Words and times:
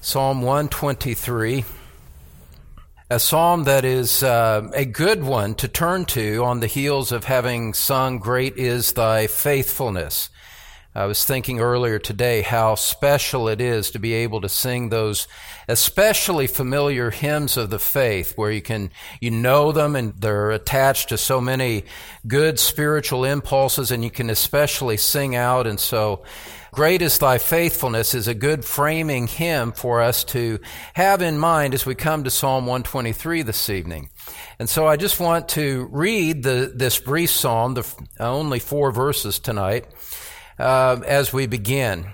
Psalm 0.00 0.42
123, 0.42 1.64
a 3.10 3.18
psalm 3.18 3.64
that 3.64 3.84
is 3.84 4.22
uh, 4.22 4.70
a 4.72 4.84
good 4.84 5.24
one 5.24 5.56
to 5.56 5.66
turn 5.66 6.04
to 6.04 6.44
on 6.44 6.60
the 6.60 6.68
heels 6.68 7.10
of 7.10 7.24
having 7.24 7.74
sung 7.74 8.18
Great 8.18 8.56
is 8.56 8.92
Thy 8.92 9.26
Faithfulness. 9.26 10.30
I 10.94 11.06
was 11.06 11.24
thinking 11.24 11.58
earlier 11.58 11.98
today 11.98 12.42
how 12.42 12.76
special 12.76 13.48
it 13.48 13.60
is 13.60 13.90
to 13.90 13.98
be 13.98 14.14
able 14.14 14.40
to 14.40 14.48
sing 14.48 14.88
those 14.88 15.26
especially 15.66 16.46
familiar 16.46 17.10
hymns 17.10 17.56
of 17.56 17.68
the 17.68 17.78
faith 17.78 18.32
where 18.38 18.52
you 18.52 18.62
can, 18.62 18.90
you 19.20 19.32
know 19.32 19.72
them 19.72 19.96
and 19.96 20.14
they're 20.14 20.52
attached 20.52 21.08
to 21.10 21.18
so 21.18 21.40
many 21.40 21.84
good 22.26 22.58
spiritual 22.58 23.24
impulses 23.24 23.90
and 23.90 24.02
you 24.04 24.10
can 24.10 24.30
especially 24.30 24.96
sing 24.96 25.34
out. 25.34 25.66
And 25.66 25.78
so 25.78 26.24
Great 26.72 27.00
is 27.00 27.18
thy 27.18 27.38
faithfulness 27.38 28.14
is 28.14 28.28
a 28.28 28.34
good 28.34 28.64
framing 28.64 29.26
hymn 29.26 29.72
for 29.72 30.02
us 30.02 30.22
to 30.22 30.58
have 30.94 31.22
in 31.22 31.38
mind 31.38 31.72
as 31.72 31.86
we 31.86 31.94
come 31.94 32.24
to 32.24 32.30
Psalm 32.30 32.66
123 32.66 33.42
this 33.42 33.70
evening. 33.70 34.10
And 34.58 34.68
so 34.68 34.86
I 34.86 34.96
just 34.96 35.18
want 35.18 35.48
to 35.50 35.88
read 35.90 36.42
the, 36.42 36.70
this 36.74 36.98
brief 36.98 37.30
psalm, 37.30 37.74
the 37.74 37.86
only 38.20 38.58
four 38.58 38.92
verses 38.92 39.38
tonight, 39.38 39.86
uh, 40.58 41.00
as 41.06 41.32
we 41.32 41.46
begin. 41.46 42.06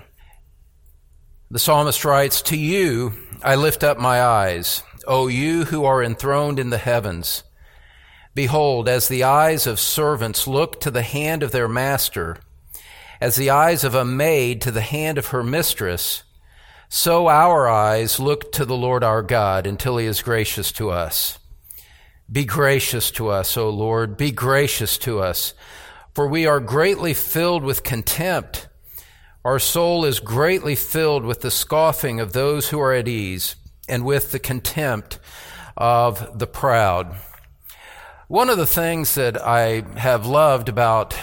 The 1.51 1.59
psalmist 1.59 2.05
writes, 2.05 2.41
To 2.43 2.57
you 2.57 3.13
I 3.43 3.55
lift 3.55 3.83
up 3.83 3.97
my 3.97 4.21
eyes, 4.21 4.83
O 5.05 5.27
you 5.27 5.65
who 5.65 5.83
are 5.83 6.01
enthroned 6.01 6.59
in 6.59 6.69
the 6.69 6.77
heavens. 6.77 7.43
Behold, 8.33 8.87
as 8.87 9.09
the 9.09 9.23
eyes 9.23 9.67
of 9.67 9.79
servants 9.79 10.47
look 10.47 10.79
to 10.81 10.91
the 10.91 11.01
hand 11.01 11.43
of 11.43 11.51
their 11.51 11.67
master, 11.67 12.37
as 13.19 13.35
the 13.35 13.49
eyes 13.49 13.83
of 13.83 13.95
a 13.95 14.05
maid 14.05 14.61
to 14.61 14.71
the 14.71 14.81
hand 14.81 15.17
of 15.17 15.27
her 15.27 15.43
mistress, 15.43 16.23
so 16.89 17.27
our 17.27 17.67
eyes 17.67 18.19
look 18.19 18.51
to 18.53 18.65
the 18.65 18.75
Lord 18.75 19.03
our 19.03 19.21
God 19.21 19.65
until 19.65 19.97
he 19.97 20.05
is 20.05 20.21
gracious 20.21 20.71
to 20.73 20.91
us. 20.91 21.39
Be 22.31 22.45
gracious 22.45 23.11
to 23.11 23.29
us, 23.29 23.57
O 23.57 23.69
Lord, 23.69 24.17
be 24.17 24.31
gracious 24.31 24.97
to 24.99 25.19
us, 25.19 25.53
for 26.13 26.27
we 26.27 26.45
are 26.45 26.59
greatly 26.59 27.13
filled 27.13 27.63
with 27.63 27.83
contempt. 27.83 28.67
Our 29.43 29.59
soul 29.59 30.05
is 30.05 30.19
greatly 30.19 30.75
filled 30.75 31.23
with 31.23 31.41
the 31.41 31.51
scoffing 31.51 32.19
of 32.19 32.33
those 32.33 32.69
who 32.69 32.79
are 32.79 32.93
at 32.93 33.07
ease 33.07 33.55
and 33.87 34.03
with 34.03 34.31
the 34.31 34.39
contempt 34.39 35.19
of 35.77 36.39
the 36.39 36.47
proud. 36.47 37.15
One 38.27 38.49
of 38.49 38.57
the 38.57 38.65
things 38.65 39.13
that 39.15 39.39
I 39.39 39.83
have 39.99 40.25
loved 40.25 40.67
about 40.67 41.15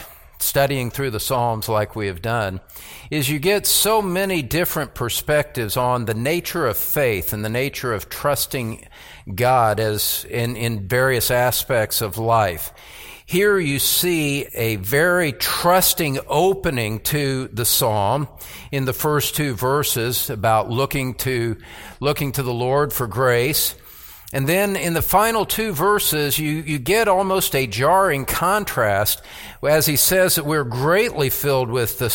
studying 0.42 0.90
through 0.90 1.10
the 1.10 1.20
Psalms 1.20 1.68
like 1.68 1.96
we 1.96 2.08
have 2.08 2.20
done, 2.20 2.60
is 3.10 3.30
you 3.30 3.38
get 3.38 3.66
so 3.66 4.02
many 4.02 4.42
different 4.42 4.94
perspectives 4.94 5.76
on 5.76 6.04
the 6.04 6.14
nature 6.14 6.66
of 6.66 6.76
faith 6.76 7.32
and 7.32 7.44
the 7.44 7.48
nature 7.48 7.94
of 7.94 8.08
trusting 8.08 8.86
God 9.34 9.80
as 9.80 10.26
in, 10.28 10.56
in 10.56 10.88
various 10.88 11.30
aspects 11.30 12.02
of 12.02 12.18
life. 12.18 12.72
Here 13.24 13.58
you 13.58 13.78
see 13.78 14.46
a 14.52 14.76
very 14.76 15.32
trusting 15.32 16.18
opening 16.26 17.00
to 17.00 17.48
the 17.48 17.64
psalm 17.64 18.28
in 18.70 18.84
the 18.84 18.92
first 18.92 19.36
two 19.36 19.54
verses 19.54 20.28
about 20.28 20.68
looking 20.68 21.14
to, 21.14 21.56
looking 22.00 22.32
to 22.32 22.42
the 22.42 22.52
Lord 22.52 22.92
for 22.92 23.06
grace. 23.06 23.74
And 24.32 24.48
then 24.48 24.76
in 24.76 24.94
the 24.94 25.02
final 25.02 25.44
two 25.44 25.72
verses, 25.72 26.38
you, 26.38 26.50
you 26.50 26.78
get 26.78 27.06
almost 27.06 27.54
a 27.54 27.66
jarring 27.66 28.24
contrast 28.24 29.20
as 29.62 29.84
he 29.84 29.96
says 29.96 30.36
that 30.36 30.46
we're 30.46 30.64
greatly 30.64 31.28
filled 31.28 31.68
with 31.68 31.98
the 31.98 32.08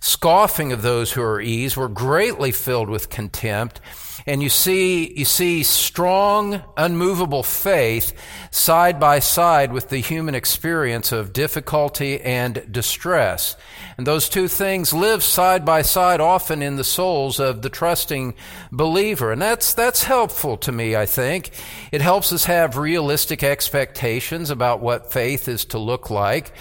scoffing 0.00 0.72
of 0.72 0.82
those 0.82 1.12
who 1.12 1.22
are 1.22 1.40
ease. 1.40 1.76
We're 1.76 1.88
greatly 1.88 2.52
filled 2.52 2.90
with 2.90 3.08
contempt. 3.08 3.80
And 4.26 4.42
you 4.42 4.48
see, 4.48 5.12
you 5.16 5.24
see 5.24 5.62
strong, 5.62 6.62
unmovable 6.76 7.42
faith 7.42 8.12
side 8.50 9.00
by 9.00 9.18
side 9.18 9.72
with 9.72 9.88
the 9.88 9.98
human 9.98 10.34
experience 10.34 11.12
of 11.12 11.32
difficulty 11.32 12.20
and 12.20 12.70
distress. 12.70 13.56
And 13.96 14.06
those 14.06 14.28
two 14.28 14.48
things 14.48 14.92
live 14.92 15.22
side 15.22 15.64
by 15.64 15.82
side 15.82 16.20
often 16.20 16.62
in 16.62 16.76
the 16.76 16.84
souls 16.84 17.40
of 17.40 17.62
the 17.62 17.70
trusting 17.70 18.34
believer. 18.70 19.32
And 19.32 19.42
that's, 19.42 19.74
that's 19.74 20.04
helpful 20.04 20.56
to 20.58 20.72
me, 20.72 20.94
I 20.96 21.06
think. 21.06 21.50
It 21.90 22.00
helps 22.00 22.32
us 22.32 22.44
have 22.44 22.76
realistic 22.76 23.42
expectations 23.42 24.50
about 24.50 24.80
what 24.80 25.12
faith 25.12 25.48
is 25.48 25.64
to 25.66 25.78
look 25.78 26.10
like. 26.10 26.52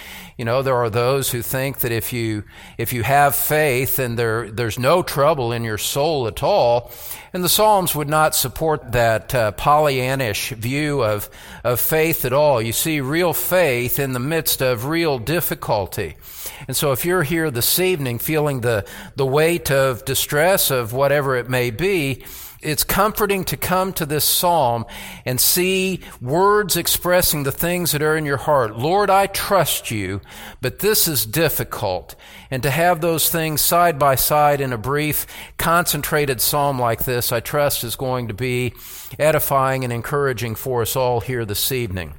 You 0.41 0.46
know, 0.46 0.63
there 0.63 0.78
are 0.78 0.90
those 0.90 1.29
who 1.29 1.44
think 1.44 1.81
that 1.81 1.91
if 1.91 2.12
you, 2.12 2.46
if 2.79 2.94
you 2.94 3.03
have 3.03 3.35
faith 3.35 4.00
and 4.00 4.18
there, 4.18 4.50
there's 4.50 4.79
no 4.79 5.03
trouble 5.03 5.52
in 5.52 5.63
your 5.63 5.78
soul 5.78 6.25
at 6.25 6.41
all, 6.41 6.91
and 7.31 7.44
the 7.44 7.47
Psalms 7.47 7.94
would 7.94 8.09
not 8.09 8.34
support 8.34 8.94
that 8.94 9.35
uh, 9.35 9.52
Pollyannish 9.52 10.56
view 10.56 11.03
of, 11.03 11.29
of 11.63 11.79
faith 11.79 12.25
at 12.25 12.34
all. 12.34 12.59
You 12.59 12.74
see 12.74 13.02
real 13.02 13.34
faith 13.34 14.00
in 14.00 14.13
the 14.13 14.19
midst 14.19 14.63
of 14.63 14.85
real 14.85 15.19
difficulty. 15.19 16.16
And 16.68 16.75
so 16.75 16.91
if 16.91 17.06
you're 17.06 17.22
here 17.22 17.52
this 17.52 17.79
evening 17.79 18.18
feeling 18.18 18.62
the, 18.62 18.88
the 19.16 19.28
weight 19.28 19.69
of 19.69 20.06
distress 20.06 20.72
of 20.72 20.91
whatever 20.91 21.35
it 21.35 21.50
may 21.50 21.69
be, 21.69 22.25
it's 22.61 22.83
comforting 22.83 23.44
to 23.45 23.57
come 23.57 23.94
to 23.94 24.05
this 24.05 24.23
psalm 24.23 24.85
and 25.25 25.39
see 25.39 26.01
words 26.22 26.77
expressing 26.77 27.44
the 27.44 27.51
things 27.51 27.91
that 27.91 28.01
are 28.01 28.16
in 28.16 28.25
your 28.25 28.38
heart. 28.38 28.77
Lord, 28.77 29.09
I 29.09 29.27
trust 29.27 29.91
you, 29.91 30.22
but 30.61 30.79
this 30.79 31.07
is 31.07 31.25
difficult. 31.25 32.16
And 32.49 32.61
to 32.63 32.69
have 32.69 33.01
those 33.01 33.29
things 33.29 33.61
side 33.61 33.97
by 33.97 34.16
side 34.16 34.61
in 34.61 34.73
a 34.73 34.77
brief, 34.77 35.25
concentrated 35.57 36.41
psalm 36.41 36.79
like 36.79 37.05
this, 37.05 37.31
I 37.31 37.39
trust 37.39 37.83
is 37.83 37.95
going 37.95 38.27
to 38.27 38.33
be 38.33 38.73
edifying 39.17 39.83
and 39.83 39.91
encouraging 39.91 40.55
for 40.55 40.81
us 40.81 40.95
all 40.95 41.22
here 41.22 41.45
this 41.45 41.72
evening. 41.72 42.13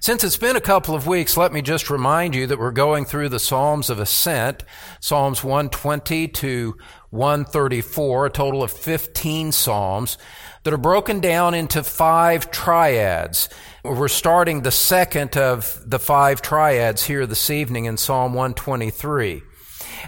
Since 0.00 0.24
it's 0.24 0.36
been 0.36 0.56
a 0.56 0.60
couple 0.60 0.94
of 0.94 1.06
weeks, 1.06 1.36
let 1.36 1.52
me 1.52 1.62
just 1.62 1.90
remind 1.90 2.34
you 2.34 2.46
that 2.46 2.58
we're 2.58 2.70
going 2.70 3.04
through 3.04 3.28
the 3.28 3.38
Psalms 3.38 3.90
of 3.90 3.98
Ascent, 3.98 4.64
Psalms 5.00 5.44
120 5.44 6.28
to 6.28 6.76
134, 7.10 8.26
a 8.26 8.30
total 8.30 8.62
of 8.62 8.70
15 8.70 9.52
Psalms 9.52 10.18
that 10.64 10.74
are 10.74 10.78
broken 10.78 11.20
down 11.20 11.54
into 11.54 11.82
five 11.82 12.50
triads. 12.50 13.48
We're 13.84 14.08
starting 14.08 14.62
the 14.62 14.70
second 14.70 15.36
of 15.36 15.82
the 15.86 15.98
five 15.98 16.42
triads 16.42 17.04
here 17.04 17.26
this 17.26 17.50
evening 17.50 17.86
in 17.86 17.96
Psalm 17.96 18.34
123. 18.34 19.42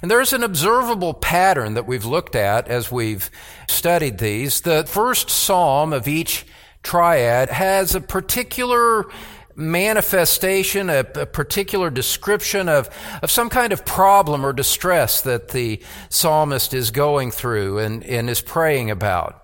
And 0.01 0.11
there's 0.11 0.33
an 0.33 0.43
observable 0.43 1.15
pattern 1.15 1.75
that 1.75 1.87
we've 1.87 2.05
looked 2.05 2.35
at 2.35 2.69
as 2.69 2.91
we've 2.91 3.31
studied 3.69 4.19
these. 4.19 4.63
The 4.63 4.85
first 4.85 5.29
psalm 5.29 5.93
of 5.93 6.09
each 6.09 6.47
triad 6.83 7.51
has 7.51 7.95
a 7.95 8.01
particular 8.01 9.07
manifestation, 9.55 10.91
a, 10.91 11.01
a, 11.01 11.27
particular 11.27 11.91
description 11.91 12.69
of, 12.69 12.89
of 13.23 13.31
some 13.31 13.49
kind 13.49 13.73
of 13.73 13.85
problem 13.85 14.45
or 14.45 14.53
distress 14.53 15.21
that 15.23 15.49
the 15.49 15.81
psalmist 16.09 16.75
is 16.75 16.91
going 16.91 17.31
through 17.31 17.79
and, 17.79 18.05
and 18.05 18.31
is 18.31 18.41
praying 18.41 18.91
about. 18.91 19.43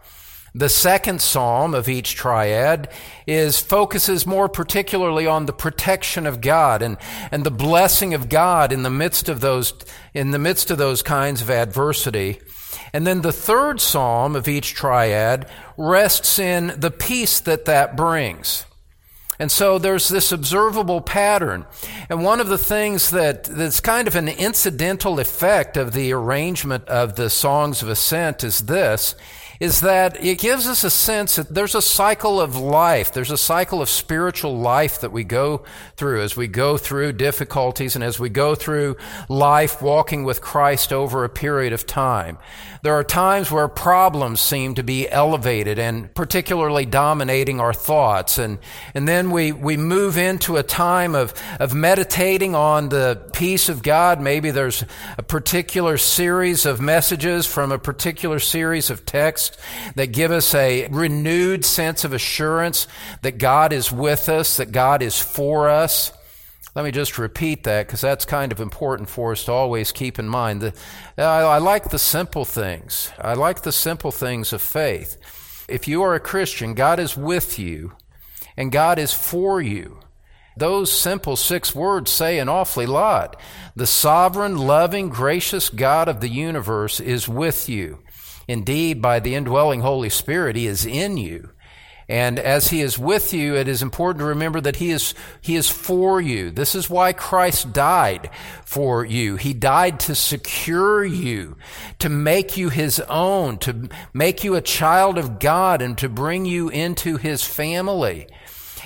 The 0.54 0.68
second 0.68 1.20
psalm 1.20 1.74
of 1.74 1.88
each 1.88 2.16
triad 2.16 2.88
is 3.26 3.60
focuses 3.60 4.26
more 4.26 4.48
particularly 4.48 5.26
on 5.26 5.46
the 5.46 5.52
protection 5.52 6.26
of 6.26 6.40
God 6.40 6.82
and, 6.82 6.96
and 7.30 7.44
the 7.44 7.50
blessing 7.50 8.14
of 8.14 8.28
God 8.28 8.72
in 8.72 8.82
the 8.82 8.90
midst 8.90 9.28
of 9.28 9.40
those, 9.40 9.74
in 10.14 10.30
the 10.30 10.38
midst 10.38 10.70
of 10.70 10.78
those 10.78 11.02
kinds 11.02 11.42
of 11.42 11.50
adversity. 11.50 12.40
And 12.92 13.06
then 13.06 13.22
the 13.22 13.32
third 13.32 13.80
psalm 13.80 14.34
of 14.34 14.48
each 14.48 14.74
triad 14.74 15.48
rests 15.76 16.38
in 16.38 16.74
the 16.78 16.90
peace 16.90 17.40
that 17.40 17.66
that 17.66 17.96
brings. 17.96 18.64
And 19.38 19.52
so 19.52 19.78
there's 19.78 20.08
this 20.08 20.32
observable 20.32 21.00
pattern. 21.00 21.64
And 22.08 22.24
one 22.24 22.40
of 22.40 22.48
the 22.48 22.58
things 22.58 23.10
that, 23.10 23.44
that's 23.44 23.78
kind 23.80 24.08
of 24.08 24.16
an 24.16 24.28
incidental 24.28 25.20
effect 25.20 25.76
of 25.76 25.92
the 25.92 26.12
arrangement 26.12 26.88
of 26.88 27.14
the 27.14 27.30
songs 27.30 27.82
of 27.82 27.88
ascent 27.88 28.42
is 28.42 28.60
this, 28.60 29.14
is 29.60 29.80
that 29.80 30.22
it 30.24 30.38
gives 30.38 30.68
us 30.68 30.84
a 30.84 30.90
sense 30.90 31.36
that 31.36 31.52
there's 31.52 31.74
a 31.74 31.82
cycle 31.82 32.40
of 32.40 32.56
life. 32.56 33.12
There's 33.12 33.30
a 33.30 33.36
cycle 33.36 33.82
of 33.82 33.88
spiritual 33.88 34.56
life 34.56 35.00
that 35.00 35.10
we 35.10 35.24
go 35.24 35.64
through 35.96 36.22
as 36.22 36.36
we 36.36 36.46
go 36.46 36.76
through 36.76 37.12
difficulties 37.14 37.96
and 37.96 38.04
as 38.04 38.20
we 38.20 38.28
go 38.28 38.54
through 38.54 38.96
life 39.28 39.82
walking 39.82 40.22
with 40.24 40.40
Christ 40.40 40.92
over 40.92 41.24
a 41.24 41.28
period 41.28 41.72
of 41.72 41.86
time. 41.86 42.38
There 42.82 42.94
are 42.94 43.02
times 43.02 43.50
where 43.50 43.66
problems 43.66 44.40
seem 44.40 44.76
to 44.76 44.84
be 44.84 45.08
elevated 45.08 45.80
and 45.80 46.14
particularly 46.14 46.86
dominating 46.86 47.58
our 47.58 47.74
thoughts. 47.74 48.38
And, 48.38 48.58
and 48.94 49.08
then 49.08 49.32
we, 49.32 49.50
we 49.50 49.76
move 49.76 50.16
into 50.16 50.56
a 50.56 50.62
time 50.62 51.16
of, 51.16 51.34
of 51.58 51.74
meditating 51.74 52.54
on 52.54 52.90
the 52.90 53.20
peace 53.32 53.68
of 53.68 53.82
God. 53.82 54.20
Maybe 54.20 54.52
there's 54.52 54.84
a 55.16 55.24
particular 55.24 55.96
series 55.98 56.64
of 56.64 56.80
messages 56.80 57.46
from 57.46 57.72
a 57.72 57.78
particular 57.78 58.38
series 58.38 58.90
of 58.90 59.04
texts 59.04 59.47
that 59.94 60.12
give 60.12 60.30
us 60.30 60.54
a 60.54 60.88
renewed 60.88 61.64
sense 61.64 62.04
of 62.04 62.12
assurance 62.12 62.86
that 63.22 63.38
God 63.38 63.72
is 63.72 63.92
with 63.92 64.28
us, 64.28 64.56
that 64.56 64.72
God 64.72 65.02
is 65.02 65.18
for 65.18 65.68
us. 65.68 66.12
Let 66.74 66.84
me 66.84 66.90
just 66.90 67.18
repeat 67.18 67.64
that 67.64 67.86
because 67.86 68.00
that's 68.00 68.24
kind 68.24 68.52
of 68.52 68.60
important 68.60 69.08
for 69.08 69.32
us 69.32 69.44
to 69.44 69.52
always 69.52 69.90
keep 69.90 70.18
in 70.18 70.28
mind. 70.28 70.60
The, 70.60 70.74
I, 71.16 71.40
I 71.42 71.58
like 71.58 71.90
the 71.90 71.98
simple 71.98 72.44
things. 72.44 73.10
I 73.18 73.34
like 73.34 73.62
the 73.62 73.72
simple 73.72 74.12
things 74.12 74.52
of 74.52 74.62
faith. 74.62 75.16
If 75.68 75.88
you 75.88 76.02
are 76.02 76.14
a 76.14 76.20
Christian, 76.20 76.74
God 76.74 77.00
is 77.00 77.16
with 77.16 77.58
you 77.58 77.94
and 78.56 78.72
God 78.72 78.98
is 78.98 79.12
for 79.12 79.60
you. 79.60 80.00
Those 80.56 80.90
simple 80.90 81.36
six 81.36 81.74
words 81.74 82.10
say 82.10 82.40
an 82.40 82.48
awfully 82.48 82.86
lot. 82.86 83.40
The 83.76 83.86
sovereign, 83.86 84.56
loving, 84.56 85.08
gracious 85.08 85.68
God 85.68 86.08
of 86.08 86.20
the 86.20 86.28
universe 86.28 86.98
is 86.98 87.28
with 87.28 87.68
you. 87.68 88.00
Indeed, 88.48 89.00
by 89.00 89.20
the 89.20 89.34
indwelling 89.34 89.80
Holy 89.80 90.10
Spirit, 90.10 90.56
He 90.56 90.66
is 90.66 90.84
in 90.84 91.16
you. 91.16 91.50
And 92.10 92.38
as 92.38 92.68
he 92.68 92.80
is 92.80 92.98
with 92.98 93.34
you, 93.34 93.54
it 93.54 93.68
is 93.68 93.82
important 93.82 94.20
to 94.20 94.26
remember 94.26 94.62
that 94.62 94.76
he 94.76 94.90
is, 94.90 95.12
he 95.42 95.56
is 95.56 95.68
for 95.68 96.22
you. 96.22 96.50
This 96.50 96.74
is 96.74 96.88
why 96.88 97.12
Christ 97.12 97.74
died 97.74 98.30
for 98.64 99.04
you. 99.04 99.36
He 99.36 99.52
died 99.52 100.00
to 100.00 100.14
secure 100.14 101.04
you, 101.04 101.58
to 101.98 102.08
make 102.08 102.56
you 102.56 102.70
his 102.70 102.98
own, 103.10 103.58
to 103.58 103.90
make 104.14 104.42
you 104.42 104.54
a 104.54 104.62
child 104.62 105.18
of 105.18 105.38
God 105.38 105.82
and 105.82 105.98
to 105.98 106.08
bring 106.08 106.46
you 106.46 106.70
into 106.70 107.18
his 107.18 107.44
family. 107.44 108.26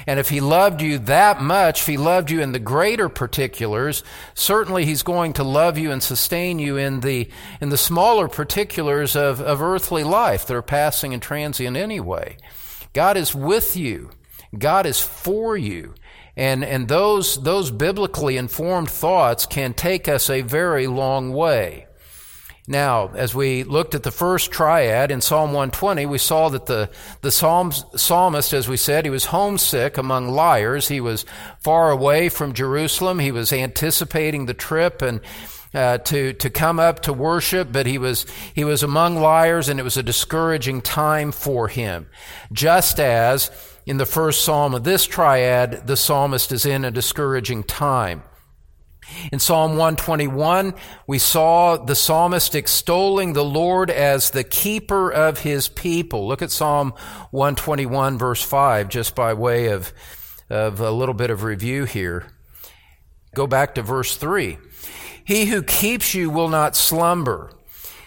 And 0.07 0.19
if 0.19 0.29
he 0.29 0.41
loved 0.41 0.83
you 0.83 0.99
that 0.99 1.41
much, 1.41 1.81
if 1.81 1.87
he 1.87 1.97
loved 1.97 2.31
you 2.31 2.41
in 2.41 2.53
the 2.53 2.59
greater 2.59 3.09
particulars, 3.09 4.03
certainly 4.35 4.85
he's 4.85 5.03
going 5.03 5.33
to 5.35 5.45
love 5.45 5.79
you 5.79 5.91
and 5.91 6.03
sustain 6.03 6.59
you 6.59 6.77
in 6.77 7.01
the, 7.01 7.29
in 7.61 7.69
the 7.69 7.77
smaller 7.77 8.29
particulars 8.29 9.17
of, 9.17 9.41
of 9.41 9.63
earthly 9.63 10.05
life 10.05 10.47
that 10.47 10.57
are 10.57 10.63
passing 10.63 11.13
and 11.13 11.23
transient 11.23 11.77
anyway. 11.77 12.37
God 12.93 13.17
is 13.17 13.35
with 13.35 13.77
you. 13.77 14.11
God 14.57 14.87
is 14.87 15.01
for 15.01 15.57
you. 15.57 15.95
And, 16.37 16.65
and 16.65 16.89
those, 16.89 17.43
those 17.43 17.71
biblically 17.71 18.37
informed 18.37 18.91
thoughts 18.91 19.47
can 19.47 19.75
take 19.75 20.09
us 20.09 20.31
a 20.31 20.41
very 20.43 20.87
long 20.87 21.33
way. 21.33 21.87
Now, 22.69 23.09
as 23.15 23.35
we 23.35 23.65
looked 23.65 23.97
at 23.97 24.05
the 24.05 24.13
first 24.13 24.53
triad 24.53 25.11
in 25.11 25.21
Psalm 25.21 25.49
120, 25.53 26.07
we 26.07 26.19
saw 26.19 26.49
that 26.51 26.67
the, 26.67 26.91
the 27.21 27.33
Psalms, 27.33 27.85
psalmist, 27.97 28.53
as 28.53 28.69
we 28.69 28.77
said, 28.77 29.05
he 29.05 29.11
was 29.11 29.27
homesick 29.27 29.99
among 29.99 30.29
liars. 30.29 30.87
He 30.87 31.01
was 31.01 31.25
far 31.59 31.91
away 31.91 32.29
from 32.29 32.53
Jerusalem. 32.53 33.19
He 33.19 33.33
was 33.33 33.53
anticipating 33.53 34.47
the 34.47 34.55
trip 34.55 35.03
and 35.03 35.21
uh, 35.75 35.99
to 35.99 36.35
to 36.35 36.51
come 36.51 36.79
up 36.79 37.01
to 37.01 37.13
worship, 37.13 37.73
but 37.73 37.87
he 37.87 37.99
was 37.99 38.27
he 38.55 38.63
was 38.63 38.83
among 38.83 39.17
liars, 39.17 39.69
and 39.69 39.81
it 39.81 39.83
was 39.83 39.97
a 39.97 40.03
discouraging 40.03 40.83
time 40.83 41.33
for 41.33 41.69
him. 41.69 42.07
Just 42.53 43.01
as 43.01 43.51
in 43.87 43.97
the 43.97 44.07
first 44.07 44.45
psalm 44.45 44.75
of 44.75 44.85
this 44.85 45.07
triad, 45.07 45.87
the 45.87 45.97
psalmist 45.97 46.53
is 46.53 46.67
in 46.67 46.85
a 46.85 46.91
discouraging 46.91 47.65
time. 47.65 48.23
In 49.33 49.39
Psalm 49.39 49.73
121, 49.73 50.75
we 51.07 51.19
saw 51.19 51.77
the 51.77 51.95
psalmist 51.95 52.55
extolling 52.55 53.33
the 53.33 53.45
Lord 53.45 53.91
as 53.91 54.31
the 54.31 54.45
keeper 54.45 55.11
of 55.13 55.41
his 55.41 55.69
people. 55.69 56.27
Look 56.27 56.43
at 56.43 56.51
Psalm 56.51 56.95
121 57.31 58.19
verse 58.19 58.43
5, 58.43 58.89
just 58.89 59.15
by 59.15 59.35
way 59.35 59.69
of, 59.69 59.93
of 60.51 60.81
a 60.81 60.91
little 60.91 61.15
bit 61.15 61.31
of 61.31 61.43
review 61.43 61.85
here. 61.85 62.27
Go 63.35 63.47
back 63.47 63.75
to 63.77 63.83
verse 63.83 64.17
3. 64.17 64.59
He 65.25 65.47
who 65.47 65.63
keeps 65.63 66.15
you 66.15 66.31
will 66.31 66.49
not 66.49 66.77
slumber. 66.77 67.51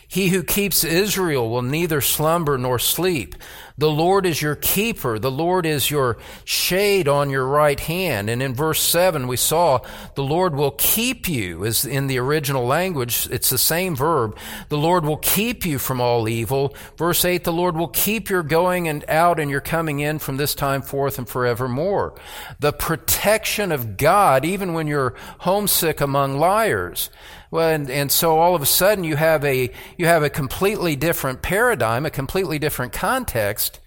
He 0.07 0.29
who 0.29 0.43
keeps 0.43 0.83
Israel 0.83 1.49
will 1.49 1.61
neither 1.61 1.99
slumber 1.99 2.57
nor 2.57 2.79
sleep. 2.79 3.35
The 3.77 3.89
Lord 3.89 4.25
is 4.25 4.41
your 4.41 4.55
keeper. 4.55 5.19
The 5.19 5.31
Lord 5.31 5.65
is 5.65 5.91
your 5.91 6.17
shade 6.45 7.09
on 7.09 7.29
your 7.29 7.45
right 7.45 7.79
hand. 7.79 8.29
And 8.29 8.41
in 8.41 8.53
verse 8.53 8.81
7, 8.81 9.27
we 9.27 9.35
saw 9.35 9.79
the 10.15 10.23
Lord 10.23 10.55
will 10.55 10.71
keep 10.71 11.27
you, 11.27 11.65
as 11.65 11.85
in 11.85 12.07
the 12.07 12.17
original 12.17 12.65
language, 12.65 13.27
it's 13.29 13.49
the 13.49 13.57
same 13.57 13.93
verb. 13.93 14.37
The 14.69 14.77
Lord 14.77 15.03
will 15.03 15.17
keep 15.17 15.65
you 15.65 15.77
from 15.77 15.99
all 15.99 16.29
evil. 16.29 16.73
Verse 16.97 17.25
8, 17.25 17.43
the 17.43 17.51
Lord 17.51 17.75
will 17.75 17.89
keep 17.89 18.29
your 18.29 18.43
going 18.43 18.87
and 18.87 19.03
out 19.09 19.39
and 19.41 19.51
your 19.51 19.61
coming 19.61 19.99
in 19.99 20.19
from 20.19 20.37
this 20.37 20.55
time 20.55 20.81
forth 20.81 21.17
and 21.17 21.27
forevermore. 21.27 22.13
The 22.59 22.71
protection 22.71 23.73
of 23.73 23.97
God, 23.97 24.45
even 24.45 24.73
when 24.73 24.87
you're 24.87 25.15
homesick 25.39 25.99
among 25.99 26.39
liars. 26.39 27.09
Well, 27.55 27.69
and, 27.69 27.89
and 27.89 28.11
so 28.11 28.37
all 28.37 28.53
of 28.53 28.61
a 28.61 28.65
sudden 28.65 29.05
you 29.05 29.15
have 29.15 29.45
a, 29.45 29.71
you 29.97 30.07
have 30.07 30.23
a 30.23 30.29
completely 30.29 30.97
different 30.97 31.41
paradigm, 31.41 32.05
a 32.05 32.09
completely 32.09 32.59
different 32.59 32.91
context 32.91 33.79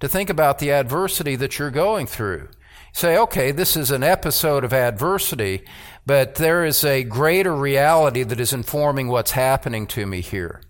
to 0.00 0.08
think 0.08 0.28
about 0.28 0.58
the 0.58 0.70
adversity 0.70 1.34
that 1.36 1.58
you're 1.58 1.70
going 1.70 2.06
through. 2.06 2.48
Say, 2.92 3.16
okay, 3.16 3.50
this 3.50 3.78
is 3.78 3.90
an 3.90 4.02
episode 4.02 4.62
of 4.62 4.74
adversity, 4.74 5.64
but 6.04 6.34
there 6.34 6.66
is 6.66 6.84
a 6.84 7.02
greater 7.02 7.56
reality 7.56 8.24
that 8.24 8.40
is 8.40 8.52
informing 8.52 9.08
what's 9.08 9.30
happening 9.30 9.86
to 9.86 10.04
me 10.04 10.20
here. 10.20 10.60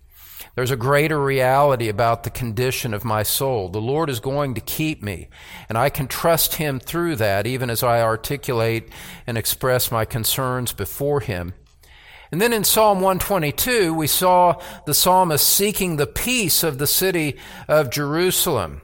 There's 0.55 0.71
a 0.71 0.77
greater 0.77 1.19
reality 1.21 1.89
about 1.89 2.23
the 2.23 2.29
condition 2.29 2.93
of 2.93 3.03
my 3.03 3.23
soul. 3.23 3.67
The 3.67 3.81
Lord 3.81 4.09
is 4.09 4.21
going 4.21 4.53
to 4.53 4.61
keep 4.61 5.03
me, 5.03 5.27
and 5.67 5.77
I 5.77 5.89
can 5.89 6.07
trust 6.07 6.55
Him 6.55 6.79
through 6.79 7.17
that, 7.17 7.45
even 7.45 7.69
as 7.69 7.83
I 7.83 8.01
articulate 8.01 8.87
and 9.27 9.37
express 9.37 9.91
my 9.91 10.05
concerns 10.05 10.71
before 10.71 11.19
Him. 11.19 11.53
And 12.35 12.41
then 12.41 12.51
in 12.51 12.65
Psalm 12.65 12.99
122, 12.99 13.93
we 13.93 14.07
saw 14.07 14.59
the 14.85 14.93
psalmist 14.93 15.47
seeking 15.47 15.95
the 15.95 16.05
peace 16.05 16.65
of 16.65 16.79
the 16.79 16.85
city 16.85 17.37
of 17.69 17.89
Jerusalem. 17.89 18.81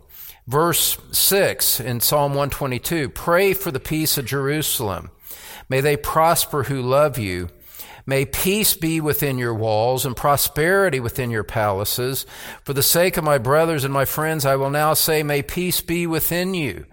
Verse 0.47 0.97
6 1.11 1.81
in 1.81 1.99
Psalm 1.99 2.31
122 2.31 3.09
Pray 3.09 3.53
for 3.53 3.69
the 3.69 3.81
peace 3.81 4.17
of 4.17 4.25
Jerusalem. 4.25 5.11
May 5.67 5.81
they 5.81 5.97
prosper 5.97 6.63
who 6.63 6.81
love 6.81 7.17
you. 7.17 7.49
May 8.05 8.23
peace 8.23 8.73
be 8.73 9.01
within 9.01 9.37
your 9.37 9.53
walls 9.53 10.05
and 10.05 10.15
prosperity 10.15 11.01
within 11.01 11.29
your 11.29 11.43
palaces. 11.43 12.25
For 12.63 12.71
the 12.71 12.81
sake 12.81 13.17
of 13.17 13.25
my 13.25 13.37
brothers 13.37 13.83
and 13.83 13.93
my 13.93 14.05
friends, 14.05 14.45
I 14.45 14.55
will 14.55 14.69
now 14.69 14.93
say, 14.93 15.23
May 15.23 15.41
peace 15.41 15.81
be 15.81 16.07
within 16.07 16.53
you. 16.53 16.85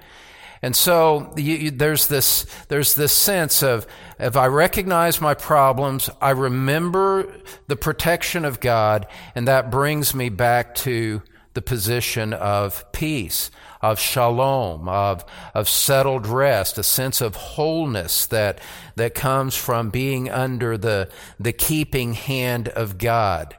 And 0.63 0.75
so 0.75 1.33
you, 1.37 1.55
you, 1.55 1.71
there's 1.71 2.09
this, 2.09 2.47
there's 2.69 2.95
this 2.95 3.13
sense 3.13 3.63
of, 3.63 3.87
if 4.19 4.37
I 4.37 4.47
recognize 4.47 5.21
my 5.21 5.35
problems, 5.35 6.11
I 6.21 6.31
remember 6.31 7.33
the 7.69 7.77
protection 7.77 8.45
of 8.45 8.61
God, 8.61 9.07
and 9.35 9.47
that 9.47 9.71
brings 9.71 10.15
me 10.15 10.29
back 10.29 10.75
to 10.77 11.23
the 11.55 11.63
position 11.63 12.33
of 12.33 12.91
peace, 12.93 13.51
of 13.81 13.99
shalom, 14.01 14.89
of, 14.89 15.25
of 15.55 15.69
settled 15.69 16.27
rest, 16.27 16.79
a 16.79 16.83
sense 16.83 17.21
of 17.21 17.37
wholeness 17.37 18.27
that, 18.27 18.61
that 18.97 19.15
comes 19.15 19.55
from 19.57 19.91
being 19.91 20.29
under 20.29 20.77
the, 20.77 21.09
the 21.39 21.53
keeping 21.53 22.15
hand 22.15 22.69
of 22.69 22.99
God. 22.99 23.57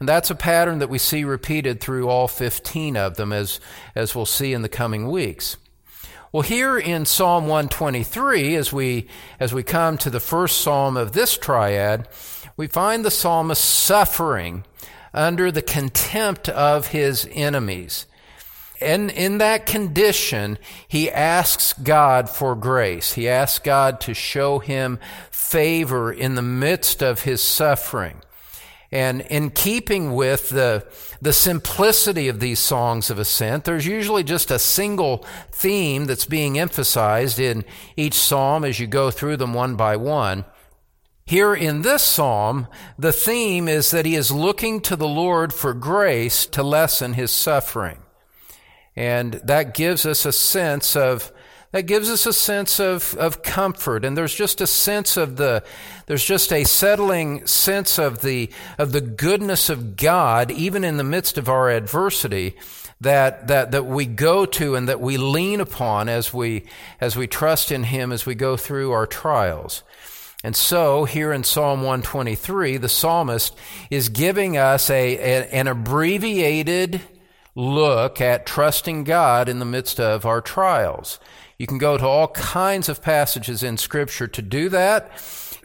And 0.00 0.08
that's 0.08 0.30
a 0.30 0.34
pattern 0.34 0.80
that 0.80 0.90
we 0.90 0.98
see 0.98 1.24
repeated 1.24 1.80
through 1.80 2.08
all 2.08 2.28
15 2.28 2.96
of 2.96 3.16
them, 3.16 3.32
as, 3.32 3.60
as 3.94 4.14
we'll 4.14 4.26
see 4.26 4.52
in 4.52 4.62
the 4.62 4.68
coming 4.68 5.10
weeks. 5.10 5.56
Well, 6.34 6.42
here 6.42 6.76
in 6.76 7.04
Psalm 7.04 7.44
123, 7.46 8.56
as 8.56 8.72
we, 8.72 9.06
as 9.38 9.54
we 9.54 9.62
come 9.62 9.96
to 9.98 10.10
the 10.10 10.18
first 10.18 10.62
psalm 10.62 10.96
of 10.96 11.12
this 11.12 11.38
triad, 11.38 12.08
we 12.56 12.66
find 12.66 13.04
the 13.04 13.10
psalmist 13.12 13.64
suffering 13.64 14.64
under 15.12 15.52
the 15.52 15.62
contempt 15.62 16.48
of 16.48 16.88
his 16.88 17.28
enemies. 17.30 18.06
And 18.80 19.12
in 19.12 19.38
that 19.38 19.64
condition, 19.64 20.58
he 20.88 21.08
asks 21.08 21.72
God 21.72 22.28
for 22.28 22.56
grace. 22.56 23.12
He 23.12 23.28
asks 23.28 23.60
God 23.60 24.00
to 24.00 24.12
show 24.12 24.58
him 24.58 24.98
favor 25.30 26.12
in 26.12 26.34
the 26.34 26.42
midst 26.42 27.00
of 27.00 27.22
his 27.22 27.44
suffering. 27.44 28.22
And 28.94 29.22
in 29.22 29.50
keeping 29.50 30.14
with 30.14 30.50
the, 30.50 30.86
the 31.20 31.32
simplicity 31.32 32.28
of 32.28 32.38
these 32.38 32.60
songs 32.60 33.10
of 33.10 33.18
ascent, 33.18 33.64
there's 33.64 33.88
usually 33.88 34.22
just 34.22 34.52
a 34.52 34.58
single 34.60 35.26
theme 35.50 36.04
that's 36.04 36.26
being 36.26 36.60
emphasized 36.60 37.40
in 37.40 37.64
each 37.96 38.14
psalm 38.14 38.64
as 38.64 38.78
you 38.78 38.86
go 38.86 39.10
through 39.10 39.38
them 39.38 39.52
one 39.52 39.74
by 39.74 39.96
one. 39.96 40.44
Here 41.26 41.52
in 41.54 41.82
this 41.82 42.04
psalm, 42.04 42.68
the 42.96 43.10
theme 43.12 43.66
is 43.66 43.90
that 43.90 44.06
he 44.06 44.14
is 44.14 44.30
looking 44.30 44.80
to 44.82 44.94
the 44.94 45.08
Lord 45.08 45.52
for 45.52 45.74
grace 45.74 46.46
to 46.46 46.62
lessen 46.62 47.14
his 47.14 47.32
suffering. 47.32 47.98
And 48.94 49.34
that 49.42 49.74
gives 49.74 50.06
us 50.06 50.24
a 50.24 50.30
sense 50.30 50.94
of 50.94 51.32
that 51.74 51.86
gives 51.86 52.08
us 52.08 52.24
a 52.24 52.32
sense 52.32 52.78
of, 52.78 53.16
of 53.16 53.42
comfort. 53.42 54.04
And 54.04 54.16
there's 54.16 54.32
just 54.32 54.60
a 54.60 54.66
sense 54.66 55.16
of 55.16 55.34
the, 55.34 55.64
there's 56.06 56.24
just 56.24 56.52
a 56.52 56.62
settling 56.62 57.44
sense 57.48 57.98
of 57.98 58.20
the, 58.20 58.48
of 58.78 58.92
the 58.92 59.00
goodness 59.00 59.68
of 59.68 59.96
God, 59.96 60.52
even 60.52 60.84
in 60.84 60.98
the 60.98 61.02
midst 61.02 61.36
of 61.36 61.48
our 61.48 61.70
adversity, 61.70 62.54
that, 63.00 63.48
that, 63.48 63.72
that 63.72 63.86
we 63.86 64.06
go 64.06 64.46
to 64.46 64.76
and 64.76 64.88
that 64.88 65.00
we 65.00 65.16
lean 65.16 65.60
upon 65.60 66.08
as 66.08 66.32
we, 66.32 66.62
as 67.00 67.16
we 67.16 67.26
trust 67.26 67.72
in 67.72 67.82
Him 67.82 68.12
as 68.12 68.24
we 68.24 68.36
go 68.36 68.56
through 68.56 68.92
our 68.92 69.04
trials. 69.08 69.82
And 70.44 70.54
so, 70.54 71.06
here 71.06 71.32
in 71.32 71.42
Psalm 71.42 71.80
123, 71.80 72.76
the 72.76 72.88
psalmist 72.88 73.52
is 73.90 74.10
giving 74.10 74.56
us 74.56 74.90
a, 74.90 75.16
a, 75.16 75.52
an 75.52 75.66
abbreviated 75.66 77.00
look 77.56 78.20
at 78.20 78.46
trusting 78.46 79.02
God 79.02 79.48
in 79.48 79.58
the 79.58 79.64
midst 79.64 79.98
of 79.98 80.24
our 80.24 80.40
trials. 80.40 81.18
You 81.58 81.66
can 81.68 81.78
go 81.78 81.96
to 81.96 82.06
all 82.06 82.28
kinds 82.28 82.88
of 82.88 83.00
passages 83.00 83.62
in 83.62 83.76
Scripture 83.76 84.26
to 84.26 84.42
do 84.42 84.68
that. 84.70 85.10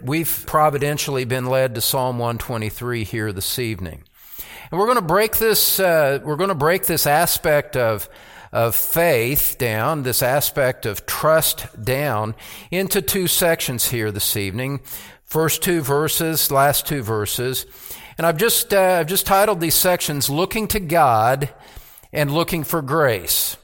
We've 0.01 0.43
providentially 0.45 1.25
been 1.25 1.47
led 1.47 1.75
to 1.75 1.81
Psalm 1.81 2.19
123 2.19 3.03
here 3.03 3.33
this 3.33 3.57
evening. 3.57 4.03
And 4.69 4.79
we're 4.79 4.85
going 4.85 4.99
to 4.99 5.03
break 5.03 5.37
this, 5.37 5.79
uh, 5.79 6.19
we're 6.23 6.35
going 6.35 6.49
to 6.49 6.55
break 6.55 6.85
this 6.85 7.07
aspect 7.07 7.75
of, 7.75 8.07
of 8.51 8.75
faith 8.75 9.55
down, 9.57 10.03
this 10.03 10.21
aspect 10.21 10.85
of 10.85 11.07
trust 11.07 11.83
down 11.83 12.35
into 12.69 13.01
two 13.01 13.25
sections 13.25 13.89
here 13.89 14.11
this 14.11 14.37
evening. 14.37 14.81
First 15.25 15.63
two 15.63 15.81
verses, 15.81 16.51
last 16.51 16.85
two 16.85 17.01
verses. 17.01 17.65
And 18.17 18.27
I've 18.27 18.37
just, 18.37 18.73
uh, 18.73 18.97
I've 18.99 19.07
just 19.07 19.25
titled 19.25 19.59
these 19.59 19.75
sections 19.75 20.29
Looking 20.29 20.67
to 20.67 20.79
God 20.79 21.49
and 22.13 22.31
Looking 22.31 22.63
for 22.63 22.83
Grace 22.83 23.57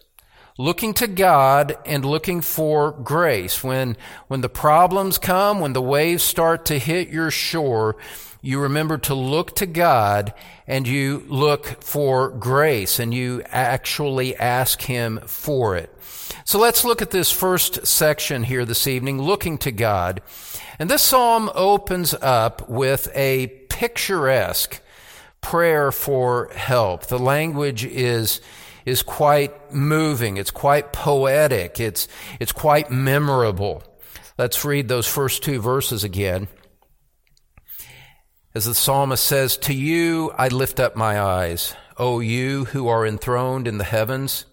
looking 0.57 0.93
to 0.95 1.07
God 1.07 1.77
and 1.85 2.05
looking 2.05 2.41
for 2.41 2.91
grace. 2.91 3.63
When, 3.63 3.97
when 4.27 4.41
the 4.41 4.49
problems 4.49 5.17
come, 5.17 5.59
when 5.59 5.73
the 5.73 5.81
waves 5.81 6.23
start 6.23 6.65
to 6.65 6.79
hit 6.79 7.09
your 7.09 7.31
shore, 7.31 7.97
you 8.41 8.61
remember 8.61 8.97
to 8.99 9.15
look 9.15 9.55
to 9.55 9.65
God 9.65 10.33
and 10.67 10.87
you 10.87 11.25
look 11.27 11.83
for 11.83 12.29
grace 12.29 12.99
and 12.99 13.13
you 13.13 13.41
actually 13.47 14.35
ask 14.35 14.81
Him 14.81 15.19
for 15.25 15.75
it. 15.75 15.91
So 16.45 16.59
let's 16.59 16.85
look 16.85 17.01
at 17.01 17.11
this 17.11 17.31
first 17.31 17.87
section 17.87 18.43
here 18.43 18.63
this 18.63 18.87
evening, 18.87 19.21
looking 19.21 19.57
to 19.59 19.71
God. 19.71 20.21
And 20.77 20.89
this 20.89 21.01
psalm 21.01 21.49
opens 21.55 22.13
up 22.21 22.69
with 22.69 23.09
a 23.15 23.47
picturesque 23.69 24.79
prayer 25.41 25.91
for 25.91 26.49
help. 26.53 27.07
The 27.07 27.19
language 27.19 27.83
is 27.83 28.41
is 28.85 29.01
quite 29.01 29.73
moving. 29.73 30.37
It's 30.37 30.51
quite 30.51 30.93
poetic. 30.93 31.79
It's, 31.79 32.07
it's 32.39 32.51
quite 32.51 32.91
memorable. 32.91 33.83
Let's 34.37 34.63
read 34.63 34.87
those 34.87 35.07
first 35.07 35.43
two 35.43 35.59
verses 35.59 36.03
again. 36.03 36.47
As 38.53 38.65
the 38.65 38.75
psalmist 38.75 39.23
says, 39.23 39.57
To 39.57 39.73
you 39.73 40.31
I 40.37 40.47
lift 40.47 40.79
up 40.79 40.95
my 40.95 41.19
eyes, 41.19 41.73
O 41.97 42.19
you 42.19 42.65
who 42.65 42.87
are 42.87 43.05
enthroned 43.05 43.67
in 43.67 43.77
the 43.77 43.83
heavens. 43.83 44.45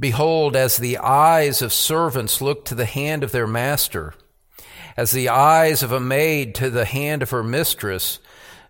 Behold, 0.00 0.56
as 0.56 0.76
the 0.76 0.98
eyes 0.98 1.62
of 1.62 1.72
servants 1.72 2.40
look 2.40 2.64
to 2.64 2.74
the 2.74 2.86
hand 2.86 3.22
of 3.22 3.30
their 3.30 3.46
master, 3.46 4.14
as 4.96 5.12
the 5.12 5.28
eyes 5.28 5.82
of 5.82 5.92
a 5.92 6.00
maid 6.00 6.54
to 6.56 6.70
the 6.70 6.84
hand 6.84 7.22
of 7.22 7.30
her 7.30 7.44
mistress, 7.44 8.18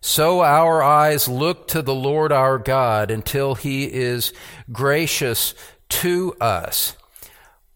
so 0.05 0.43
our 0.43 0.83
eyes 0.83 1.29
look 1.29 1.69
to 1.69 1.81
the 1.81 1.95
Lord 1.95 2.33
our 2.33 2.59
God 2.59 3.11
until 3.11 3.55
he 3.55 3.85
is 3.85 4.33
gracious 4.73 5.55
to 5.89 6.35
us. 6.41 6.97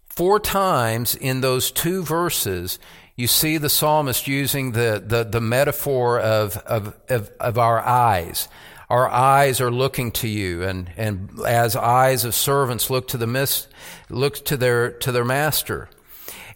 Four 0.08 0.40
times 0.40 1.14
in 1.14 1.40
those 1.40 1.70
two 1.70 2.02
verses, 2.02 2.80
you 3.14 3.28
see 3.28 3.58
the 3.58 3.68
psalmist 3.68 4.26
using 4.26 4.72
the, 4.72 5.00
the, 5.06 5.22
the 5.22 5.40
metaphor 5.40 6.18
of, 6.18 6.56
of, 6.58 6.96
of, 7.08 7.30
of 7.38 7.58
our 7.58 7.80
eyes. 7.80 8.48
Our 8.90 9.08
eyes 9.08 9.60
are 9.60 9.70
looking 9.70 10.10
to 10.12 10.28
you, 10.28 10.64
and, 10.64 10.90
and 10.96 11.30
as 11.46 11.76
eyes 11.76 12.24
of 12.24 12.34
servants 12.34 12.90
look 12.90 13.06
to 13.08 13.16
the 13.16 13.26
mis- 13.26 13.68
look 14.10 14.44
to 14.46 14.56
their 14.56 14.90
to 14.90 15.12
their 15.12 15.24
master. 15.24 15.88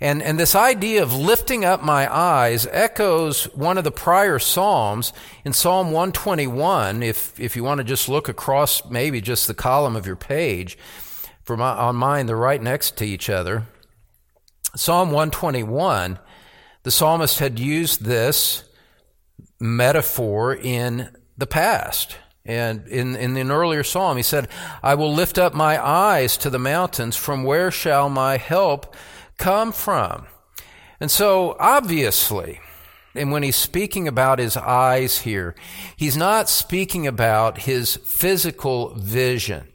And, 0.00 0.22
and 0.22 0.40
this 0.40 0.54
idea 0.54 1.02
of 1.02 1.14
lifting 1.14 1.64
up 1.64 1.82
my 1.82 2.12
eyes 2.12 2.66
echoes 2.70 3.44
one 3.54 3.76
of 3.76 3.84
the 3.84 3.90
prior 3.90 4.38
Psalms 4.38 5.12
in 5.44 5.52
Psalm 5.52 5.88
121. 5.88 7.02
If, 7.02 7.38
if 7.38 7.54
you 7.54 7.62
want 7.62 7.78
to 7.78 7.84
just 7.84 8.08
look 8.08 8.28
across 8.28 8.88
maybe 8.88 9.20
just 9.20 9.46
the 9.46 9.54
column 9.54 9.96
of 9.96 10.06
your 10.06 10.16
page, 10.16 10.78
for 11.42 11.56
my, 11.56 11.70
on 11.70 11.96
mine, 11.96 12.26
they're 12.26 12.36
right 12.36 12.62
next 12.62 12.96
to 12.98 13.04
each 13.04 13.28
other. 13.28 13.64
Psalm 14.74 15.08
121, 15.08 16.18
the 16.82 16.90
psalmist 16.90 17.38
had 17.38 17.58
used 17.58 18.02
this 18.02 18.64
metaphor 19.58 20.54
in 20.54 21.10
the 21.36 21.46
past. 21.46 22.16
And 22.46 22.86
in, 22.88 23.16
in 23.16 23.36
an 23.36 23.50
earlier 23.50 23.82
psalm, 23.82 24.16
he 24.16 24.22
said, 24.22 24.48
I 24.82 24.94
will 24.94 25.12
lift 25.12 25.38
up 25.38 25.52
my 25.52 25.84
eyes 25.84 26.38
to 26.38 26.48
the 26.48 26.58
mountains. 26.58 27.16
From 27.16 27.44
where 27.44 27.70
shall 27.70 28.08
my 28.08 28.38
help 28.38 28.94
come 29.40 29.72
from? 29.72 30.26
And 31.00 31.10
so, 31.10 31.56
obviously, 31.58 32.60
and 33.14 33.32
when 33.32 33.42
he's 33.42 33.56
speaking 33.56 34.06
about 34.06 34.38
his 34.38 34.56
eyes 34.56 35.18
here, 35.18 35.56
he's 35.96 36.16
not 36.16 36.48
speaking 36.48 37.06
about 37.06 37.58
his 37.58 37.96
physical 37.96 38.94
vision. 38.94 39.66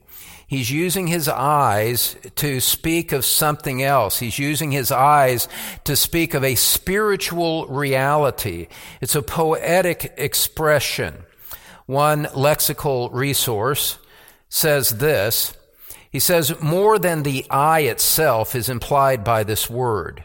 He's 0.48 0.70
using 0.70 1.08
his 1.08 1.28
eyes 1.28 2.16
to 2.36 2.62
speak 2.62 3.12
of 3.12 3.26
something 3.26 3.82
else. 3.82 4.20
He's 4.20 4.38
using 4.38 4.72
his 4.72 4.92
eyes 4.92 5.50
to 5.86 5.96
speak 5.96 6.36
of 6.36 6.44
a 6.44 6.54
spiritual 6.54 7.66
reality. 7.66 8.68
It's 9.02 9.16
a 9.16 9.24
poetic 9.24 10.14
expression. 10.18 11.26
One 11.88 12.26
lexical 12.26 13.10
resource 13.12 13.98
says 14.48 14.92
this 14.92 15.56
he 16.16 16.20
says, 16.20 16.62
more 16.62 16.98
than 16.98 17.24
the 17.24 17.46
eye 17.50 17.82
itself 17.82 18.56
is 18.56 18.70
implied 18.70 19.26
by 19.26 19.44
this 19.44 19.70
word. 19.70 20.24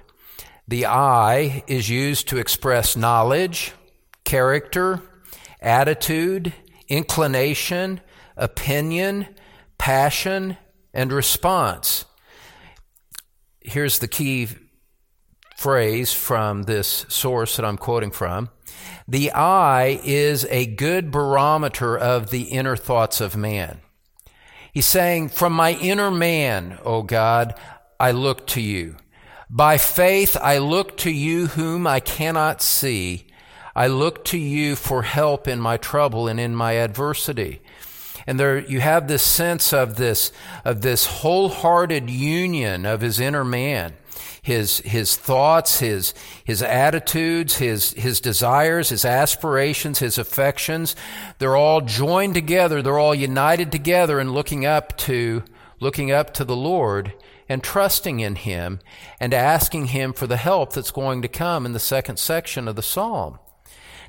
The 0.69 0.87
eye 0.87 1.65
is 1.67 1.91
used 1.91 2.29
to 2.29 2.37
express 2.37 2.97
knowledge, 2.97 3.73
character, 4.25 5.03
attitude, 5.61 6.53
inclination, 6.87 8.01
opinion, 8.37 9.27
passion, 9.79 10.59
and 10.95 11.13
response. 11.13 12.05
Here's 13.59 13.99
the 13.99 14.07
key 14.07 14.47
phrase 15.57 16.13
from 16.13 16.63
this 16.63 17.05
source 17.09 17.57
that 17.57 17.65
I'm 17.65 17.77
quoting 17.77 18.13
from. 18.13 18.51
The 19.09 19.33
eye 19.33 20.01
is 20.05 20.47
a 20.51 20.67
good 20.67 21.11
barometer 21.11 21.99
of 21.99 22.31
the 22.31 22.43
inner 22.43 22.77
thoughts 22.77 23.21
of 23.21 23.37
man. 23.37 23.81
He's 24.73 24.87
saying, 24.87 25.31
From 25.31 25.53
my 25.53 25.73
inner 25.73 26.11
man, 26.11 26.79
O 26.85 27.03
God, 27.03 27.55
I 27.99 28.13
look 28.13 28.47
to 28.49 28.61
you. 28.61 28.97
By 29.49 29.79
faith, 29.79 30.37
I 30.41 30.59
look 30.59 30.97
to 30.99 31.11
you 31.11 31.49
whom 31.49 31.87
I 31.87 32.01
cannot 32.01 32.63
see. 32.63 33.27
I 33.75 33.89
look 33.89 34.25
to 34.27 34.39
you 34.39 34.77
for 34.77 35.03
help 35.03 35.49
in 35.49 35.61
my 35.61 35.77
trouble 35.77 36.29
and 36.29 36.39
in 36.39 36.55
my 36.55 36.73
adversity. 36.73 37.61
And 38.27 38.39
there 38.39 38.59
you 38.59 38.81
have 38.81 39.09
this 39.09 39.23
sense 39.23 39.73
of 39.73 39.97
this, 39.97 40.31
of 40.65 40.83
this 40.83 41.07
wholehearted 41.07 42.09
union 42.09 42.87
of 42.87 43.01
his 43.01 43.19
inner 43.19 43.45
man 43.45 43.95
his, 44.43 44.79
his 44.79 45.17
thoughts, 45.17 45.81
his, 45.81 46.15
his 46.45 46.63
attitudes, 46.63 47.57
his, 47.57 47.93
his 47.93 48.21
desires, 48.21 48.89
his 48.89 49.05
aspirations, 49.05 49.99
his 49.99 50.19
affections. 50.19 50.97
They're 51.39 51.57
all 51.57 51.81
joined 51.81 52.35
together. 52.35 52.83
They're 52.83 52.99
all 52.99 53.15
united 53.15 53.73
together 53.73 54.19
and 54.19 54.33
looking 54.33 54.65
up 54.67 54.97
to, 54.99 55.45
looking 55.81 56.11
up 56.11 56.35
to 56.35 56.45
the 56.45 56.57
Lord 56.57 57.15
and 57.51 57.65
trusting 57.65 58.21
in 58.21 58.37
Him 58.37 58.79
and 59.19 59.35
asking 59.35 59.87
Him 59.87 60.13
for 60.13 60.29
the 60.29 60.37
help 60.37 60.73
that's 60.73 60.93
going 60.93 61.21
to 61.23 61.29
come 61.29 61.67
in 61.67 61.73
the 61.73 61.81
second 61.81 62.19
section 62.19 62.69
of 62.69 62.77
the 62.77 62.83
Psalm. 62.83 63.41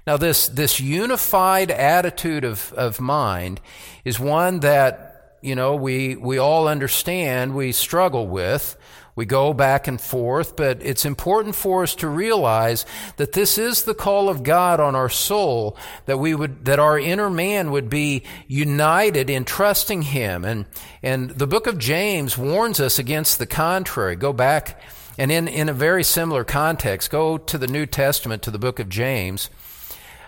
Now, 0.05 0.15
this, 0.17 0.47
this 0.47 0.79
unified 0.79 1.71
attitude 1.71 2.43
of, 2.43 2.71
of 2.73 3.01
mind 3.01 3.59
is 4.05 4.19
one 4.19 4.59
that, 4.59 5.37
you 5.41 5.55
know, 5.55 5.75
we, 5.75 6.15
we 6.15 6.37
all 6.37 6.67
understand, 6.67 7.55
we 7.55 7.71
struggle 7.71 8.27
with. 8.27 8.77
We 9.15 9.25
go 9.25 9.53
back 9.53 9.87
and 9.87 9.99
forth, 9.99 10.55
but 10.55 10.81
it's 10.81 11.05
important 11.05 11.55
for 11.55 11.83
us 11.83 11.95
to 11.95 12.07
realize 12.07 12.85
that 13.17 13.33
this 13.33 13.57
is 13.57 13.83
the 13.83 13.93
call 13.93 14.29
of 14.29 14.43
God 14.43 14.79
on 14.79 14.95
our 14.95 15.09
soul, 15.09 15.77
that 16.05 16.17
we 16.17 16.33
would, 16.33 16.65
that 16.65 16.79
our 16.79 16.97
inner 16.97 17.29
man 17.29 17.71
would 17.71 17.89
be 17.89 18.23
united 18.47 19.29
in 19.29 19.43
trusting 19.43 20.03
Him. 20.03 20.45
And, 20.45 20.65
and 21.03 21.31
the 21.31 21.47
book 21.47 21.67
of 21.67 21.77
James 21.77 22.37
warns 22.37 22.79
us 22.79 22.99
against 22.99 23.37
the 23.37 23.45
contrary. 23.45 24.15
Go 24.15 24.31
back 24.31 24.81
And 25.17 25.31
in, 25.31 25.47
in 25.47 25.69
a 25.69 25.73
very 25.73 26.03
similar 26.03 26.43
context, 26.43 27.11
go 27.11 27.37
to 27.37 27.57
the 27.57 27.67
New 27.67 27.85
Testament, 27.85 28.43
to 28.43 28.51
the 28.51 28.57
book 28.57 28.79
of 28.79 28.89
James. 28.89 29.49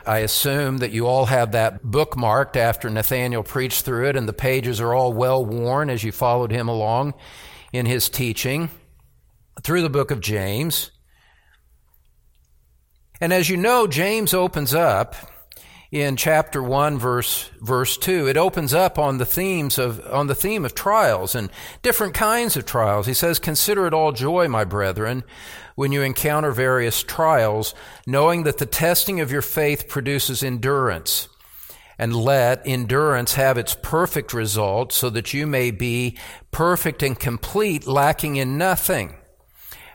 I 0.05 0.19
assume 0.19 0.79
that 0.79 0.91
you 0.91 1.07
all 1.07 1.27
have 1.27 1.53
that 1.53 1.83
bookmarked 1.83 2.57
after 2.57 2.89
Nathaniel 2.89 3.43
preached 3.43 3.85
through 3.85 4.09
it, 4.09 4.17
and 4.17 4.27
the 4.27 4.33
pages 4.33 4.81
are 4.81 4.93
all 4.93 5.13
well 5.13 5.43
worn 5.43 5.89
as 5.89 6.03
you 6.03 6.11
followed 6.11 6.51
him 6.51 6.67
along 6.67 7.13
in 7.73 7.87
his 7.87 8.07
teaching 8.07 8.69
through 9.61 9.81
the 9.81 9.89
book 9.89 10.11
of 10.11 10.21
James. 10.21 10.91
And 13.19 13.33
as 13.33 13.49
you 13.49 13.57
know, 13.57 13.87
James 13.87 14.33
opens 14.33 14.73
up 14.73 15.15
in 15.91 16.15
chapter 16.15 16.63
1 16.63 16.97
verse 16.97 17.51
verse 17.61 17.97
2 17.97 18.27
it 18.27 18.35
opens 18.35 18.73
up 18.73 18.97
on 18.97 19.19
the 19.19 19.27
themes 19.27 19.77
of 19.77 20.03
on 20.11 20.25
the 20.25 20.33
theme 20.33 20.65
of 20.65 20.73
trials 20.73 21.35
and 21.35 21.51
different 21.83 22.15
kinds 22.15 22.57
of 22.57 22.65
trials. 22.65 23.05
He 23.05 23.13
says 23.13 23.37
consider 23.37 23.85
it 23.85 23.93
all 23.93 24.11
joy 24.11 24.47
my 24.47 24.63
brethren 24.63 25.23
when 25.75 25.91
you 25.91 26.01
encounter 26.01 26.51
various 26.51 27.03
trials 27.03 27.75
knowing 28.07 28.41
that 28.43 28.57
the 28.57 28.65
testing 28.65 29.21
of 29.21 29.31
your 29.31 29.43
faith 29.43 29.87
produces 29.87 30.41
endurance 30.41 31.27
and 32.03 32.13
let 32.13 32.61
endurance 32.67 33.35
have 33.35 33.57
its 33.57 33.77
perfect 33.81 34.33
result 34.33 34.91
so 34.91 35.09
that 35.09 35.33
you 35.33 35.47
may 35.47 35.71
be 35.71 36.17
perfect 36.51 37.01
and 37.01 37.17
complete 37.17 37.87
lacking 37.87 38.35
in 38.35 38.57
nothing. 38.57 39.15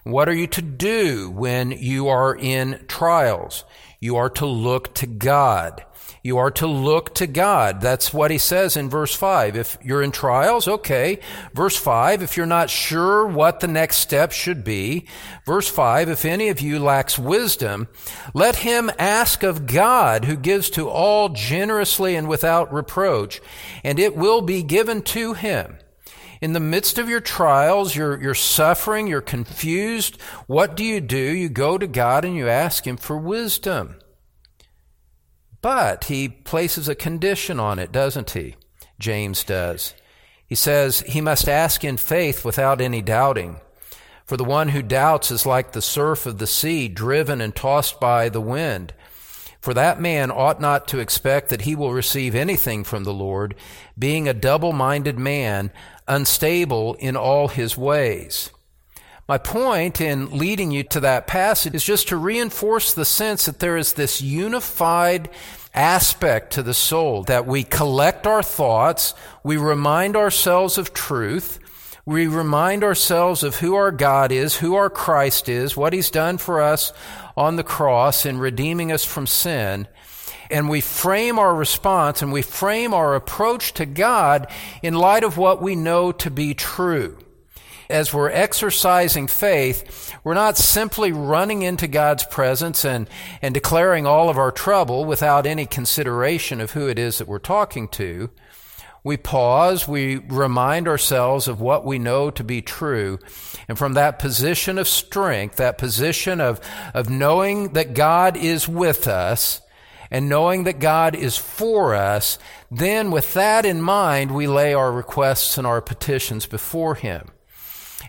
What 0.04 0.26
are 0.26 0.34
you 0.34 0.46
to 0.46 0.62
do 0.62 1.28
when 1.28 1.70
you 1.70 2.08
are 2.08 2.34
in 2.34 2.82
trials? 2.88 3.66
You 4.00 4.16
are 4.16 4.30
to 4.30 4.46
look 4.46 4.94
to 4.94 5.06
God 5.06 5.84
you 6.22 6.38
are 6.38 6.50
to 6.52 6.66
look 6.66 7.14
to 7.16 7.26
God. 7.26 7.80
That's 7.80 8.12
what 8.12 8.30
he 8.30 8.38
says 8.38 8.76
in 8.76 8.90
verse 8.90 9.14
5. 9.14 9.56
If 9.56 9.78
you're 9.82 10.02
in 10.02 10.10
trials, 10.10 10.66
okay. 10.66 11.20
Verse 11.54 11.76
5, 11.76 12.22
if 12.22 12.36
you're 12.36 12.46
not 12.46 12.70
sure 12.70 13.26
what 13.26 13.60
the 13.60 13.68
next 13.68 13.98
step 13.98 14.32
should 14.32 14.64
be. 14.64 15.06
Verse 15.46 15.68
5, 15.68 16.08
if 16.08 16.24
any 16.24 16.48
of 16.48 16.60
you 16.60 16.78
lacks 16.78 17.18
wisdom, 17.18 17.88
let 18.34 18.56
him 18.56 18.90
ask 18.98 19.42
of 19.42 19.66
God 19.66 20.24
who 20.24 20.36
gives 20.36 20.70
to 20.70 20.88
all 20.88 21.28
generously 21.28 22.16
and 22.16 22.28
without 22.28 22.72
reproach, 22.72 23.40
and 23.84 23.98
it 23.98 24.16
will 24.16 24.42
be 24.42 24.62
given 24.62 25.02
to 25.02 25.34
him. 25.34 25.78
In 26.40 26.52
the 26.52 26.60
midst 26.60 26.98
of 26.98 27.08
your 27.08 27.20
trials, 27.20 27.96
you're, 27.96 28.20
you're 28.20 28.34
suffering, 28.34 29.08
you're 29.08 29.20
confused. 29.20 30.20
What 30.46 30.76
do 30.76 30.84
you 30.84 31.00
do? 31.00 31.18
You 31.18 31.48
go 31.48 31.78
to 31.78 31.86
God 31.86 32.24
and 32.24 32.36
you 32.36 32.48
ask 32.48 32.86
Him 32.86 32.96
for 32.96 33.18
wisdom. 33.18 33.96
But 35.60 36.04
he 36.04 36.28
places 36.28 36.88
a 36.88 36.94
condition 36.94 37.58
on 37.58 37.78
it, 37.78 37.90
doesn't 37.90 38.30
he? 38.30 38.56
James 38.98 39.44
does. 39.44 39.94
He 40.46 40.54
says 40.54 41.00
he 41.00 41.20
must 41.20 41.48
ask 41.48 41.84
in 41.84 41.96
faith 41.96 42.44
without 42.44 42.80
any 42.80 43.02
doubting. 43.02 43.60
For 44.24 44.36
the 44.36 44.44
one 44.44 44.68
who 44.68 44.82
doubts 44.82 45.30
is 45.30 45.46
like 45.46 45.72
the 45.72 45.82
surf 45.82 46.26
of 46.26 46.38
the 46.38 46.46
sea, 46.46 46.88
driven 46.88 47.40
and 47.40 47.54
tossed 47.54 47.98
by 47.98 48.28
the 48.28 48.40
wind. 48.40 48.92
For 49.60 49.74
that 49.74 50.00
man 50.00 50.30
ought 50.30 50.60
not 50.60 50.86
to 50.88 51.00
expect 51.00 51.48
that 51.48 51.62
he 51.62 51.74
will 51.74 51.92
receive 51.92 52.34
anything 52.34 52.84
from 52.84 53.04
the 53.04 53.12
Lord, 53.12 53.54
being 53.98 54.28
a 54.28 54.34
double 54.34 54.72
minded 54.72 55.18
man, 55.18 55.70
unstable 56.06 56.94
in 56.94 57.16
all 57.16 57.48
his 57.48 57.76
ways. 57.76 58.50
My 59.28 59.36
point 59.36 60.00
in 60.00 60.38
leading 60.38 60.70
you 60.70 60.84
to 60.84 61.00
that 61.00 61.26
passage 61.26 61.74
is 61.74 61.84
just 61.84 62.08
to 62.08 62.16
reinforce 62.16 62.94
the 62.94 63.04
sense 63.04 63.44
that 63.44 63.58
there 63.58 63.76
is 63.76 63.92
this 63.92 64.22
unified 64.22 65.28
aspect 65.74 66.54
to 66.54 66.62
the 66.62 66.72
soul, 66.72 67.24
that 67.24 67.46
we 67.46 67.62
collect 67.62 68.26
our 68.26 68.42
thoughts, 68.42 69.12
we 69.42 69.58
remind 69.58 70.16
ourselves 70.16 70.78
of 70.78 70.94
truth, 70.94 71.58
we 72.06 72.26
remind 72.26 72.82
ourselves 72.82 73.42
of 73.42 73.56
who 73.56 73.74
our 73.74 73.92
God 73.92 74.32
is, 74.32 74.56
who 74.56 74.74
our 74.76 74.88
Christ 74.88 75.50
is, 75.50 75.76
what 75.76 75.92
He's 75.92 76.10
done 76.10 76.38
for 76.38 76.62
us 76.62 76.94
on 77.36 77.56
the 77.56 77.62
cross 77.62 78.24
in 78.24 78.38
redeeming 78.38 78.90
us 78.90 79.04
from 79.04 79.26
sin, 79.26 79.88
and 80.50 80.70
we 80.70 80.80
frame 80.80 81.38
our 81.38 81.54
response 81.54 82.22
and 82.22 82.32
we 82.32 82.40
frame 82.40 82.94
our 82.94 83.14
approach 83.14 83.74
to 83.74 83.84
God 83.84 84.50
in 84.82 84.94
light 84.94 85.22
of 85.22 85.36
what 85.36 85.60
we 85.60 85.76
know 85.76 86.12
to 86.12 86.30
be 86.30 86.54
true 86.54 87.18
as 87.88 88.12
we're 88.12 88.30
exercising 88.30 89.26
faith, 89.26 90.14
we're 90.22 90.34
not 90.34 90.56
simply 90.56 91.12
running 91.12 91.62
into 91.62 91.86
God's 91.86 92.24
presence 92.24 92.84
and, 92.84 93.08
and 93.40 93.54
declaring 93.54 94.06
all 94.06 94.28
of 94.28 94.36
our 94.36 94.52
trouble 94.52 95.04
without 95.04 95.46
any 95.46 95.66
consideration 95.66 96.60
of 96.60 96.72
who 96.72 96.88
it 96.88 96.98
is 96.98 97.18
that 97.18 97.28
we're 97.28 97.38
talking 97.38 97.88
to. 97.88 98.30
We 99.04 99.16
pause, 99.16 99.88
we 99.88 100.16
remind 100.16 100.86
ourselves 100.86 101.48
of 101.48 101.60
what 101.60 101.84
we 101.84 101.98
know 101.98 102.30
to 102.30 102.44
be 102.44 102.60
true. 102.60 103.18
And 103.68 103.78
from 103.78 103.94
that 103.94 104.18
position 104.18 104.76
of 104.76 104.88
strength, 104.88 105.56
that 105.56 105.78
position 105.78 106.40
of, 106.40 106.60
of 106.92 107.08
knowing 107.08 107.72
that 107.72 107.94
God 107.94 108.36
is 108.36 108.68
with 108.68 109.06
us, 109.06 109.62
and 110.10 110.28
knowing 110.28 110.64
that 110.64 110.78
God 110.78 111.14
is 111.14 111.36
for 111.36 111.94
us, 111.94 112.38
then 112.70 113.10
with 113.10 113.34
that 113.34 113.66
in 113.66 113.82
mind, 113.82 114.30
we 114.34 114.46
lay 114.46 114.72
our 114.72 114.90
requests 114.90 115.58
and 115.58 115.66
our 115.66 115.82
petitions 115.82 116.46
before 116.46 116.94
Him. 116.94 117.30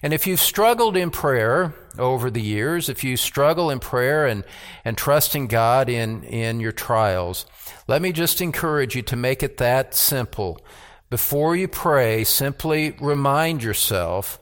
And 0.01 0.13
if 0.13 0.27
you've 0.27 0.39
struggled 0.39 0.95
in 0.95 1.11
prayer 1.11 1.73
over 1.97 2.29
the 2.29 2.41
years, 2.41 2.89
if 2.89 3.03
you 3.03 3.17
struggle 3.17 3.69
in 3.69 3.79
prayer 3.79 4.25
and, 4.25 4.43
and 4.85 4.97
trusting 4.97 5.47
God 5.47 5.89
in, 5.89 6.23
in 6.23 6.59
your 6.59 6.71
trials, 6.71 7.45
let 7.87 8.01
me 8.01 8.11
just 8.11 8.39
encourage 8.41 8.95
you 8.95 9.01
to 9.03 9.15
make 9.15 9.43
it 9.43 9.57
that 9.57 9.93
simple. 9.93 10.61
Before 11.09 11.55
you 11.55 11.67
pray, 11.67 12.23
simply 12.23 12.91
remind 13.01 13.63
yourself, 13.63 14.39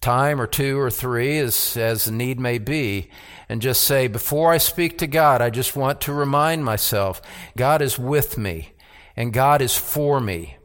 time 0.00 0.40
or 0.40 0.46
two 0.46 0.78
or 0.78 0.90
three, 0.90 1.38
as, 1.38 1.76
as 1.76 2.06
the 2.06 2.12
need 2.12 2.40
may 2.40 2.58
be, 2.58 3.10
and 3.48 3.60
just 3.60 3.84
say, 3.84 4.08
before 4.08 4.50
I 4.50 4.58
speak 4.58 4.96
to 4.98 5.06
God, 5.06 5.42
I 5.42 5.50
just 5.50 5.76
want 5.76 6.00
to 6.02 6.12
remind 6.12 6.64
myself, 6.64 7.20
God 7.56 7.82
is 7.82 7.98
with 7.98 8.38
me 8.38 8.72
and 9.14 9.32
God 9.32 9.60
is 9.60 9.76
for 9.76 10.20
me 10.20 10.56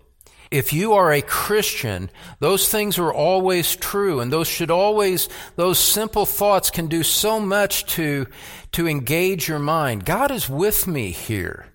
if 0.51 0.73
you 0.73 0.93
are 0.93 1.11
a 1.11 1.21
Christian, 1.21 2.09
those 2.39 2.69
things 2.69 2.97
are 2.97 3.13
always 3.13 3.75
true 3.75 4.19
and 4.19 4.31
those 4.31 4.47
should 4.47 4.71
always, 4.71 5.29
those 5.55 5.79
simple 5.79 6.25
thoughts 6.25 6.69
can 6.69 6.87
do 6.87 7.03
so 7.03 7.39
much 7.39 7.85
to, 7.95 8.27
to 8.73 8.87
engage 8.87 9.47
your 9.47 9.59
mind. 9.59 10.05
God 10.05 10.31
is 10.31 10.49
with 10.49 10.87
me 10.87 11.11
here. 11.11 11.67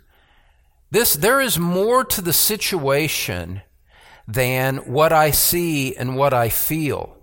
This, 0.91 1.15
there 1.15 1.41
is 1.41 1.59
more 1.59 2.05
to 2.05 2.21
the 2.21 2.33
situation 2.33 3.63
than 4.27 4.79
what 4.79 5.13
I 5.13 5.31
see 5.31 5.95
and 5.97 6.17
what 6.17 6.33
I 6.33 6.49
feel. 6.49 7.17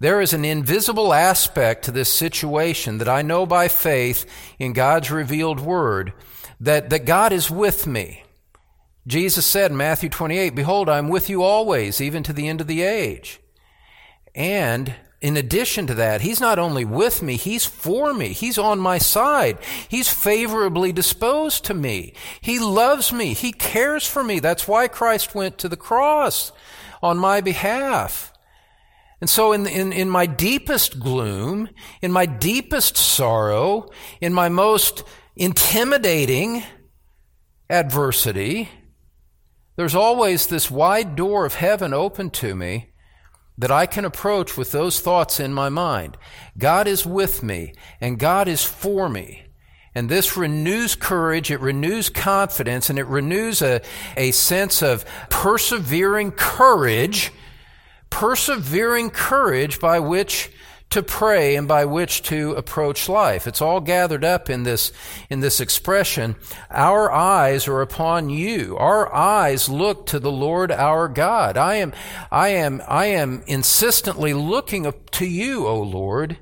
There 0.00 0.20
is 0.20 0.32
an 0.32 0.44
invisible 0.44 1.14
aspect 1.14 1.84
to 1.84 1.92
this 1.92 2.12
situation 2.12 2.98
that 2.98 3.08
I 3.08 3.22
know 3.22 3.46
by 3.46 3.68
faith 3.68 4.26
in 4.58 4.72
God's 4.72 5.12
revealed 5.12 5.60
word 5.60 6.12
that, 6.60 6.90
that 6.90 7.04
God 7.04 7.32
is 7.32 7.50
with 7.50 7.86
me. 7.86 8.21
Jesus 9.06 9.44
said 9.44 9.72
in 9.72 9.76
Matthew 9.76 10.08
28, 10.08 10.54
Behold, 10.54 10.88
I'm 10.88 11.08
with 11.08 11.28
you 11.28 11.42
always, 11.42 12.00
even 12.00 12.22
to 12.22 12.32
the 12.32 12.48
end 12.48 12.60
of 12.60 12.66
the 12.66 12.82
age. 12.82 13.40
And 14.34 14.94
in 15.20 15.36
addition 15.36 15.86
to 15.88 15.94
that, 15.94 16.20
He's 16.20 16.40
not 16.40 16.58
only 16.58 16.84
with 16.84 17.22
me, 17.22 17.36
He's 17.36 17.66
for 17.66 18.14
me. 18.14 18.28
He's 18.28 18.58
on 18.58 18.78
my 18.78 18.98
side. 18.98 19.58
He's 19.88 20.08
favorably 20.08 20.92
disposed 20.92 21.64
to 21.64 21.74
me. 21.74 22.14
He 22.40 22.58
loves 22.58 23.12
me. 23.12 23.34
He 23.34 23.52
cares 23.52 24.06
for 24.06 24.22
me. 24.22 24.38
That's 24.38 24.68
why 24.68 24.88
Christ 24.88 25.34
went 25.34 25.58
to 25.58 25.68
the 25.68 25.76
cross 25.76 26.52
on 27.02 27.18
my 27.18 27.40
behalf. 27.40 28.32
And 29.20 29.30
so 29.30 29.52
in, 29.52 29.66
in, 29.68 29.92
in 29.92 30.08
my 30.08 30.26
deepest 30.26 30.98
gloom, 30.98 31.68
in 32.00 32.10
my 32.10 32.26
deepest 32.26 32.96
sorrow, 32.96 33.90
in 34.20 34.32
my 34.32 34.48
most 34.48 35.04
intimidating 35.36 36.64
adversity, 37.70 38.68
there's 39.76 39.94
always 39.94 40.46
this 40.46 40.70
wide 40.70 41.16
door 41.16 41.46
of 41.46 41.54
heaven 41.54 41.94
open 41.94 42.30
to 42.30 42.54
me 42.54 42.90
that 43.56 43.70
I 43.70 43.86
can 43.86 44.04
approach 44.04 44.56
with 44.56 44.72
those 44.72 45.00
thoughts 45.00 45.38
in 45.38 45.52
my 45.52 45.68
mind. 45.68 46.16
God 46.58 46.86
is 46.86 47.06
with 47.06 47.42
me 47.42 47.74
and 48.00 48.18
God 48.18 48.48
is 48.48 48.64
for 48.64 49.08
me. 49.08 49.44
And 49.94 50.08
this 50.08 50.36
renews 50.36 50.94
courage, 50.94 51.50
it 51.50 51.60
renews 51.60 52.08
confidence, 52.08 52.88
and 52.88 52.98
it 52.98 53.06
renews 53.06 53.60
a, 53.60 53.82
a 54.16 54.30
sense 54.30 54.82
of 54.82 55.04
persevering 55.28 56.32
courage, 56.32 57.30
persevering 58.08 59.10
courage 59.10 59.80
by 59.80 59.98
which 59.98 60.50
to 60.92 61.02
pray 61.02 61.56
and 61.56 61.66
by 61.66 61.84
which 61.84 62.22
to 62.24 62.52
approach 62.52 63.08
life. 63.08 63.46
It's 63.46 63.60
all 63.60 63.80
gathered 63.80 64.24
up 64.24 64.48
in 64.48 64.62
this, 64.62 64.92
in 65.28 65.40
this 65.40 65.60
expression. 65.60 66.36
Our 66.70 67.10
eyes 67.10 67.66
are 67.66 67.80
upon 67.80 68.30
you. 68.30 68.76
Our 68.78 69.12
eyes 69.12 69.68
look 69.68 70.06
to 70.06 70.18
the 70.18 70.32
Lord 70.32 70.70
our 70.70 71.08
God. 71.08 71.56
I 71.56 71.76
am, 71.76 71.92
I 72.30 72.48
am, 72.48 72.82
I 72.86 73.06
am 73.06 73.42
insistently 73.46 74.34
looking 74.34 74.92
to 75.12 75.26
you, 75.26 75.66
O 75.66 75.80
Lord. 75.80 76.38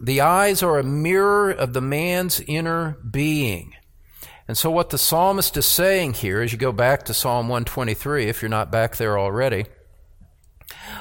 The 0.00 0.20
eyes 0.20 0.62
are 0.62 0.78
a 0.78 0.84
mirror 0.84 1.50
of 1.50 1.72
the 1.72 1.80
man's 1.80 2.40
inner 2.40 2.98
being. 3.10 3.74
And 4.46 4.56
so 4.56 4.70
what 4.70 4.90
the 4.90 4.98
psalmist 4.98 5.56
is 5.56 5.66
saying 5.66 6.14
here, 6.14 6.40
as 6.40 6.52
you 6.52 6.58
go 6.58 6.72
back 6.72 7.04
to 7.04 7.14
Psalm 7.14 7.48
123, 7.48 8.28
if 8.28 8.40
you're 8.40 8.48
not 8.48 8.72
back 8.72 8.96
there 8.96 9.18
already, 9.18 9.66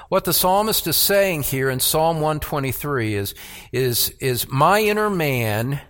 What 0.09 0.23
the 0.23 0.33
psalmist 0.33 0.87
is 0.87 0.95
saying 0.95 1.43
here 1.43 1.69
in 1.69 1.79
Psalm 1.79 2.17
123 2.17 3.15
is, 3.15 3.35
is, 3.71 4.09
is 4.19 4.47
my 4.49 4.81
inner 4.81 5.09
man 5.09 5.81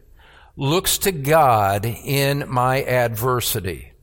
looks 0.55 0.97
to 0.99 1.11
God 1.11 1.85
in 1.85 2.45
my 2.47 2.83
adversity. 2.83 3.93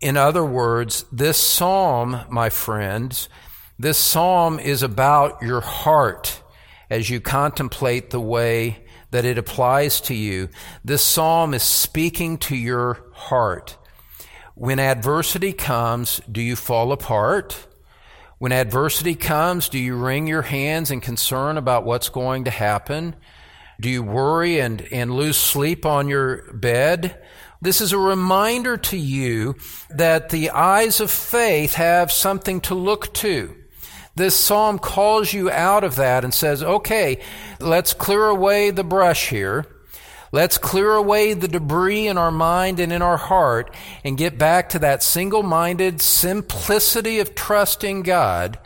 In 0.00 0.16
other 0.16 0.44
words, 0.44 1.04
this 1.10 1.38
psalm, 1.38 2.20
my 2.28 2.50
friends, 2.50 3.28
this 3.78 3.98
psalm 3.98 4.58
is 4.58 4.82
about 4.82 5.42
your 5.42 5.60
heart 5.60 6.42
as 6.88 7.10
you 7.10 7.20
contemplate 7.20 8.10
the 8.10 8.20
way 8.20 8.84
that 9.10 9.24
it 9.24 9.38
applies 9.38 10.00
to 10.02 10.14
you. 10.14 10.48
This 10.84 11.02
psalm 11.02 11.54
is 11.54 11.62
speaking 11.62 12.38
to 12.38 12.56
your 12.56 13.10
heart. 13.12 13.76
When 14.54 14.78
adversity 14.78 15.52
comes, 15.52 16.20
do 16.30 16.40
you 16.40 16.56
fall 16.56 16.92
apart? 16.92 17.66
When 18.38 18.52
adversity 18.52 19.14
comes, 19.14 19.70
do 19.70 19.78
you 19.78 19.96
wring 19.96 20.26
your 20.26 20.42
hands 20.42 20.90
in 20.90 21.00
concern 21.00 21.56
about 21.56 21.84
what's 21.84 22.10
going 22.10 22.44
to 22.44 22.50
happen? 22.50 23.16
Do 23.80 23.88
you 23.88 24.02
worry 24.02 24.60
and, 24.60 24.86
and 24.92 25.14
lose 25.14 25.38
sleep 25.38 25.86
on 25.86 26.08
your 26.08 26.52
bed? 26.52 27.22
This 27.62 27.80
is 27.80 27.92
a 27.92 27.98
reminder 27.98 28.76
to 28.76 28.96
you 28.98 29.56
that 29.88 30.28
the 30.28 30.50
eyes 30.50 31.00
of 31.00 31.10
faith 31.10 31.74
have 31.74 32.12
something 32.12 32.60
to 32.62 32.74
look 32.74 33.14
to. 33.14 33.56
This 34.16 34.36
psalm 34.36 34.78
calls 34.78 35.32
you 35.32 35.50
out 35.50 35.82
of 35.82 35.96
that 35.96 36.22
and 36.22 36.34
says, 36.34 36.62
okay, 36.62 37.22
let's 37.58 37.94
clear 37.94 38.26
away 38.26 38.70
the 38.70 38.84
brush 38.84 39.30
here. 39.30 39.66
Let's 40.32 40.58
clear 40.58 40.92
away 40.92 41.34
the 41.34 41.48
debris 41.48 42.06
in 42.06 42.18
our 42.18 42.32
mind 42.32 42.80
and 42.80 42.92
in 42.92 43.02
our 43.02 43.16
heart 43.16 43.72
and 44.04 44.18
get 44.18 44.38
back 44.38 44.68
to 44.70 44.78
that 44.80 45.02
single 45.02 45.42
minded 45.42 46.00
simplicity 46.00 47.20
of 47.20 47.34
trusting 47.34 48.02
God 48.02 48.58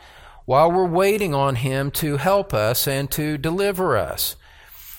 while 0.47 0.73
we're 0.73 0.87
waiting 0.87 1.35
on 1.35 1.57
Him 1.57 1.91
to 1.93 2.17
help 2.17 2.55
us 2.55 2.89
and 2.89 3.11
to 3.13 3.37
deliver 3.37 3.97
us. 3.97 4.37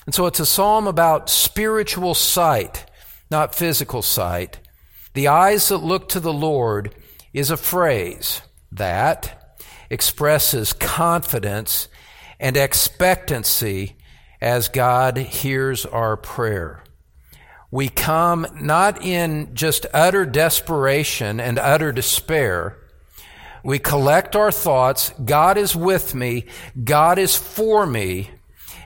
And 0.05 0.13
so 0.13 0.25
it's 0.25 0.39
a 0.39 0.45
psalm 0.45 0.87
about 0.87 1.29
spiritual 1.29 2.13
sight, 2.13 2.85
not 3.29 3.55
physical 3.55 4.01
sight. 4.01 4.59
The 5.13 5.27
eyes 5.27 5.67
that 5.69 5.77
look 5.77 6.09
to 6.09 6.19
the 6.19 6.33
Lord 6.33 6.95
is 7.33 7.49
a 7.49 7.57
phrase 7.57 8.41
that 8.71 9.57
expresses 9.89 10.73
confidence 10.73 11.87
and 12.39 12.55
expectancy 12.55 13.97
as 14.41 14.67
God 14.67 15.17
hears 15.17 15.85
our 15.85 16.17
prayer. 16.17 16.83
We 17.69 17.87
come 17.87 18.47
not 18.59 19.01
in 19.01 19.55
just 19.55 19.85
utter 19.93 20.25
desperation 20.25 21.39
and 21.39 21.57
utter 21.57 21.91
despair. 21.91 22.77
We 23.63 23.79
collect 23.79 24.35
our 24.35 24.51
thoughts. 24.51 25.13
God 25.23 25.57
is 25.57 25.75
with 25.75 26.15
me. 26.15 26.47
God 26.83 27.17
is 27.17 27.35
for 27.37 27.85
me. 27.85 28.31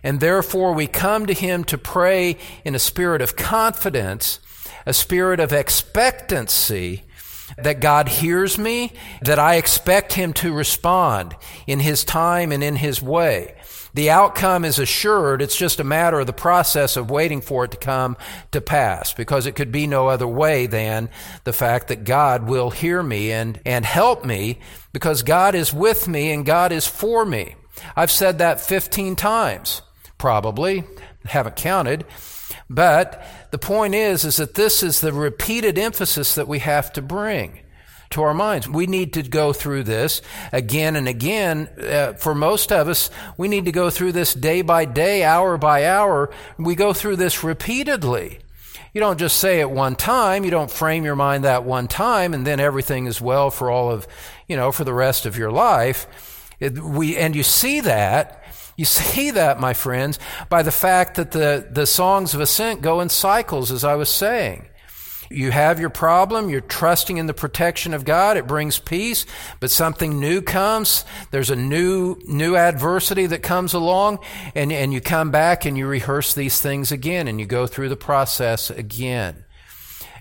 And 0.03 0.19
therefore 0.19 0.73
we 0.73 0.85
come 0.85 1.25
to 1.25 1.33
Him 1.33 1.63
to 1.65 1.79
pray 1.79 2.37
in 2.63 2.75
a 2.75 2.79
spirit 2.79 3.23
of 3.23 3.35
confidence, 3.35 4.39
a 4.85 4.93
spirit 4.93 5.39
of 5.39 5.51
expectancy 5.51 7.05
that 7.57 7.79
God 7.79 8.07
hears 8.07 8.57
me, 8.57 8.91
that 9.21 9.39
I 9.39 9.55
expect 9.55 10.13
Him 10.13 10.33
to 10.33 10.53
respond 10.53 11.35
in 11.65 11.79
His 11.79 12.03
time 12.03 12.51
and 12.51 12.63
in 12.63 12.75
His 12.75 13.01
way. 13.01 13.55
The 13.95 14.09
outcome 14.09 14.65
is 14.65 14.77
assured. 14.77 15.41
It's 15.41 15.55
just 15.55 15.79
a 15.79 15.85
matter 15.85 16.19
of 16.19 16.27
the 16.27 16.33
process 16.33 16.97
of 16.97 17.09
waiting 17.09 17.39
for 17.39 17.63
it 17.63 17.71
to 17.71 17.77
come 17.77 18.17
to 18.51 18.59
pass 18.59 19.13
because 19.13 19.45
it 19.45 19.53
could 19.53 19.71
be 19.71 19.87
no 19.87 20.09
other 20.09 20.27
way 20.27 20.67
than 20.67 21.09
the 21.45 21.53
fact 21.53 21.87
that 21.87 22.03
God 22.03 22.45
will 22.45 22.71
hear 22.71 23.01
me 23.01 23.31
and, 23.31 23.57
and 23.65 23.85
help 23.85 24.25
me 24.25 24.59
because 24.91 25.23
God 25.23 25.55
is 25.55 25.73
with 25.73 26.09
me 26.09 26.33
and 26.33 26.45
God 26.45 26.73
is 26.73 26.85
for 26.85 27.25
me. 27.25 27.55
I've 27.95 28.11
said 28.11 28.39
that 28.39 28.59
15 28.59 29.15
times, 29.15 29.81
probably. 30.17 30.83
Haven't 31.23 31.55
counted. 31.55 32.05
But 32.69 33.25
the 33.51 33.57
point 33.57 33.95
is, 33.95 34.25
is 34.25 34.35
that 34.37 34.55
this 34.55 34.83
is 34.83 34.99
the 34.99 35.13
repeated 35.13 35.79
emphasis 35.79 36.35
that 36.35 36.49
we 36.49 36.59
have 36.59 36.91
to 36.93 37.01
bring 37.01 37.61
to 38.11 38.21
our 38.21 38.33
minds. 38.33 38.67
We 38.67 38.87
need 38.87 39.13
to 39.13 39.23
go 39.23 39.53
through 39.53 39.83
this 39.83 40.21
again 40.51 40.95
and 40.95 41.07
again. 41.07 41.69
Uh, 41.79 42.13
for 42.13 42.35
most 42.35 42.71
of 42.71 42.87
us, 42.87 43.09
we 43.37 43.47
need 43.47 43.65
to 43.65 43.71
go 43.71 43.89
through 43.89 44.13
this 44.13 44.33
day 44.33 44.61
by 44.61 44.85
day, 44.85 45.23
hour 45.23 45.57
by 45.57 45.85
hour. 45.85 46.31
We 46.57 46.75
go 46.75 46.93
through 46.93 47.17
this 47.17 47.43
repeatedly. 47.43 48.39
You 48.93 49.01
don't 49.01 49.19
just 49.19 49.37
say 49.37 49.59
it 49.59 49.69
one 49.69 49.95
time. 49.95 50.45
You 50.45 50.51
don't 50.51 50.71
frame 50.71 51.03
your 51.03 51.17
mind 51.17 51.43
that 51.43 51.65
one 51.65 51.89
time 51.89 52.33
and 52.33 52.47
then 52.47 52.61
everything 52.61 53.07
is 53.07 53.19
well 53.19 53.51
for 53.51 53.69
all 53.69 53.91
of, 53.91 54.07
you 54.47 54.55
know, 54.55 54.71
for 54.71 54.85
the 54.85 54.93
rest 54.93 55.25
of 55.25 55.37
your 55.37 55.51
life. 55.51 56.07
It, 56.61 56.79
we, 56.79 57.17
and 57.17 57.35
you 57.35 57.43
see 57.43 57.81
that, 57.81 58.41
you 58.77 58.85
see 58.85 59.31
that, 59.31 59.59
my 59.59 59.73
friends, 59.73 60.17
by 60.47 60.63
the 60.63 60.71
fact 60.71 61.15
that 61.15 61.31
the, 61.31 61.67
the 61.69 61.85
songs 61.85 62.33
of 62.33 62.39
ascent 62.39 62.81
go 62.81 63.01
in 63.01 63.09
cycles, 63.09 63.69
as 63.69 63.83
I 63.83 63.95
was 63.95 64.09
saying. 64.09 64.65
You 65.29 65.51
have 65.51 65.79
your 65.79 65.89
problem, 65.89 66.49
you're 66.49 66.61
trusting 66.61 67.17
in 67.17 67.25
the 67.25 67.33
protection 67.33 67.93
of 67.93 68.05
God, 68.05 68.37
it 68.37 68.47
brings 68.47 68.79
peace, 68.79 69.25
but 69.59 69.71
something 69.71 70.19
new 70.19 70.41
comes, 70.41 71.05
there's 71.31 71.49
a 71.49 71.55
new, 71.55 72.17
new 72.27 72.55
adversity 72.55 73.25
that 73.27 73.41
comes 73.43 73.73
along, 73.73 74.19
and, 74.53 74.71
and 74.71 74.93
you 74.93 75.01
come 75.01 75.31
back 75.31 75.65
and 75.65 75.77
you 75.77 75.87
rehearse 75.87 76.33
these 76.33 76.59
things 76.59 76.91
again, 76.91 77.27
and 77.27 77.39
you 77.39 77.45
go 77.45 77.67
through 77.67 77.89
the 77.89 77.95
process 77.95 78.69
again. 78.69 79.45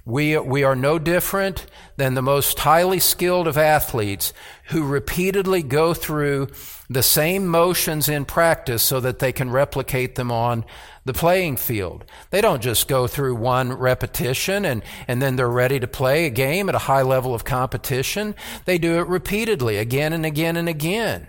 We, 0.06 0.36
we 0.38 0.64
are 0.64 0.76
no 0.76 0.98
different 0.98 1.66
than 1.96 2.14
the 2.14 2.22
most 2.22 2.58
highly 2.58 2.98
skilled 2.98 3.46
of 3.46 3.56
athletes 3.56 4.32
who 4.66 4.86
repeatedly 4.86 5.62
go 5.62 5.94
through 5.94 6.48
the 6.88 7.02
same 7.02 7.46
motions 7.46 8.08
in 8.08 8.24
practice 8.24 8.82
so 8.82 9.00
that 9.00 9.18
they 9.18 9.32
can 9.32 9.50
replicate 9.50 10.14
them 10.14 10.30
on 10.30 10.64
the 11.04 11.12
playing 11.12 11.56
field. 11.56 12.04
They 12.30 12.40
don't 12.40 12.62
just 12.62 12.88
go 12.88 13.06
through 13.06 13.36
one 13.36 13.72
repetition 13.72 14.64
and, 14.64 14.82
and 15.06 15.20
then 15.20 15.36
they're 15.36 15.48
ready 15.48 15.78
to 15.80 15.86
play 15.86 16.26
a 16.26 16.30
game 16.30 16.68
at 16.68 16.74
a 16.74 16.78
high 16.78 17.02
level 17.02 17.34
of 17.34 17.44
competition. 17.44 18.34
They 18.64 18.78
do 18.78 18.98
it 18.98 19.06
repeatedly, 19.06 19.76
again 19.76 20.12
and 20.12 20.24
again 20.24 20.56
and 20.56 20.68
again. 20.68 21.28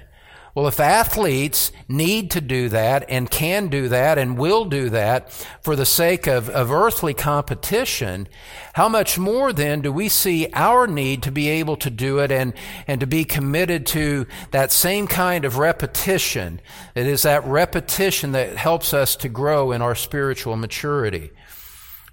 Well, 0.56 0.68
if 0.70 0.80
athletes 0.80 1.74
need 1.90 2.32
to 2.32 2.40
do 2.40 2.70
that 2.70 3.06
and 3.10 3.30
can 3.30 3.68
do 3.68 3.90
that 3.90 4.18
and 4.18 4.38
will 4.38 4.64
do 4.64 4.90
that 4.90 5.30
for 5.62 5.76
the 5.76 5.86
sake 5.86 6.28
of, 6.28 6.50
of 6.50 6.72
earthly 6.72 7.14
competition, 7.14 8.30
how 8.72 8.88
much 8.88 9.18
more 9.18 9.52
then 9.52 9.82
do 9.82 9.92
we 9.92 10.08
see 10.08 10.48
our 10.54 10.88
need 10.88 11.24
to 11.24 11.32
be 11.32 11.50
able 11.50 11.76
to 11.76 11.90
do 11.90 12.20
it 12.20 12.32
and, 12.32 12.54
and 12.88 13.02
to 13.02 13.06
be 13.06 13.26
committed 13.26 13.86
to 13.88 14.28
that 14.52 14.72
same 14.72 15.08
kind 15.08 15.44
of 15.44 15.58
repetition? 15.58 16.62
It 16.96 17.06
is 17.06 17.24
that 17.24 17.44
repetition 17.44 18.32
that 18.32 18.56
helps 18.56 18.94
us 18.94 19.18
to 19.18 19.28
grow 19.28 19.74
in 19.74 19.82
our 19.82 19.94
spiritual 19.94 20.56
maturity. 20.56 21.32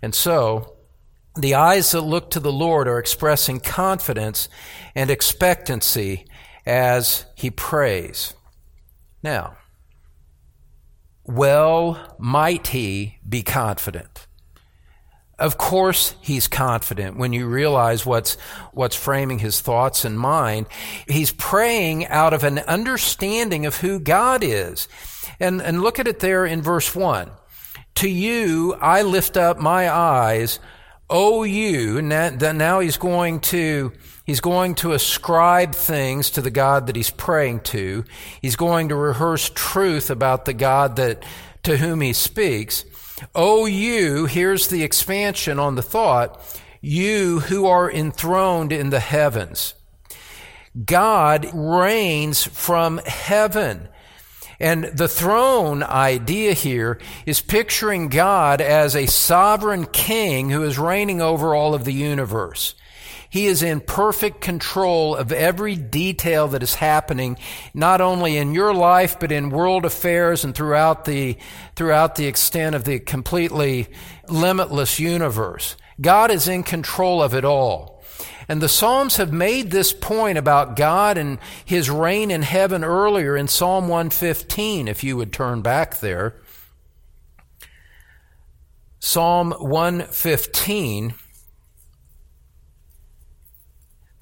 And 0.03 0.13
so, 0.13 0.75
the 1.37 1.55
eyes 1.55 1.93
that 1.93 2.01
look 2.01 2.31
to 2.33 2.41
the 2.41 2.53
Lord 2.53 2.89
are 2.89 2.99
expressing 2.99 3.61
confidence 3.61 4.49
and 4.97 5.11
expectancy 5.11 6.27
as 6.67 7.27
he 7.35 7.51
prays. 7.51 8.35
Now, 9.23 9.57
well 11.25 12.17
might 12.19 12.69
he 12.69 13.19
be 13.29 13.43
confident. 13.43 14.27
Of 15.39 15.59
course, 15.59 16.15
he's 16.21 16.47
confident 16.47 17.17
when 17.17 17.33
you 17.33 17.49
realize 17.49 18.07
what's, 18.07 18.35
what's 18.73 18.95
framing 18.95 19.41
his 19.41 19.61
thoughts 19.61 20.05
and 20.05 20.17
mind. 20.17 20.67
He's 21.09 21.33
praying 21.33 22.07
out 22.07 22.33
of 22.33 22.45
an 22.45 22.61
understanding 22.61 23.67
of 23.67 23.77
who 23.77 23.99
God 23.99 24.45
is. 24.45 24.87
And, 25.41 25.61
and 25.61 25.83
look 25.83 25.99
at 25.99 26.07
it 26.07 26.21
there 26.21 26.47
in 26.47 26.63
verse 26.63 26.95
1. 26.95 27.31
To 27.97 28.09
you 28.09 28.75
I 28.75 29.03
lift 29.03 29.37
up 29.37 29.59
my 29.59 29.91
eyes, 29.91 30.61
O 31.11 31.43
you. 31.43 32.01
Now, 32.03 32.31
now 32.31 32.81
he's 32.81 32.97
going 32.97 33.41
to 33.41 33.93
He's 34.25 34.41
going 34.41 34.77
to 34.77 34.93
ascribe 34.93 35.75
things 35.75 36.31
to 36.31 36.41
the 36.41 36.51
God 36.51 36.87
that 36.87 36.97
he's 36.97 37.11
praying 37.11 37.61
to. 37.61 38.05
He's 38.41 38.57
going 38.57 38.89
to 38.89 38.97
rehearse 38.97 39.51
truth 39.55 40.11
about 40.11 40.45
the 40.45 40.53
God 40.53 40.97
that, 40.97 41.25
to 41.65 41.77
whom 41.79 42.01
he 42.01 42.13
speaks. 42.13 42.85
Oh, 43.35 43.67
you, 43.67 44.27
here's 44.27 44.69
the 44.69 44.83
expansion 44.83 45.59
on 45.59 45.75
the 45.75 45.83
thought, 45.83 46.41
you 46.81 47.41
who 47.41 47.67
are 47.67 47.91
enthroned 47.91 48.73
in 48.73 48.91
the 48.91 49.01
heavens. 49.01 49.75
God 50.85 51.51
reigns 51.53 52.45
from 52.45 52.99
heaven. 52.99 53.89
And 54.59 54.85
the 54.85 55.09
throne 55.09 55.83
idea 55.83 56.53
here 56.53 57.01
is 57.27 57.41
picturing 57.41 58.09
God 58.09 58.61
as 58.61 58.95
a 58.95 59.07
sovereign 59.07 59.87
king 59.87 60.51
who 60.51 60.63
is 60.63 60.79
reigning 60.79 61.21
over 61.21 61.55
all 61.55 61.75
of 61.75 61.85
the 61.85 61.93
universe. 61.93 62.75
He 63.33 63.47
is 63.47 63.63
in 63.63 63.81
perfect 63.81 64.43
control 64.43 65.17
of 65.17 65.33
every 65.33 65.75
detail 65.75 66.49
that 66.49 66.63
is 66.63 66.75
happening, 66.75 67.39
not 67.73 68.03
only 68.03 68.37
in 68.37 68.53
your 68.53 68.75
life, 68.75 69.19
but 69.19 69.33
in 69.33 69.49
world 69.49 69.87
affairs 69.87 70.45
and 70.45 70.55
throughout 70.55 71.07
the, 71.07 71.39
throughout 71.75 72.17
the 72.17 72.27
extent 72.27 72.75
of 72.75 72.85
the 72.85 72.99
completely 72.99 73.89
limitless 74.29 75.01
universe. 75.01 75.77
God 75.99 76.31
is 76.31 76.47
in 76.47 76.63
control 76.63 77.23
of 77.23 77.33
it 77.33 77.43
all. 77.43 78.05
And 78.49 78.61
the 78.61 78.69
Psalms 78.69 79.17
have 79.17 79.33
made 79.33 79.71
this 79.71 79.95
point 79.95 80.37
about 80.37 80.77
God 80.77 81.17
and 81.17 81.39
His 81.65 81.89
reign 81.89 82.31
in 82.31 82.43
heaven 82.43 82.85
earlier 82.85 83.35
in 83.35 83.49
Psalm 83.49 83.89
115, 83.89 84.89
if 84.89 85.03
you 85.03 85.17
would 85.17 85.33
turn 85.33 85.63
back 85.63 86.01
there. 86.01 86.35
Psalm 89.01 89.53
115 89.53 91.15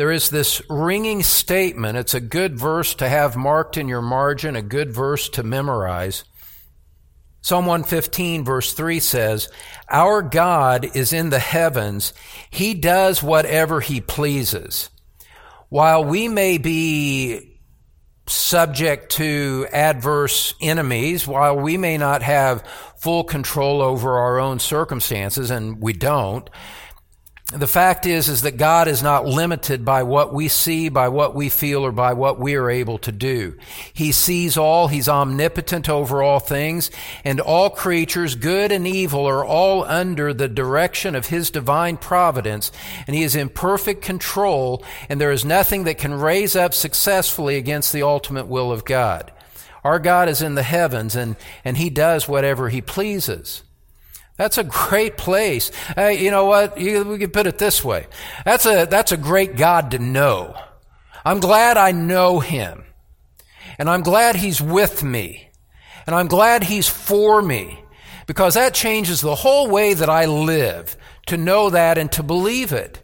there 0.01 0.11
is 0.11 0.31
this 0.31 0.63
ringing 0.71 1.23
statement. 1.23 1.99
It's 1.99 2.15
a 2.15 2.21
good 2.21 2.59
verse 2.59 2.95
to 2.95 3.07
have 3.07 3.37
marked 3.37 3.77
in 3.77 3.87
your 3.87 4.01
margin, 4.01 4.57
a 4.57 4.63
good 4.63 4.95
verse 4.95 5.29
to 5.29 5.43
memorize. 5.43 6.25
Psalm 7.43 7.67
115 7.67 8.43
verse 8.43 8.73
3 8.73 8.99
says, 8.99 9.51
Our 9.91 10.23
God 10.23 10.97
is 10.97 11.13
in 11.13 11.29
the 11.29 11.39
heavens. 11.39 12.15
He 12.49 12.73
does 12.73 13.23
whatever 13.23 13.83
he 13.83 14.01
pleases. 14.01 14.89
While 15.69 16.05
we 16.05 16.29
may 16.29 16.57
be 16.57 17.61
subject 18.27 19.13
to 19.17 19.67
adverse 19.71 20.55
enemies, 20.63 21.29
while 21.29 21.59
we 21.59 21.77
may 21.77 21.99
not 21.99 22.23
have 22.23 22.67
full 22.97 23.25
control 23.25 23.83
over 23.83 24.17
our 24.17 24.41
own 24.41 24.61
circumstances, 24.61 25.51
and 25.51 25.79
we 25.79 25.93
don't, 25.93 26.49
the 27.53 27.67
fact 27.67 28.07
is 28.07 28.29
is 28.29 28.43
that 28.43 28.57
God 28.57 28.87
is 28.87 29.03
not 29.03 29.27
limited 29.27 29.85
by 29.85 30.05
what 30.05 30.33
we 30.33 30.47
see, 30.47 30.89
by 30.89 31.09
what 31.09 31.35
we 31.35 31.49
feel, 31.49 31.85
or 31.85 31.91
by 31.91 32.13
what 32.13 32.39
we 32.39 32.55
are 32.55 32.71
able 32.71 32.99
to 32.99 33.11
do. 33.11 33.57
He 33.93 34.13
sees 34.13 34.57
all, 34.57 34.87
he's 34.87 35.09
omnipotent 35.09 35.89
over 35.89 36.23
all 36.23 36.39
things, 36.39 36.93
and 37.25 37.41
all 37.41 37.69
creatures, 37.69 38.37
good 38.37 38.71
and 38.71 38.87
evil, 38.87 39.27
are 39.27 39.45
all 39.45 39.85
under 39.85 40.33
the 40.33 40.49
direction 40.49 41.17
of 41.17 41.27
his 41.27 41.51
divine 41.51 41.97
providence, 41.97 42.71
and 43.09 43.17
he 43.17 43.25
is 43.25 43.35
in 43.35 43.49
perfect 43.49 44.03
control, 44.03 44.85
and 45.09 45.21
there 45.21 45.33
is 45.33 45.45
nothing 45.45 45.85
that 45.85 45.99
can 45.99 46.15
raise 46.15 46.55
up 46.55 46.73
successfully 46.73 47.57
against 47.57 47.93
the 47.93 48.03
ultimate 48.03 48.47
will 48.47 48.71
of 48.71 48.85
God. 48.85 49.33
Our 49.83 49.99
God 49.99 50.29
is 50.29 50.41
in 50.41 50.55
the 50.55 50.63
heavens, 50.63 51.17
and, 51.17 51.35
and 51.65 51.79
he 51.79 51.91
does 51.91 52.29
whatever 52.29 52.69
he 52.69 52.81
pleases. 52.81 53.65
That's 54.37 54.59
a 54.59 54.65
great 54.65 55.17
place. 55.17 55.71
Hey, 55.95 56.25
you 56.25 56.31
know 56.31 56.47
what? 56.47 56.79
You, 56.79 57.05
we 57.05 57.19
can 57.19 57.31
put 57.31 57.47
it 57.47 57.59
this 57.59 57.85
way. 57.85 58.07
That's 58.45 58.65
a, 58.67 58.87
that's 58.87 59.13
a 59.13 59.17
great 59.17 59.57
God 59.57 59.91
to 59.91 59.99
know. 59.99 60.55
I'm 61.25 61.41
glad 61.41 61.77
I 61.77 61.93
know 61.93 62.41
Him. 62.41 62.85
And 63.79 63.89
I'm 63.89 64.03
glad 64.03 64.37
He's 64.37 64.61
with 64.61 65.03
me. 65.03 65.51
And 66.07 66.15
I'm 66.15 66.29
glad 66.29 66.65
He's 66.65 66.89
for 66.89 67.43
me. 67.43 67.85
Because 68.27 68.55
that 68.55 68.75
changes 68.75 69.21
the 69.21 69.35
whole 69.35 69.69
way 69.69 69.93
that 69.93 70.09
I 70.09 70.27
live 70.27 70.97
to 71.27 71.37
know 71.37 71.71
that 71.71 71.99
and 71.99 72.11
to 72.13 72.23
believe 72.23 72.73
it. 72.73 73.03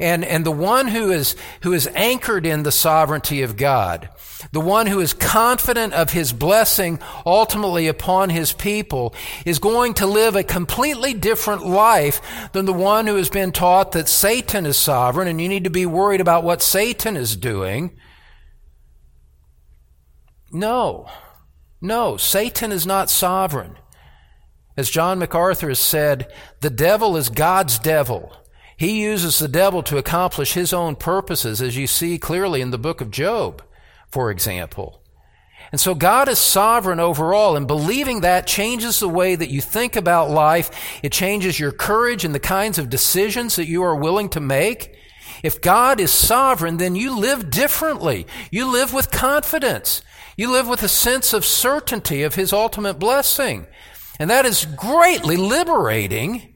And, 0.00 0.24
and 0.24 0.46
the 0.46 0.50
one 0.50 0.88
who 0.88 1.10
is, 1.10 1.36
who 1.62 1.74
is 1.74 1.86
anchored 1.94 2.46
in 2.46 2.62
the 2.62 2.72
sovereignty 2.72 3.42
of 3.42 3.58
God, 3.58 4.08
the 4.50 4.60
one 4.60 4.86
who 4.86 4.98
is 4.98 5.12
confident 5.12 5.92
of 5.92 6.10
his 6.10 6.32
blessing 6.32 6.98
ultimately 7.26 7.86
upon 7.86 8.30
his 8.30 8.54
people, 8.54 9.14
is 9.44 9.58
going 9.58 9.92
to 9.94 10.06
live 10.06 10.36
a 10.36 10.42
completely 10.42 11.12
different 11.12 11.66
life 11.66 12.50
than 12.52 12.64
the 12.64 12.72
one 12.72 13.06
who 13.06 13.16
has 13.16 13.28
been 13.28 13.52
taught 13.52 13.92
that 13.92 14.08
Satan 14.08 14.64
is 14.64 14.78
sovereign 14.78 15.28
and 15.28 15.38
you 15.38 15.48
need 15.48 15.64
to 15.64 15.70
be 15.70 15.84
worried 15.84 16.22
about 16.22 16.44
what 16.44 16.62
Satan 16.62 17.14
is 17.14 17.36
doing. 17.36 17.94
No. 20.50 21.08
No, 21.82 22.16
Satan 22.16 22.72
is 22.72 22.86
not 22.86 23.10
sovereign. 23.10 23.76
As 24.78 24.88
John 24.88 25.18
MacArthur 25.18 25.68
has 25.68 25.78
said, 25.78 26.32
the 26.60 26.70
devil 26.70 27.18
is 27.18 27.28
God's 27.28 27.78
devil. 27.78 28.34
He 28.80 29.02
uses 29.02 29.38
the 29.38 29.46
devil 29.46 29.82
to 29.82 29.98
accomplish 29.98 30.54
his 30.54 30.72
own 30.72 30.96
purposes, 30.96 31.60
as 31.60 31.76
you 31.76 31.86
see 31.86 32.16
clearly 32.16 32.62
in 32.62 32.70
the 32.70 32.78
book 32.78 33.02
of 33.02 33.10
Job, 33.10 33.62
for 34.10 34.30
example. 34.30 35.02
And 35.70 35.78
so 35.78 35.94
God 35.94 36.30
is 36.30 36.38
sovereign 36.38 36.98
over 36.98 37.34
all, 37.34 37.58
and 37.58 37.66
believing 37.66 38.22
that 38.22 38.46
changes 38.46 38.98
the 38.98 39.06
way 39.06 39.34
that 39.34 39.50
you 39.50 39.60
think 39.60 39.96
about 39.96 40.30
life. 40.30 40.70
It 41.02 41.12
changes 41.12 41.60
your 41.60 41.72
courage 41.72 42.24
and 42.24 42.34
the 42.34 42.40
kinds 42.40 42.78
of 42.78 42.88
decisions 42.88 43.56
that 43.56 43.68
you 43.68 43.82
are 43.82 43.94
willing 43.94 44.30
to 44.30 44.40
make. 44.40 44.96
If 45.42 45.60
God 45.60 46.00
is 46.00 46.10
sovereign, 46.10 46.78
then 46.78 46.96
you 46.96 47.14
live 47.14 47.50
differently. 47.50 48.26
You 48.50 48.64
live 48.64 48.94
with 48.94 49.10
confidence. 49.10 50.00
You 50.38 50.50
live 50.50 50.66
with 50.66 50.82
a 50.82 50.88
sense 50.88 51.34
of 51.34 51.44
certainty 51.44 52.22
of 52.22 52.34
His 52.34 52.50
ultimate 52.50 52.98
blessing. 52.98 53.66
And 54.18 54.30
that 54.30 54.46
is 54.46 54.64
greatly 54.64 55.36
liberating 55.36 56.50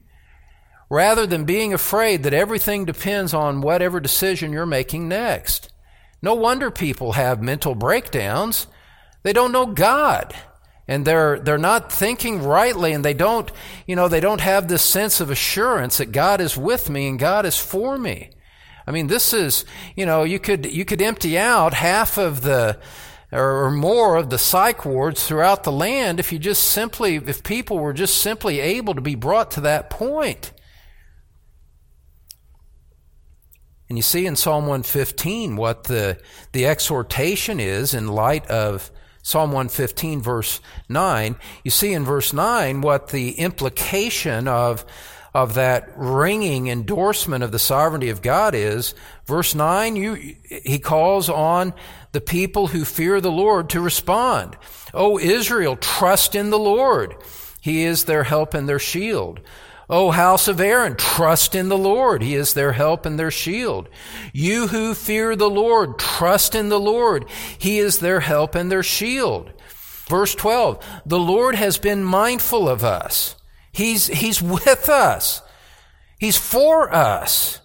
rather 0.89 1.25
than 1.25 1.45
being 1.45 1.73
afraid 1.73 2.23
that 2.23 2.33
everything 2.33 2.85
depends 2.85 3.33
on 3.33 3.61
whatever 3.61 3.99
decision 3.99 4.53
you're 4.53 4.65
making 4.65 5.07
next. 5.07 5.71
No 6.21 6.33
wonder 6.33 6.71
people 6.71 7.13
have 7.13 7.41
mental 7.41 7.75
breakdowns. 7.75 8.67
They 9.23 9.33
don't 9.33 9.51
know 9.51 9.67
God. 9.67 10.35
And 10.87 11.05
they're, 11.05 11.39
they're 11.39 11.57
not 11.57 11.91
thinking 11.91 12.43
rightly 12.43 12.93
and 12.93 13.03
they 13.03 13.15
don't, 13.15 13.51
you 13.87 13.95
know, 13.95 14.07
they 14.07 14.19
don't 14.19 14.41
have 14.41 14.67
this 14.67 14.83
sense 14.83 15.19
of 15.19 15.31
assurance 15.31 15.97
that 15.97 16.11
God 16.11 16.41
is 16.41 16.55
with 16.55 16.89
me 16.89 17.07
and 17.07 17.17
God 17.17 17.45
is 17.45 17.57
for 17.57 17.97
me. 17.97 18.29
I 18.87 18.91
mean, 18.91 19.07
this 19.07 19.33
is, 19.33 19.65
you 19.95 20.05
know, 20.05 20.23
you 20.23 20.37
could, 20.37 20.65
you 20.65 20.85
could 20.85 21.01
empty 21.01 21.39
out 21.39 21.73
half 21.73 22.19
of 22.19 22.41
the, 22.41 22.79
or 23.31 23.71
more 23.71 24.15
of 24.15 24.29
the 24.29 24.37
psych 24.37 24.85
wards 24.85 25.27
throughout 25.27 25.63
the 25.63 25.71
land 25.71 26.19
if 26.19 26.31
you 26.31 26.37
just 26.37 26.63
simply, 26.63 27.15
if 27.15 27.43
people 27.43 27.79
were 27.79 27.93
just 27.93 28.17
simply 28.19 28.59
able 28.59 28.93
to 28.93 29.01
be 29.01 29.15
brought 29.15 29.49
to 29.51 29.61
that 29.61 29.89
point. 29.89 30.51
And 33.89 33.97
you 33.97 34.01
see 34.01 34.25
in 34.25 34.35
Psalm 34.35 34.63
115 34.63 35.55
what 35.55 35.85
the, 35.85 36.19
the 36.53 36.65
exhortation 36.65 37.59
is 37.59 37.93
in 37.93 38.07
light 38.07 38.47
of 38.47 38.91
Psalm 39.21 39.51
115 39.51 40.21
verse 40.21 40.59
9. 40.89 41.35
You 41.63 41.71
see 41.71 41.93
in 41.93 42.03
verse 42.03 42.33
9 42.33 42.81
what 42.81 43.09
the 43.09 43.31
implication 43.31 44.47
of, 44.47 44.85
of 45.33 45.53
that 45.55 45.91
ringing 45.95 46.67
endorsement 46.67 47.43
of 47.43 47.51
the 47.51 47.59
sovereignty 47.59 48.09
of 48.09 48.21
God 48.21 48.55
is. 48.55 48.95
Verse 49.25 49.53
9, 49.53 49.95
you, 49.95 50.35
he 50.43 50.79
calls 50.79 51.29
on 51.29 51.73
the 52.11 52.21
people 52.21 52.67
who 52.67 52.85
fear 52.85 53.19
the 53.19 53.31
Lord 53.31 53.69
to 53.71 53.81
respond. 53.81 54.57
O 54.93 55.19
Israel, 55.19 55.75
trust 55.75 56.33
in 56.33 56.49
the 56.49 56.59
Lord. 56.59 57.15
He 57.61 57.83
is 57.83 58.05
their 58.05 58.23
help 58.23 58.53
and 58.53 58.69
their 58.69 58.79
shield. 58.79 59.41
O 59.89 60.11
house 60.11 60.47
of 60.47 60.59
Aaron, 60.59 60.95
trust 60.95 61.53
in 61.53 61.69
the 61.69 61.77
Lord. 61.77 62.21
He 62.21 62.35
is 62.35 62.53
their 62.53 62.71
help 62.71 63.05
and 63.05 63.19
their 63.19 63.31
shield. 63.31 63.87
You 64.33 64.67
who 64.67 64.93
fear 64.93 65.35
the 65.35 65.49
Lord, 65.49 65.99
trust 65.99 66.55
in 66.55 66.69
the 66.69 66.79
Lord. 66.79 67.25
He 67.57 67.77
is 67.77 67.99
their 67.99 68.21
help 68.21 68.55
and 68.55 68.71
their 68.71 68.83
shield. 68.83 69.51
Verse 70.07 70.35
12, 70.35 70.83
the 71.05 71.19
Lord 71.19 71.55
has 71.55 71.77
been 71.77 72.03
mindful 72.03 72.67
of 72.67 72.83
us. 72.83 73.35
He's, 73.71 74.07
He's 74.07 74.41
with 74.41 74.89
us. 74.89 75.41
He's 76.19 76.37
for 76.37 76.93
us. 76.93 77.59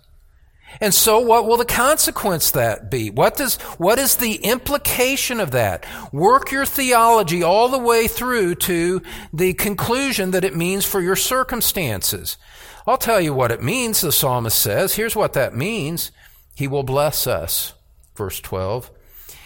And 0.78 0.94
so 0.94 1.18
what 1.18 1.46
will 1.46 1.56
the 1.56 1.64
consequence 1.64 2.50
that 2.52 2.90
be? 2.90 3.10
What 3.10 3.36
does, 3.36 3.56
what 3.78 3.98
is 3.98 4.16
the 4.16 4.36
implication 4.36 5.40
of 5.40 5.50
that? 5.50 5.84
Work 6.12 6.52
your 6.52 6.64
theology 6.64 7.42
all 7.42 7.68
the 7.68 7.78
way 7.78 8.06
through 8.06 8.54
to 8.56 9.02
the 9.32 9.54
conclusion 9.54 10.30
that 10.30 10.44
it 10.44 10.56
means 10.56 10.84
for 10.84 11.00
your 11.00 11.16
circumstances. 11.16 12.36
I'll 12.86 12.98
tell 12.98 13.20
you 13.20 13.34
what 13.34 13.50
it 13.50 13.62
means, 13.62 14.00
the 14.00 14.12
psalmist 14.12 14.58
says. 14.58 14.94
Here's 14.94 15.16
what 15.16 15.32
that 15.34 15.54
means. 15.54 16.12
He 16.54 16.68
will 16.68 16.82
bless 16.82 17.26
us. 17.26 17.74
Verse 18.14 18.40
12. 18.40 18.90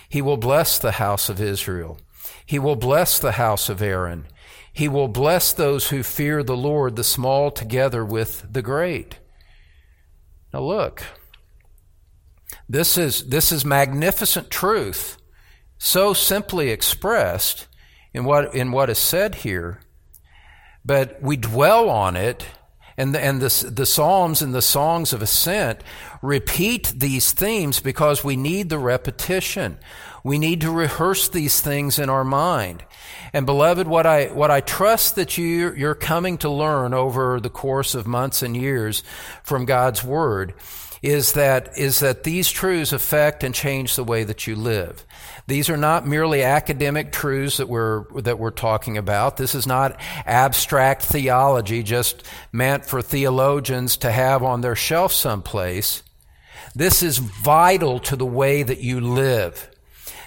He 0.09 0.23
will 0.23 0.37
bless 0.37 0.79
the 0.79 0.93
house 0.93 1.29
of 1.29 1.41
Israel. 1.41 1.99
He 2.47 2.59
will 2.59 2.77
bless 2.77 3.19
the 3.19 3.33
house 3.33 3.69
of 3.69 3.83
Aaron. 3.83 4.27
He 4.73 4.89
will 4.89 5.09
bless 5.09 5.53
those 5.53 5.89
who 5.89 6.03
fear 6.03 6.43
the 6.43 6.57
Lord, 6.57 6.97
the 6.97 7.05
small 7.05 7.51
together 7.51 8.05
with 8.05 8.47
the 8.53 8.63
great. 8.63 9.19
Now 10.55 10.61
look, 10.61 11.03
this 12.69 12.97
is, 12.97 13.27
this 13.27 13.51
is 13.51 13.65
magnificent 13.65 14.51
truth, 14.51 15.19
so 15.79 16.13
simply 16.15 16.71
expressed 16.71 17.67
in 18.13 18.25
what, 18.25 18.55
in 18.55 18.71
what 18.71 18.89
is 18.89 18.99
said 18.99 19.35
here, 19.35 19.81
but 20.85 21.21
we 21.21 21.37
dwell 21.37 21.91
on 21.91 22.15
it, 22.15 22.47
and 22.97 23.13
the, 23.13 23.21
and 23.21 23.41
the, 23.41 23.69
the 23.69 23.85
Psalms 23.85 24.43
and 24.43 24.55
the 24.55 24.63
songs 24.63 25.13
of 25.13 25.23
ascent 25.23 25.83
repeat 26.23 26.93
these 26.95 27.33
themes 27.33 27.81
because 27.81 28.23
we 28.23 28.37
need 28.37 28.69
the 28.69 28.79
repetition. 28.79 29.79
We 30.23 30.39
need 30.39 30.61
to 30.61 30.71
rehearse 30.71 31.29
these 31.29 31.61
things 31.61 31.99
in 31.99 32.09
our 32.09 32.23
mind. 32.23 32.85
And 33.35 33.47
beloved, 33.47 33.89
what 33.89 34.07
I, 34.07 34.27
what 34.27 34.53
I 34.53 34.61
trust 34.61 35.17
that 35.17 35.37
you, 35.37 35.75
you're 35.75 35.97
coming 35.97 36.39
to 36.39 36.49
learn 36.49 36.95
over 36.95 37.41
the 37.41 37.51
course 37.51 37.97
of 37.97 38.07
months 38.07 38.43
and 38.43 38.57
years 38.57 39.03
from 39.43 39.65
God's 39.65 40.05
Word 40.05 40.55
is 41.03 41.33
that, 41.33 41.77
is 41.77 41.99
that 41.99 42.23
these 42.23 42.49
truths 42.49 42.93
affect 42.93 43.43
and 43.43 43.53
change 43.53 43.97
the 43.97 44.05
way 44.05 44.23
that 44.23 44.47
you 44.47 44.55
live. 44.55 45.05
These 45.49 45.69
are 45.69 45.77
not 45.77 46.07
merely 46.07 46.45
academic 46.45 47.11
truths 47.11 47.57
that 47.57 47.69
we're, 47.69 48.05
that 48.23 48.39
we're 48.39 48.53
talking 48.53 48.97
about. 48.97 49.37
This 49.37 49.57
is 49.57 49.67
not 49.67 49.99
abstract 50.25 51.03
theology 51.03 51.83
just 51.83 52.23
meant 52.53 52.87
for 52.87 53.03
theologians 53.03 53.97
to 53.99 54.13
have 54.13 54.45
on 54.45 54.61
their 54.61 54.77
shelf 54.77 55.13
someplace. 55.13 56.05
This 56.77 57.03
is 57.03 57.19
vital 57.19 57.99
to 57.99 58.15
the 58.15 58.25
way 58.25 58.63
that 58.63 58.81
you 58.81 59.01
live. 59.01 59.74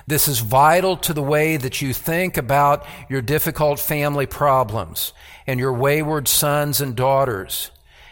This 0.08 0.30
is 0.30 0.40
vital 0.40 0.96
to 0.98 1.14
the 1.14 1.22
way 1.22 1.58
that 1.58 1.82
you 1.82 1.94
think 1.94 2.38
about 2.38 2.86
your 3.10 3.22
difficult 3.22 3.78
family 3.78 4.26
problems 4.26 5.12
and 5.46 5.60
your 5.60 5.74
wayward 5.74 6.30
sons 6.30 6.80
and 6.80 6.96
daughters 6.96 7.72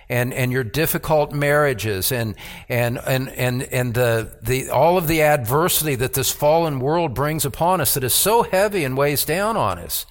and, 0.09 0.33
and 0.33 0.51
your 0.51 0.65
difficult 0.65 1.31
marriages 1.31 2.11
and, 2.11 2.35
and, 2.67 2.99
and, 2.99 3.29
and, 3.29 3.63
and 3.63 3.93
the, 3.93 4.37
the, 4.41 4.69
all 4.71 4.97
of 4.97 5.07
the 5.07 5.21
adversity 5.21 5.95
that 5.95 6.11
this 6.11 6.33
fallen 6.33 6.79
world 6.79 7.13
brings 7.13 7.45
upon 7.45 7.79
us 7.79 7.93
that 7.93 8.03
is 8.03 8.13
so 8.13 8.43
heavy 8.43 8.83
and 8.83 8.97
weighs 8.97 9.23
down 9.23 9.55
on 9.55 9.79
us. 9.79 10.05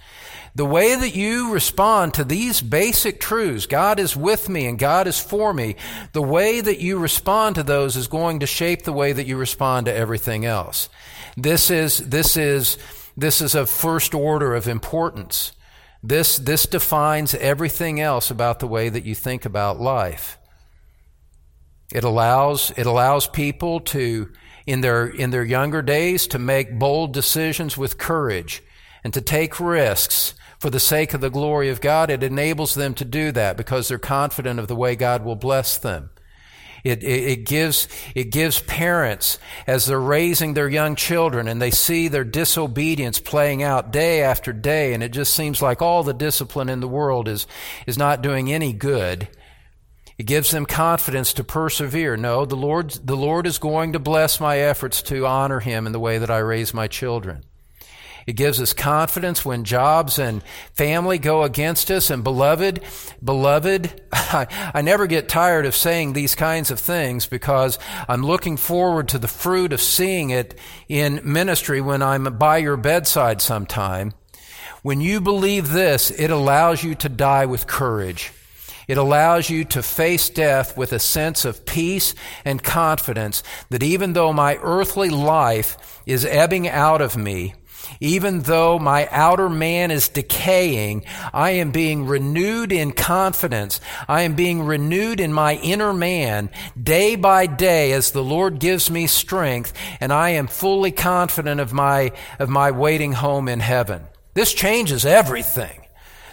The 0.57 0.65
way 0.65 0.95
that 0.95 1.15
you 1.15 1.53
respond 1.53 2.15
to 2.15 2.25
these 2.25 2.63
basic 2.63 3.21
truths, 3.21 3.67
God 3.67 4.01
is 4.01 4.17
with 4.17 4.49
me 4.49 4.67
and 4.67 4.79
God 4.79 5.07
is 5.07 5.21
for 5.21 5.53
me, 5.53 5.77
the 6.13 6.23
way 6.23 6.63
that 6.63 6.81
you 6.81 6.99
respond 6.99 7.57
to 7.57 7.63
those 7.63 7.97
is 7.97 8.07
going 8.07 8.41
to 8.41 8.47
shape 8.47 8.85
the 8.85 8.93
way 8.93 9.13
that 9.13 9.27
you 9.27 9.37
respond 9.37 9.87
to 9.87 9.95
everything 9.95 10.47
else. 10.47 10.89
This 11.37 11.71
is, 11.71 11.99
this 11.99 12.37
is, 12.37 12.79
this 13.17 13.41
is 13.41 13.55
of 13.55 13.69
first 13.69 14.15
order 14.15 14.55
of 14.55 14.69
importance. 14.69 15.53
This, 16.03 16.37
this 16.37 16.67
defines 16.67 17.35
everything 17.35 18.01
else 18.01 18.31
about 18.31 18.61
the 18.61 18.67
way 18.67 18.89
that 18.89 19.05
you 19.05 19.15
think 19.15 19.45
about 19.45 19.81
life. 19.81 20.39
It 21.93 22.05
allows, 22.05 22.73
it 22.77 22.87
allows 22.87 23.27
people 23.27 23.81
to, 23.81 24.31
in 24.67 24.81
their, 24.81 25.07
in 25.07 25.31
their 25.31 25.45
younger 25.45 25.83
days, 25.83 26.27
to 26.29 26.39
make 26.39 26.79
bold 26.79 27.13
decisions 27.13 27.79
with 27.79 27.99
courage 27.99 28.63
and 29.03 29.13
to 29.15 29.21
take 29.21 29.61
risks 29.61 30.35
for 30.59 30.71
the 30.71 30.81
sake 30.81 31.15
of 31.15 31.21
the 31.21 31.31
glory 31.31 31.69
of 31.69 31.81
God. 31.81 32.11
It 32.11 32.23
enables 32.23 32.75
them 32.75 32.95
to 32.95 33.05
do 33.05 33.33
that 33.33 33.57
because 33.57 33.89
they're 33.89 33.99
confident 33.99 34.59
of 34.59 34.69
the 34.69 34.77
way 34.77 34.97
God 34.97 35.25
will 35.25 35.37
bless 35.37 35.77
them. 35.79 36.11
It, 36.85 37.03
it, 37.03 37.25
it, 37.25 37.47
gives, 37.47 37.89
it 38.15 38.25
gives 38.25 38.61
parents, 38.61 39.39
as 39.67 39.87
they're 39.87 39.99
raising 39.99 40.53
their 40.53 40.69
young 40.69 40.97
children 40.97 41.49
and 41.49 41.61
they 41.61 41.71
see 41.71 42.09
their 42.09 42.25
disobedience 42.25 43.19
playing 43.19 43.63
out 43.63 43.91
day 43.91 44.23
after 44.23 44.53
day, 44.53 44.93
and 44.93 45.03
it 45.03 45.11
just 45.11 45.33
seems 45.33 45.63
like 45.63 45.81
all 45.81 46.03
the 46.03 46.13
discipline 46.13 46.69
in 46.69 46.81
the 46.81 46.89
world 46.89 47.27
is, 47.27 47.47
is 47.87 47.97
not 47.97 48.21
doing 48.21 48.53
any 48.53 48.75
good. 48.75 49.29
It 50.19 50.27
gives 50.27 50.51
them 50.51 50.67
confidence 50.67 51.33
to 51.35 51.45
persevere. 51.45 52.17
No, 52.19 52.45
the 52.45 52.55
Lord, 52.55 52.91
the 52.91 53.17
Lord 53.17 53.47
is 53.47 53.59
going 53.59 53.95
to 53.95 53.99
bless 53.99 54.39
my 54.39 54.59
efforts 54.59 55.01
to 55.05 55.27
honor 55.27 55.61
Him 55.61 55.87
in 55.87 55.93
the 55.93 55.99
way 55.99 56.19
that 56.19 56.31
I 56.31 56.39
raise 56.39 56.75
my 56.75 56.87
children. 56.87 57.45
It 58.27 58.35
gives 58.35 58.61
us 58.61 58.73
confidence 58.73 59.45
when 59.45 59.65
jobs 59.65 60.19
and 60.19 60.43
family 60.73 61.19
go 61.19 61.43
against 61.43 61.91
us. 61.91 62.11
And 62.11 62.25
beloved, 62.25 62.81
beloved, 63.23 64.03
I, 64.13 64.71
I, 64.75 64.83
never 64.83 65.07
get 65.07 65.29
tired 65.29 65.67
of 65.67 65.75
saying 65.75 66.13
these 66.13 66.35
kinds 66.35 66.71
of 66.71 66.81
things 66.81 67.27
because 67.27 67.79
I'm 68.09 68.23
looking 68.23 68.57
forward 68.57 69.09
to 69.09 69.19
the 69.19 69.29
fruit 69.29 69.73
of 69.73 69.81
seeing 69.81 70.31
it 70.31 70.59
in 70.89 71.21
ministry 71.25 71.81
when 71.81 72.03
I'm 72.03 72.39
by 72.39 72.59
your 72.59 72.77
bedside 72.77 73.41
sometime. 73.43 74.13
When 74.83 75.01
you 75.01 75.21
believe 75.21 75.73
this, 75.73 76.11
it 76.11 76.31
allows 76.31 76.83
you 76.83 76.95
to 76.97 77.09
die 77.09 77.47
with 77.47 77.67
courage. 77.67 78.33
It 78.87 78.99
allows 78.99 79.49
you 79.49 79.65
to 79.67 79.83
face 79.83 80.29
death 80.29 80.77
with 80.77 80.93
a 80.93 80.99
sense 80.99 81.45
of 81.45 81.65
peace 81.65 82.15
and 82.45 82.63
confidence 82.63 83.43
that 83.71 83.83
even 83.83 84.13
though 84.13 84.33
my 84.33 84.59
earthly 84.63 85.09
life 85.09 86.03
is 86.07 86.27
ebbing 86.27 86.69
out 86.69 87.01
of 87.01 87.17
me, 87.17 87.55
even 88.01 88.41
though 88.41 88.79
my 88.79 89.09
outer 89.11 89.49
man 89.49 89.91
is 89.91 90.09
decaying, 90.09 91.05
I 91.33 91.51
am 91.53 91.71
being 91.71 92.07
renewed 92.07 92.73
in 92.73 92.93
confidence. 92.93 93.81
I 94.09 94.23
am 94.23 94.35
being 94.35 94.63
renewed 94.63 95.21
in 95.21 95.33
my 95.33 95.55
inner 95.57 95.93
man 95.93 96.51
day 96.81 97.17
by 97.17 97.47
day 97.47 97.93
as 97.93 98.11
the 98.11 98.25
Lord 98.25 98.59
gives 98.59 98.91
me 98.91 99.07
strength, 99.07 99.73
and 100.01 100.13
I 100.13 100.31
am 100.31 100.47
fully 100.47 100.93
confident 100.93 101.61
of 101.61 101.73
my, 101.73 102.13
of 102.39 102.49
my 102.49 102.71
waiting 102.71 103.13
home 103.13 103.49
in 103.49 103.61
heaven. 103.61 104.03
This 104.35 104.53
changes 104.53 105.07
everything. 105.07 105.81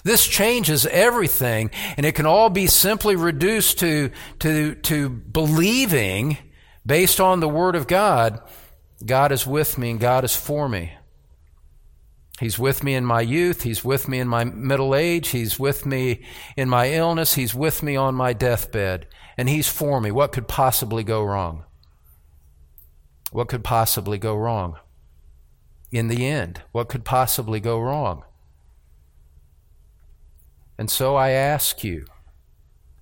This 0.04 0.26
changes 0.26 0.86
everything, 0.88 1.70
and 1.96 2.06
it 2.06 2.16
can 2.16 2.26
all 2.26 2.50
be 2.50 2.66
simply 2.66 3.16
reduced 3.16 3.80
to, 3.80 4.10
to, 4.40 4.76
to 4.76 5.10
believing 5.10 6.38
based 6.86 7.20
on 7.22 7.40
the 7.40 7.50
Word 7.50 7.76
of 7.76 7.88
God. 7.88 8.42
God 9.06 9.32
is 9.32 9.46
with 9.46 9.78
me 9.78 9.92
and 9.92 10.00
God 10.00 10.24
is 10.24 10.36
for 10.36 10.68
me. 10.68 10.94
He's 12.42 12.58
with 12.58 12.84
me 12.84 12.96
in 12.96 13.06
my 13.06 13.22
youth. 13.22 13.62
He's 13.62 13.86
with 13.86 14.08
me 14.08 14.20
in 14.20 14.28
my 14.28 14.44
middle 14.44 14.96
age. 14.96 15.28
He's 15.28 15.60
with 15.60 15.86
me 15.86 16.24
in 16.58 16.70
my 16.70 16.92
illness. 16.92 17.36
He's 17.36 17.54
with 17.54 17.84
me 17.84 17.96
on 17.96 18.16
my 18.16 18.34
deathbed. 18.34 19.06
And 19.38 19.48
He's 19.48 19.68
for 19.68 20.02
me. 20.02 20.10
What 20.10 20.32
could 20.32 20.48
possibly 20.48 21.04
go 21.04 21.24
wrong? 21.24 21.66
What 23.32 23.48
could 23.48 23.64
possibly 23.64 24.18
go 24.18 24.36
wrong? 24.36 24.80
In 25.92 26.08
the 26.08 26.26
end, 26.26 26.64
what 26.72 26.90
could 26.90 27.06
possibly 27.06 27.60
go 27.60 27.80
wrong? 27.80 28.24
And 30.80 30.90
so 30.90 31.16
I 31.16 31.30
ask 31.30 31.84
you, 31.84 32.06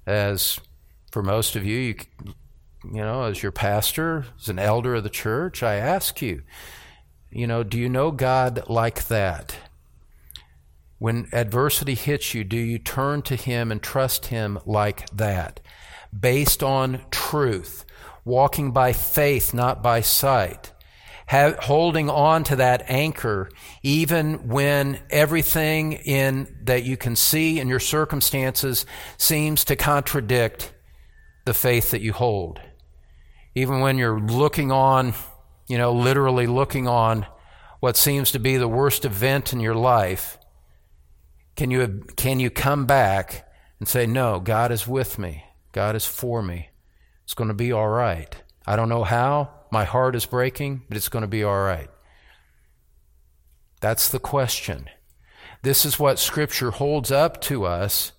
as 0.06 0.60
for 1.13 1.23
most 1.23 1.56
of 1.56 1.65
you, 1.65 1.78
you, 1.78 1.95
you 2.84 3.02
know, 3.02 3.23
as 3.23 3.41
your 3.41 3.54
pastor, 3.54 4.25
as 4.38 4.49
an 4.49 4.60
elder 4.60 4.95
of 4.95 5.04
the 5.04 5.10
church, 5.10 5.63
I 5.63 5.75
ask 5.75 6.21
you, 6.21 6.43
you 7.32 7.48
know, 7.48 7.63
do 7.63 7.78
you 7.78 7.89
know 7.89 8.12
God 8.12 8.63
like 8.68 9.08
that? 9.08 9.56
When 10.98 11.28
adversity 11.32 11.96
hits 11.96 12.34
you, 12.34 12.44
do 12.44 12.58
you 12.58 12.78
turn 12.78 13.22
to 13.24 13.36
Him 13.36 13.72
and 13.72 13.82
trust 13.82 14.28
Him 14.28 14.60
like 14.65 15.10
that? 15.12 15.60
Based 16.18 16.63
on 16.63 17.02
truth, 17.12 17.86
walking 18.26 18.72
by 18.72 18.94
faith, 18.94 19.54
not 19.54 19.82
by 19.82 20.02
sight. 20.02 20.74
Have, 21.28 21.60
holding 21.60 22.10
on 22.10 22.44
to 22.46 22.56
that 22.56 22.89
anchor 22.89 23.52
even 23.84 24.48
when 24.48 25.00
everything 25.12 25.94
in 25.94 26.58
that 26.63 26.84
you 26.84 26.98
can 26.98 27.15
see 27.15 27.60
in 27.60 27.68
your 27.68 27.80
circumstances 27.80 28.84
seems 29.18 29.63
to 29.65 29.76
contradict 29.76 30.74
the 31.46 31.54
faith 31.54 31.92
that 31.92 32.02
you 32.02 32.13
hold. 32.13 32.60
Even 33.54 33.80
when 33.80 34.00
you're 34.00 34.20
looking 34.20 34.72
on 34.72 35.13
you 35.69 35.77
know, 35.77 35.93
literally 35.93 36.47
looking 36.47 36.88
on 36.88 37.25
what 37.79 37.95
seems 37.95 38.32
to 38.32 38.39
be 38.39 38.58
the 38.58 38.67
worst 38.67 39.05
event 39.05 39.53
in 39.53 39.62
your 39.62 39.75
life, 39.75 40.38
can 41.55 41.71
you, 41.71 42.03
can 42.17 42.39
you 42.39 42.49
come 42.49 42.86
back 42.86 43.47
and 43.79 43.88
say, 43.88 44.05
No, 44.05 44.39
God 44.39 44.71
is 44.71 44.88
with 44.88 45.17
me, 45.17 45.45
God 45.71 45.95
is 45.95 46.05
for 46.05 46.41
me, 46.41 46.69
it's 47.23 47.36
going 47.36 47.47
to 47.47 47.53
be 47.53 47.71
all 47.71 47.88
right? 47.88 48.36
I 48.65 48.75
don't 48.75 48.89
know 48.89 49.03
how, 49.03 49.51
my 49.71 49.86
heart 49.86 50.15
is 50.15 50.25
breaking, 50.25 50.82
but 50.89 50.97
it's 50.97 51.10
going 51.10 51.21
to 51.21 51.27
be 51.27 51.43
all 51.43 51.62
right. 51.62 51.89
That's 53.79 54.10
the 54.10 54.19
question. 54.19 54.89
This 55.62 55.86
is 55.86 55.99
what 55.99 56.19
Scripture 56.19 56.71
holds 56.71 57.12
up 57.12 57.39
to 57.41 57.65
us 57.65 58.12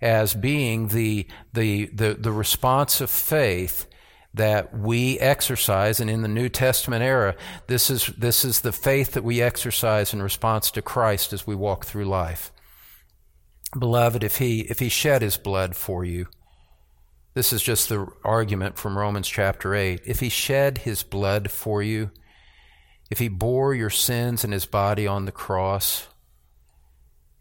as 0.00 0.34
being 0.34 0.88
the, 0.88 1.26
the, 1.52 1.86
the, 1.86 2.14
the 2.14 2.32
response 2.32 3.00
of 3.00 3.10
faith 3.10 3.86
that 4.34 4.76
we 4.76 5.18
exercise 5.18 6.00
and 6.00 6.10
in 6.10 6.22
the 6.22 6.28
New 6.28 6.48
Testament 6.48 7.02
era 7.02 7.34
this 7.66 7.90
is 7.90 8.06
this 8.18 8.44
is 8.44 8.60
the 8.60 8.72
faith 8.72 9.12
that 9.12 9.24
we 9.24 9.40
exercise 9.40 10.12
in 10.12 10.22
response 10.22 10.70
to 10.70 10.82
Christ 10.82 11.32
as 11.32 11.46
we 11.46 11.54
walk 11.54 11.86
through 11.86 12.04
life. 12.04 12.52
Beloved 13.78 14.22
if 14.22 14.38
he 14.38 14.60
if 14.62 14.78
he 14.78 14.88
shed 14.88 15.22
his 15.22 15.36
blood 15.36 15.76
for 15.76 16.04
you 16.04 16.26
this 17.34 17.52
is 17.52 17.62
just 17.62 17.88
the 17.88 18.06
argument 18.24 18.78
from 18.78 18.98
Romans 18.98 19.28
chapter 19.28 19.74
8 19.74 20.02
if 20.04 20.20
he 20.20 20.28
shed 20.28 20.78
his 20.78 21.02
blood 21.02 21.50
for 21.50 21.82
you 21.82 22.10
if 23.10 23.18
he 23.18 23.28
bore 23.28 23.74
your 23.74 23.90
sins 23.90 24.44
in 24.44 24.52
his 24.52 24.66
body 24.66 25.06
on 25.06 25.24
the 25.24 25.32
cross 25.32 26.08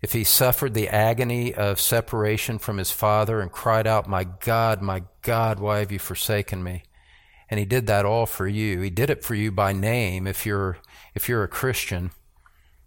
if 0.01 0.13
he 0.13 0.23
suffered 0.23 0.73
the 0.73 0.89
agony 0.89 1.53
of 1.53 1.79
separation 1.79 2.59
from 2.59 2.77
his 2.77 2.91
father 2.91 3.41
and 3.41 3.51
cried 3.51 3.87
out, 3.87 4.07
My 4.07 4.23
God, 4.23 4.81
my 4.81 5.03
God, 5.21 5.59
why 5.59 5.79
have 5.79 5.91
you 5.91 5.99
forsaken 5.99 6.63
me? 6.63 6.83
And 7.49 7.59
he 7.59 7.65
did 7.65 7.87
that 7.87 8.05
all 8.05 8.25
for 8.25 8.47
you. 8.47 8.81
He 8.81 8.89
did 8.89 9.09
it 9.09 9.23
for 9.23 9.33
you 9.33 9.51
by 9.51 9.73
name 9.73 10.27
if 10.27 10.45
you're, 10.45 10.77
if 11.15 11.27
you're 11.27 11.43
a 11.43 11.47
Christian. 11.47 12.11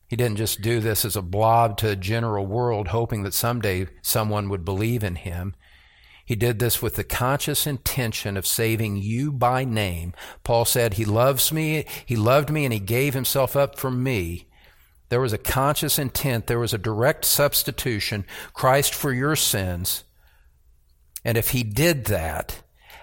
He 0.06 0.16
didn't 0.16 0.36
just 0.36 0.60
do 0.60 0.80
this 0.80 1.04
as 1.04 1.16
a 1.16 1.22
blob 1.22 1.76
to 1.78 1.88
a 1.88 1.96
general 1.96 2.46
world, 2.46 2.88
hoping 2.88 3.22
that 3.22 3.34
someday 3.34 3.88
someone 4.02 4.48
would 4.48 4.64
believe 4.64 5.02
in 5.02 5.16
him. 5.16 5.54
He 6.24 6.36
did 6.36 6.60
this 6.60 6.80
with 6.80 6.94
the 6.94 7.04
conscious 7.04 7.66
intention 7.66 8.36
of 8.36 8.46
saving 8.46 8.98
you 8.98 9.32
by 9.32 9.64
name. 9.64 10.12
Paul 10.44 10.64
said, 10.64 10.94
He 10.94 11.04
loves 11.04 11.50
me, 11.50 11.86
He 12.06 12.14
loved 12.14 12.50
me, 12.50 12.64
and 12.64 12.72
He 12.72 12.78
gave 12.78 13.14
Himself 13.14 13.56
up 13.56 13.76
for 13.76 13.90
me 13.90 14.46
there 15.10 15.20
was 15.20 15.32
a 15.32 15.38
conscious 15.38 15.98
intent. 15.98 16.46
There 16.46 16.58
was 16.58 16.72
a 16.72 16.78
direct 16.78 17.24
substitution. 17.24 18.24
Christ 18.54 18.94
for 18.94 19.12
your 19.12 19.36
sins. 19.36 20.04
And 21.24 21.36
if 21.36 21.50
he 21.50 21.62
did 21.62 22.06
that 22.06 22.62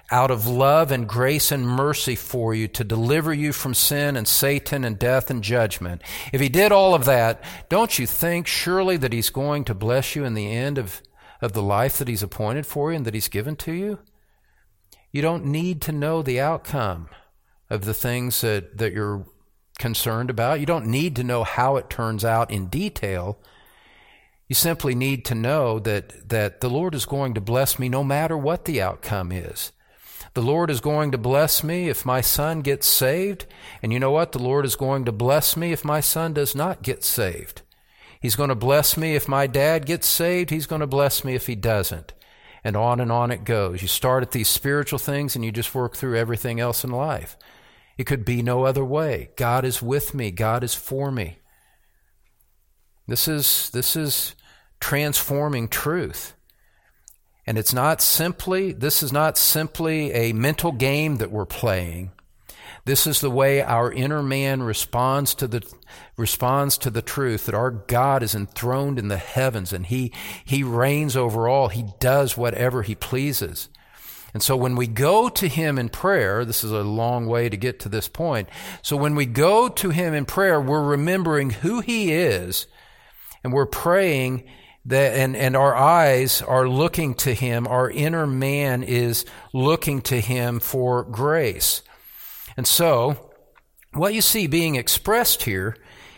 out 0.09 0.31
of 0.31 0.47
love 0.47 0.89
and 0.89 1.07
grace 1.07 1.51
and 1.51 1.67
mercy 1.67 2.15
for 2.15 2.55
you 2.55 2.69
to 2.69 2.83
deliver 2.85 3.33
you 3.33 3.51
from 3.51 3.73
sin 3.73 4.15
and 4.15 4.25
Satan 4.25 4.85
and 4.85 4.97
death 4.97 5.29
and 5.29 5.43
judgment, 5.43 6.01
if 6.31 6.39
he 6.39 6.47
did 6.47 6.71
all 6.71 6.95
of 6.95 7.03
that, 7.05 7.43
don't 7.67 7.99
you 7.99 8.07
think 8.07 8.47
surely 8.47 8.95
that 8.97 9.13
he's 9.13 9.29
going 9.29 9.65
to 9.65 9.75
bless 9.75 10.15
you 10.15 10.23
in 10.23 10.33
the 10.33 10.49
end 10.49 10.77
of, 10.77 11.01
of 11.41 11.51
the 11.51 11.61
life 11.61 11.97
that 11.97 12.07
he's 12.07 12.23
appointed 12.23 12.65
for 12.65 12.91
you 12.91 12.95
and 12.95 13.05
that 13.05 13.13
he's 13.13 13.27
given 13.27 13.57
to 13.57 13.73
you? 13.73 13.99
You 15.11 15.21
don't 15.21 15.45
need 15.45 15.81
to 15.83 15.91
know 15.91 16.21
the 16.21 16.39
outcome 16.39 17.09
of 17.69 17.83
the 17.83 17.93
things 17.93 18.39
that, 18.41 18.77
that 18.77 18.93
you're 18.93 19.25
concerned 19.77 20.29
about. 20.29 20.59
You 20.59 20.65
don't 20.65 20.87
need 20.87 21.15
to 21.15 21.23
know 21.23 21.43
how 21.43 21.75
it 21.77 21.89
turns 21.89 22.25
out 22.25 22.51
in 22.51 22.67
detail. 22.67 23.39
You 24.47 24.55
simply 24.55 24.95
need 24.95 25.25
to 25.25 25.35
know 25.35 25.79
that, 25.79 26.29
that 26.29 26.61
the 26.61 26.69
Lord 26.69 26.95
is 26.95 27.05
going 27.05 27.33
to 27.33 27.41
bless 27.41 27.77
me 27.77 27.89
no 27.89 28.03
matter 28.03 28.37
what 28.37 28.65
the 28.65 28.81
outcome 28.81 29.31
is. 29.31 29.71
The 30.33 30.41
Lord 30.41 30.69
is 30.69 30.81
going 30.81 31.11
to 31.11 31.17
bless 31.17 31.63
me 31.63 31.89
if 31.89 32.05
my 32.05 32.21
son 32.21 32.61
gets 32.61 32.87
saved. 32.87 33.45
And 33.81 33.91
you 33.91 33.99
know 33.99 34.11
what? 34.11 34.31
The 34.31 34.39
Lord 34.39 34.65
is 34.65 34.75
going 34.75 35.05
to 35.05 35.11
bless 35.11 35.57
me 35.57 35.71
if 35.71 35.83
my 35.83 35.99
son 35.99 36.33
does 36.33 36.55
not 36.55 36.83
get 36.83 37.03
saved. 37.03 37.63
He's 38.19 38.35
going 38.35 38.49
to 38.49 38.55
bless 38.55 38.97
me 38.97 39.15
if 39.15 39.27
my 39.27 39.47
dad 39.47 39.85
gets 39.85 40.07
saved. 40.07 40.49
He's 40.49 40.65
going 40.65 40.81
to 40.81 40.87
bless 40.87 41.23
me 41.23 41.35
if 41.35 41.47
he 41.47 41.55
doesn't. 41.55 42.13
And 42.63 42.75
on 42.75 42.99
and 42.99 43.11
on 43.11 43.31
it 43.31 43.43
goes. 43.43 43.81
You 43.81 43.87
start 43.87 44.23
at 44.23 44.31
these 44.31 44.47
spiritual 44.47 44.99
things 44.99 45.35
and 45.35 45.43
you 45.43 45.51
just 45.51 45.75
work 45.75 45.95
through 45.95 46.17
everything 46.17 46.59
else 46.59 46.83
in 46.83 46.91
life. 46.91 47.37
It 47.97 48.05
could 48.05 48.25
be 48.25 48.41
no 48.41 48.63
other 48.63 48.85
way. 48.85 49.29
God 49.35 49.65
is 49.65 49.81
with 49.81 50.13
me. 50.13 50.31
God 50.31 50.63
is 50.63 50.75
for 50.75 51.11
me. 51.11 51.39
This 53.07 53.27
is, 53.27 53.69
this 53.71 53.95
is 53.95 54.35
transforming 54.79 55.67
truth. 55.67 56.35
And 57.45 57.57
it's 57.57 57.73
not 57.73 58.01
simply, 58.01 58.73
this 58.73 59.01
is 59.01 59.13
not 59.13 59.37
simply 59.37 60.11
a 60.11 60.33
mental 60.33 60.73
game 60.73 61.15
that 61.17 61.31
we're 61.31 61.45
playing. 61.45 62.11
This 62.83 63.07
is 63.07 63.19
the 63.19 63.31
way 63.31 63.61
our 63.61 63.91
inner 63.91 64.21
man 64.21 64.63
responds 64.63 65.33
to 65.35 65.47
the, 65.47 65.61
responds 66.17 66.77
to 66.79 66.89
the 66.89 67.01
truth 67.01 67.45
that 67.45 67.55
our 67.55 67.71
God 67.71 68.21
is 68.21 68.35
enthroned 68.35 68.99
in 68.99 69.07
the 69.07 69.17
heavens 69.17 69.73
and 69.73 69.85
he, 69.85 70.13
he 70.45 70.63
reigns 70.63 71.15
over 71.15 71.47
all. 71.47 71.69
He 71.69 71.85
does 71.99 72.37
whatever 72.37 72.83
he 72.83 72.95
pleases. 72.95 73.69
And 74.37 74.43
so 74.43 74.55
when 74.55 74.75
we 74.75 74.85
go 74.85 75.29
to 75.29 75.47
Him 75.47 75.79
in 75.79 75.89
prayer, 75.89 76.45
this 76.45 76.63
is 76.63 76.71
a 76.71 76.83
long 76.83 77.25
way 77.25 77.49
to 77.49 77.57
get 77.57 77.79
to 77.79 77.89
this 77.89 78.07
point. 78.07 78.49
So 78.83 78.95
when 78.95 79.15
we 79.15 79.25
go 79.25 79.67
to 79.67 79.89
Him 79.89 80.13
in 80.13 80.25
prayer, 80.25 80.61
we're 80.61 80.83
remembering 80.83 81.49
who 81.49 81.79
He 81.79 82.13
is 82.13 82.67
and 83.43 83.51
we're 83.51 83.65
praying 83.65 84.47
that, 84.85 85.17
and, 85.17 85.35
and 85.35 85.57
our 85.57 85.75
eyes 85.75 86.43
are 86.43 86.69
looking 86.69 87.15
to 87.15 87.33
Him. 87.33 87.65
Our 87.65 87.89
inner 87.89 88.27
man 88.27 88.83
is 88.83 89.25
looking 89.53 90.01
to 90.01 90.21
Him 90.21 90.59
for 90.59 91.03
grace. 91.03 91.81
And 92.55 92.67
so 92.67 93.31
what 93.93 94.13
you 94.13 94.21
see 94.21 94.45
being 94.45 94.75
expressed 94.75 95.41
here 95.41 95.75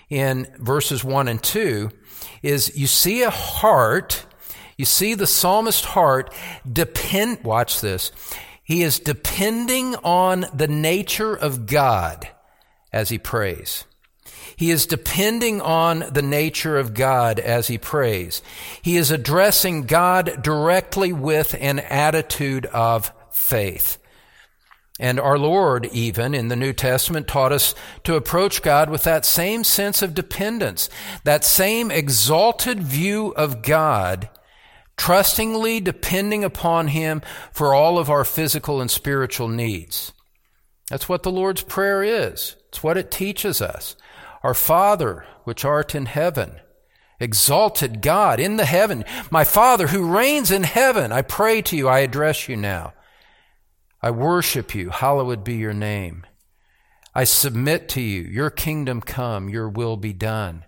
in 0.09 0.45
verses 0.57 1.05
one 1.05 1.29
and 1.29 1.41
two 1.41 1.89
is 2.43 2.77
you 2.77 2.87
see 2.87 3.23
a 3.23 3.29
heart 3.29 4.25
you 4.79 4.85
see 4.85 5.13
the 5.13 5.27
psalmist's 5.27 5.83
heart 5.83 6.33
depend, 6.71 7.43
watch 7.43 7.81
this. 7.81 8.13
He 8.63 8.81
is 8.81 8.97
depending 8.97 9.97
on 10.05 10.45
the 10.53 10.69
nature 10.69 11.35
of 11.35 11.65
God 11.65 12.29
as 12.93 13.09
he 13.09 13.17
prays. 13.17 13.83
He 14.55 14.71
is 14.71 14.85
depending 14.85 15.59
on 15.59 16.05
the 16.13 16.21
nature 16.21 16.77
of 16.77 16.93
God 16.93 17.39
as 17.39 17.67
he 17.67 17.77
prays. 17.77 18.41
He 18.81 18.95
is 18.95 19.11
addressing 19.11 19.81
God 19.81 20.41
directly 20.41 21.11
with 21.11 21.55
an 21.59 21.79
attitude 21.79 22.65
of 22.67 23.11
faith. 23.31 23.97
And 24.97 25.19
our 25.19 25.37
Lord, 25.37 25.87
even 25.87 26.33
in 26.33 26.47
the 26.47 26.55
New 26.55 26.71
Testament, 26.71 27.27
taught 27.27 27.51
us 27.51 27.75
to 28.05 28.15
approach 28.15 28.61
God 28.61 28.89
with 28.89 29.03
that 29.03 29.25
same 29.25 29.65
sense 29.65 30.01
of 30.01 30.13
dependence, 30.13 30.89
that 31.25 31.43
same 31.43 31.91
exalted 31.91 32.81
view 32.81 33.33
of 33.35 33.61
God 33.61 34.29
trustingly 34.99 35.79
depending 35.79 36.43
upon 36.43 36.89
Him 36.89 37.21
for 37.53 37.73
all 37.73 37.97
of 37.97 38.09
our 38.09 38.25
physical 38.25 38.81
and 38.81 38.91
spiritual 38.91 39.47
needs. 39.47 40.11
That's 40.89 41.07
what 41.07 41.23
the 41.23 41.31
Lord's 41.31 41.63
Prayer 41.63 42.03
is. 42.03 42.57
It's 42.67 42.83
what 42.83 42.97
it 42.97 43.09
teaches 43.09 43.61
us. 43.61 43.95
Our 44.43 44.53
Father, 44.53 45.25
which 45.45 45.63
art 45.63 45.95
in 45.95 46.05
heaven, 46.05 46.59
exalted 47.19 48.01
God 48.01 48.41
in 48.41 48.57
the 48.57 48.65
heaven, 48.65 49.05
my 49.31 49.45
Father 49.45 49.87
who 49.87 50.13
reigns 50.13 50.51
in 50.51 50.63
heaven, 50.63 51.13
I 51.13 51.21
pray 51.21 51.61
to 51.63 51.77
you, 51.77 51.87
I 51.87 51.99
address 51.99 52.49
you 52.49 52.57
now. 52.57 52.93
I 54.01 54.11
worship 54.11 54.75
you, 54.75 54.89
hallowed 54.89 55.45
be 55.45 55.55
your 55.55 55.73
name. 55.73 56.25
I 57.15 57.23
submit 57.23 57.87
to 57.89 58.01
you, 58.01 58.21
your 58.21 58.49
kingdom 58.49 58.99
come, 58.99 59.47
your 59.47 59.69
will 59.69 59.95
be 59.95 60.13
done. 60.13 60.65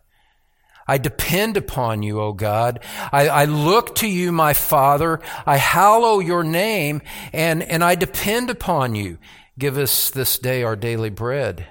I 0.88 0.98
depend 0.98 1.58
upon 1.58 2.04
you, 2.04 2.20
O 2.20 2.34
God. 2.34 2.84
I, 3.12 3.28
I, 3.30 3.46
look 3.46 3.96
to 3.96 4.08
you, 4.08 4.32
my 4.32 4.54
Father. 4.54 5.20
I 5.46 5.58
hallow 5.58 6.20
your 6.20 6.44
name 6.44 7.02
and, 7.32 7.64
and 7.64 7.84
I 7.84 7.96
depend 7.96 8.50
upon 8.50 8.96
you. 8.96 9.18
Give 9.58 9.78
us 9.78 10.10
this 10.10 10.38
day 10.40 10.64
our 10.64 10.76
daily 10.76 11.10
bread. 11.10 11.68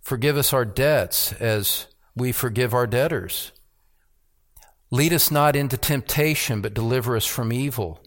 Forgive 0.00 0.36
us 0.36 0.52
our 0.52 0.64
debts 0.64 1.32
as 1.34 1.86
we 2.16 2.32
forgive 2.32 2.74
our 2.74 2.86
debtors. 2.86 3.52
Lead 4.90 5.12
us 5.12 5.30
not 5.30 5.56
into 5.56 5.76
temptation, 5.78 6.60
but 6.60 6.74
deliver 6.74 7.16
us 7.16 7.24
from 7.24 7.52
evil. 7.52 8.01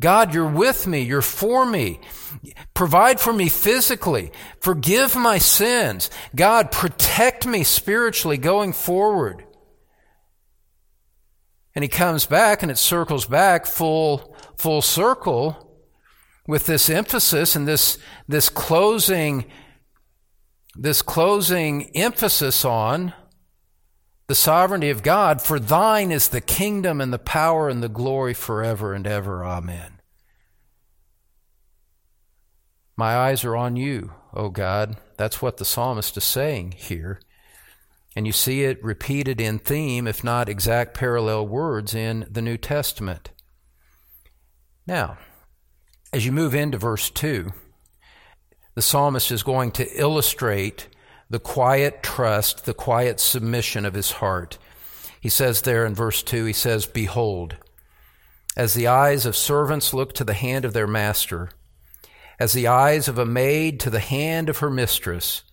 God, 0.00 0.34
you're 0.34 0.48
with 0.48 0.86
me. 0.86 1.02
You're 1.02 1.22
for 1.22 1.66
me. 1.66 2.00
Provide 2.74 3.20
for 3.20 3.32
me 3.32 3.48
physically. 3.48 4.32
Forgive 4.60 5.16
my 5.16 5.38
sins. 5.38 6.10
God, 6.34 6.70
protect 6.70 7.46
me 7.46 7.64
spiritually 7.64 8.38
going 8.38 8.72
forward. 8.72 9.44
And 11.74 11.82
he 11.82 11.88
comes 11.88 12.26
back 12.26 12.62
and 12.62 12.70
it 12.70 12.78
circles 12.78 13.26
back 13.26 13.66
full, 13.66 14.36
full 14.56 14.82
circle 14.82 15.70
with 16.46 16.66
this 16.66 16.90
emphasis 16.90 17.54
and 17.54 17.66
this, 17.66 17.98
this 18.26 18.48
closing, 18.48 19.44
this 20.74 21.00
closing 21.02 21.94
emphasis 21.96 22.64
on 22.64 23.14
the 24.30 24.34
sovereignty 24.36 24.90
of 24.90 25.02
God, 25.02 25.42
for 25.42 25.58
thine 25.58 26.12
is 26.12 26.28
the 26.28 26.40
kingdom 26.40 27.00
and 27.00 27.12
the 27.12 27.18
power 27.18 27.68
and 27.68 27.82
the 27.82 27.88
glory 27.88 28.32
forever 28.32 28.94
and 28.94 29.04
ever. 29.04 29.44
Amen. 29.44 29.98
My 32.96 33.16
eyes 33.16 33.44
are 33.44 33.56
on 33.56 33.74
you, 33.74 34.12
O 34.32 34.48
God. 34.48 34.98
That's 35.16 35.42
what 35.42 35.56
the 35.56 35.64
psalmist 35.64 36.16
is 36.16 36.22
saying 36.22 36.74
here. 36.76 37.20
And 38.14 38.24
you 38.24 38.30
see 38.30 38.62
it 38.62 38.80
repeated 38.84 39.40
in 39.40 39.58
theme, 39.58 40.06
if 40.06 40.22
not 40.22 40.48
exact 40.48 40.94
parallel 40.94 41.48
words, 41.48 41.92
in 41.92 42.24
the 42.30 42.40
New 42.40 42.56
Testament. 42.56 43.30
Now, 44.86 45.18
as 46.12 46.24
you 46.24 46.30
move 46.30 46.54
into 46.54 46.78
verse 46.78 47.10
2, 47.10 47.52
the 48.76 48.82
psalmist 48.82 49.32
is 49.32 49.42
going 49.42 49.72
to 49.72 50.00
illustrate 50.00 50.86
the 51.30 51.38
quiet 51.38 52.02
trust, 52.02 52.66
the 52.66 52.74
quiet 52.74 53.20
submission 53.20 53.86
of 53.86 53.94
his 53.94 54.12
heart. 54.12 54.58
He 55.20 55.28
says 55.28 55.62
there 55.62 55.86
in 55.86 55.94
verse 55.94 56.22
2, 56.22 56.44
he 56.44 56.52
says, 56.52 56.86
Behold, 56.86 57.56
as 58.56 58.74
the 58.74 58.88
eyes 58.88 59.24
of 59.24 59.36
servants 59.36 59.94
look 59.94 60.12
to 60.14 60.24
the 60.24 60.34
hand 60.34 60.64
of 60.64 60.72
their 60.72 60.88
master, 60.88 61.50
as 62.40 62.52
the 62.52 62.66
eyes 62.66 63.06
of 63.06 63.16
a 63.16 63.24
maid 63.24 63.78
to 63.80 63.90
the 63.90 64.00
hand 64.00 64.48
of 64.48 64.58
her 64.58 64.70
mistress, 64.70 65.44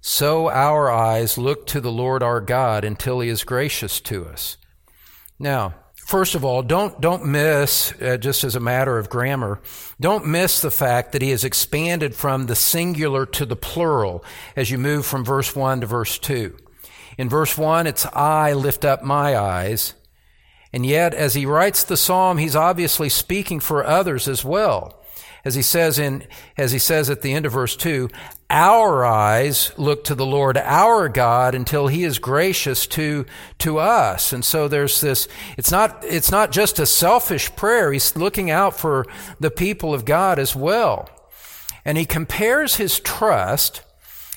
so 0.00 0.48
our 0.48 0.90
eyes 0.90 1.36
look 1.36 1.66
to 1.66 1.80
the 1.80 1.90
Lord 1.90 2.22
our 2.22 2.40
God 2.40 2.84
until 2.84 3.18
he 3.18 3.28
is 3.28 3.42
gracious 3.42 4.00
to 4.02 4.26
us. 4.26 4.56
Now, 5.38 5.74
First 6.06 6.36
of 6.36 6.44
all, 6.44 6.62
don't, 6.62 7.00
don't 7.00 7.26
miss, 7.26 7.92
uh, 8.00 8.16
just 8.16 8.44
as 8.44 8.54
a 8.54 8.60
matter 8.60 8.96
of 8.96 9.10
grammar, 9.10 9.60
don't 9.98 10.24
miss 10.24 10.60
the 10.60 10.70
fact 10.70 11.10
that 11.10 11.20
he 11.20 11.30
has 11.30 11.42
expanded 11.42 12.14
from 12.14 12.46
the 12.46 12.54
singular 12.54 13.26
to 13.26 13.44
the 13.44 13.56
plural 13.56 14.24
as 14.54 14.70
you 14.70 14.78
move 14.78 15.04
from 15.04 15.24
verse 15.24 15.56
1 15.56 15.80
to 15.80 15.86
verse 15.88 16.16
2. 16.20 16.56
In 17.18 17.28
verse 17.28 17.58
1, 17.58 17.88
it's 17.88 18.06
I 18.06 18.52
lift 18.52 18.84
up 18.84 19.02
my 19.02 19.36
eyes. 19.36 19.94
And 20.72 20.86
yet, 20.86 21.12
as 21.12 21.34
he 21.34 21.44
writes 21.44 21.82
the 21.82 21.96
psalm, 21.96 22.38
he's 22.38 22.54
obviously 22.54 23.08
speaking 23.08 23.58
for 23.58 23.84
others 23.84 24.28
as 24.28 24.44
well 24.44 25.02
as 25.46 25.54
he 25.54 25.62
says 25.62 25.96
in, 26.00 26.24
as 26.58 26.72
he 26.72 26.78
says 26.78 27.08
at 27.08 27.22
the 27.22 27.32
end 27.32 27.46
of 27.46 27.52
verse 27.52 27.76
two, 27.76 28.10
our 28.50 29.04
eyes 29.04 29.70
look 29.76 30.02
to 30.02 30.16
the 30.16 30.26
Lord, 30.26 30.56
our 30.56 31.08
God, 31.08 31.54
until 31.54 31.86
he 31.86 32.02
is 32.02 32.18
gracious 32.18 32.84
to, 32.88 33.26
to 33.58 33.78
us. 33.78 34.32
And 34.32 34.44
so 34.44 34.66
there's 34.66 35.00
this, 35.00 35.28
it's 35.56 35.70
not, 35.70 36.02
it's 36.02 36.32
not 36.32 36.50
just 36.50 36.80
a 36.80 36.84
selfish 36.84 37.54
prayer. 37.54 37.92
He's 37.92 38.16
looking 38.16 38.50
out 38.50 38.76
for 38.76 39.06
the 39.38 39.52
people 39.52 39.94
of 39.94 40.04
God 40.04 40.40
as 40.40 40.56
well. 40.56 41.08
And 41.84 41.96
he 41.96 42.06
compares 42.06 42.74
his 42.74 42.98
trust, 42.98 43.82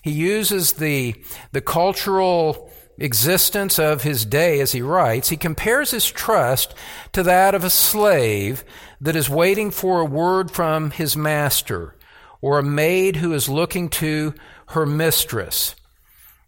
he 0.04 0.12
uses 0.12 0.74
the, 0.74 1.16
the 1.52 1.62
cultural 1.62 2.72
existence 3.00 3.80
of 3.80 4.04
his 4.04 4.26
day 4.26 4.60
as 4.60 4.74
he 4.74 4.82
writes, 4.84 5.30
he 5.30 5.38
compares 5.38 5.90
his 5.90 6.06
trust 6.06 6.76
to 7.14 7.24
that 7.24 7.56
of 7.56 7.64
a 7.64 7.70
slave 7.72 8.64
that 9.02 9.16
is 9.16 9.30
waiting 9.30 9.72
for 9.72 10.00
a 10.00 10.06
word 10.06 10.52
from 10.52 10.92
his 10.92 11.16
master, 11.16 11.96
or 12.42 12.60
a 12.60 12.64
maid 12.64 13.18
who 13.18 13.34
is 13.34 13.50
looking 13.50 13.90
to 13.90 14.34
her 14.68 14.86
mistress. 14.86 15.76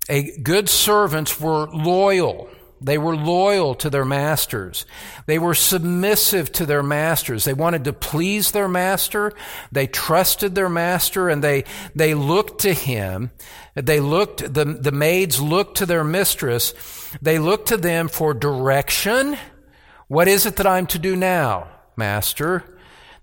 A 0.09 0.37
good 0.39 0.69
servants 0.69 1.39
were 1.39 1.67
loyal 1.67 2.49
They 2.83 2.97
were 2.97 3.15
loyal 3.15 3.75
to 3.75 3.91
their 3.91 4.05
masters. 4.05 4.85
They 5.27 5.37
were 5.37 5.53
submissive 5.53 6.51
to 6.53 6.65
their 6.65 6.81
masters. 6.81 7.43
They 7.43 7.53
wanted 7.53 7.83
to 7.83 7.93
please 7.93 8.51
their 8.51 8.67
master. 8.67 9.33
They 9.71 9.85
trusted 9.85 10.55
their 10.55 10.69
master 10.69 11.29
and 11.29 11.43
they, 11.43 11.65
they 11.95 12.15
looked 12.15 12.61
to 12.61 12.73
him. 12.73 13.29
They 13.75 13.99
looked, 13.99 14.53
the, 14.53 14.65
the 14.65 14.91
maids 14.91 15.39
looked 15.39 15.77
to 15.77 15.85
their 15.85 16.03
mistress. 16.03 16.73
They 17.21 17.37
looked 17.37 17.67
to 17.67 17.77
them 17.77 18.07
for 18.07 18.33
direction. 18.33 19.37
What 20.07 20.27
is 20.27 20.47
it 20.47 20.55
that 20.55 20.67
I'm 20.67 20.87
to 20.87 20.99
do 20.99 21.15
now, 21.15 21.67
master? 22.01 22.63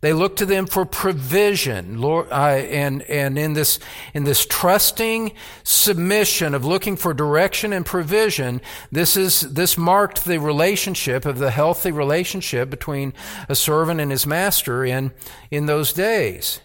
They 0.01 0.13
look 0.13 0.37
to 0.37 0.47
them 0.47 0.67
for 0.67 0.85
provision, 0.85 2.01
Lord, 2.01 2.29
uh, 2.31 2.63
and 2.71 3.03
and 3.03 3.37
in 3.37 3.55
this 3.55 3.81
in 4.15 4.23
this 4.23 4.47
trusting 4.47 5.33
submission 5.65 6.55
of 6.55 6.65
looking 6.65 6.97
for 6.97 7.13
direction 7.13 7.73
and 7.73 7.85
provision. 7.85 8.61
This 8.93 9.17
is 9.17 9.41
this 9.41 9.77
marked 9.77 10.25
the 10.25 10.39
relationship 10.39 11.27
of 11.27 11.39
the 11.39 11.51
healthy 11.51 11.91
relationship 11.91 12.71
between 12.71 13.13
a 13.49 13.57
servant 13.57 14.01
and 14.01 14.13
his 14.13 14.25
master 14.25 14.85
in 14.85 15.11
in 15.51 15.67
those 15.67 15.93
days. 15.93 16.61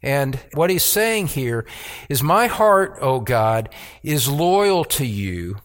And 0.00 0.38
what 0.54 0.70
he's 0.70 0.84
saying 0.84 1.28
here 1.28 1.66
is, 2.08 2.22
my 2.22 2.46
heart, 2.46 2.96
O 3.00 3.18
God, 3.18 3.70
is 4.04 4.28
loyal 4.28 4.84
to 4.84 5.04
you. 5.04 5.56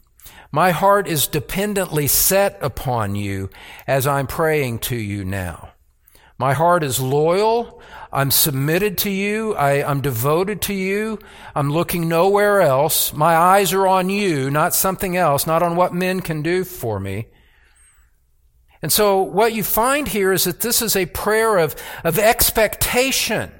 My 0.51 0.71
heart 0.71 1.07
is 1.07 1.27
dependently 1.27 2.07
set 2.07 2.57
upon 2.61 3.15
you 3.15 3.49
as 3.87 4.05
I'm 4.05 4.27
praying 4.27 4.79
to 4.79 4.97
you 4.97 5.23
now. 5.23 5.69
My 6.37 6.53
heart 6.53 6.83
is 6.83 6.99
loyal. 6.99 7.81
I'm 8.11 8.31
submitted 8.31 8.97
to 8.99 9.09
you. 9.09 9.53
I, 9.53 9.89
am 9.89 10.01
devoted 10.01 10.61
to 10.63 10.73
you. 10.73 11.19
I'm 11.55 11.71
looking 11.71 12.09
nowhere 12.09 12.61
else. 12.61 13.13
My 13.13 13.35
eyes 13.35 13.71
are 13.71 13.87
on 13.87 14.09
you, 14.09 14.49
not 14.49 14.73
something 14.73 15.15
else, 15.15 15.47
not 15.47 15.63
on 15.63 15.75
what 15.75 15.93
men 15.93 16.19
can 16.19 16.41
do 16.41 16.63
for 16.63 16.99
me. 16.99 17.27
And 18.81 18.91
so 18.91 19.21
what 19.21 19.53
you 19.53 19.63
find 19.63 20.07
here 20.07 20.33
is 20.33 20.45
that 20.45 20.61
this 20.61 20.81
is 20.81 20.95
a 20.95 21.05
prayer 21.05 21.59
of, 21.59 21.75
of 22.03 22.17
expectation. 22.17 23.51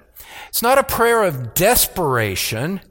It's 0.49 0.63
not 0.63 0.79
a 0.79 0.83
prayer 0.83 1.23
of 1.23 1.53
desperation. 1.53 2.81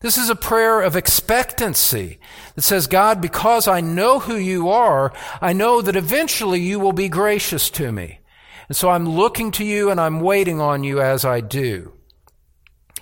This 0.00 0.16
is 0.16 0.30
a 0.30 0.34
prayer 0.34 0.80
of 0.80 0.96
expectancy 0.96 2.18
that 2.54 2.62
says, 2.62 2.86
God, 2.86 3.20
because 3.20 3.68
I 3.68 3.82
know 3.82 4.18
who 4.18 4.36
you 4.36 4.70
are, 4.70 5.12
I 5.42 5.52
know 5.52 5.82
that 5.82 5.96
eventually 5.96 6.60
you 6.60 6.80
will 6.80 6.94
be 6.94 7.10
gracious 7.10 7.68
to 7.70 7.92
me. 7.92 8.20
And 8.68 8.76
so 8.76 8.88
I'm 8.88 9.06
looking 9.06 9.50
to 9.52 9.64
you 9.64 9.90
and 9.90 10.00
I'm 10.00 10.20
waiting 10.20 10.58
on 10.58 10.84
you 10.84 11.02
as 11.02 11.24
I 11.24 11.40
do. 11.40 11.92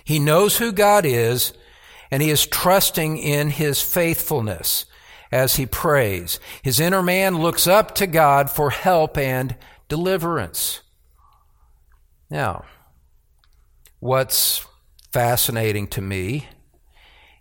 He 0.03 0.19
knows 0.19 0.57
who 0.57 0.73
God 0.73 1.05
is 1.05 1.53
and 2.11 2.21
he 2.21 2.31
is 2.31 2.45
trusting 2.45 3.17
in 3.17 3.51
his 3.51 3.81
faithfulness 3.81 4.85
as 5.31 5.55
he 5.55 5.65
prays. 5.65 6.39
His 6.63 6.81
inner 6.81 7.03
man 7.03 7.37
looks 7.37 7.65
up 7.65 7.95
to 7.95 8.07
God 8.07 8.49
for 8.49 8.71
help 8.71 9.17
and 9.17 9.55
deliverance. 9.87 10.81
Now, 12.29 12.65
what's 13.99 14.65
fascinating 15.13 15.87
to 15.89 16.01
me 16.01 16.47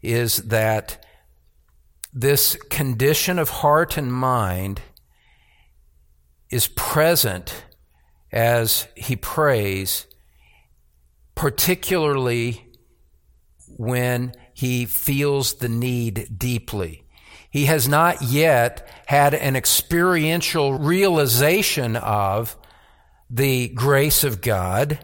is 0.02 0.38
that 0.38 1.04
this 2.12 2.56
condition 2.70 3.38
of 3.38 3.48
heart 3.48 3.96
and 3.96 4.12
mind 4.12 4.80
is 6.50 6.68
present 6.68 7.64
as 8.32 8.88
he 8.96 9.16
prays, 9.16 10.06
particularly 11.34 12.66
when 13.76 14.32
he 14.54 14.84
feels 14.86 15.54
the 15.54 15.68
need 15.68 16.36
deeply. 16.36 17.04
He 17.50 17.66
has 17.66 17.88
not 17.88 18.22
yet 18.22 18.88
had 19.06 19.34
an 19.34 19.56
experiential 19.56 20.78
realization 20.78 21.96
of 21.96 22.56
the 23.30 23.68
grace 23.68 24.24
of 24.24 24.40
God. 24.40 24.98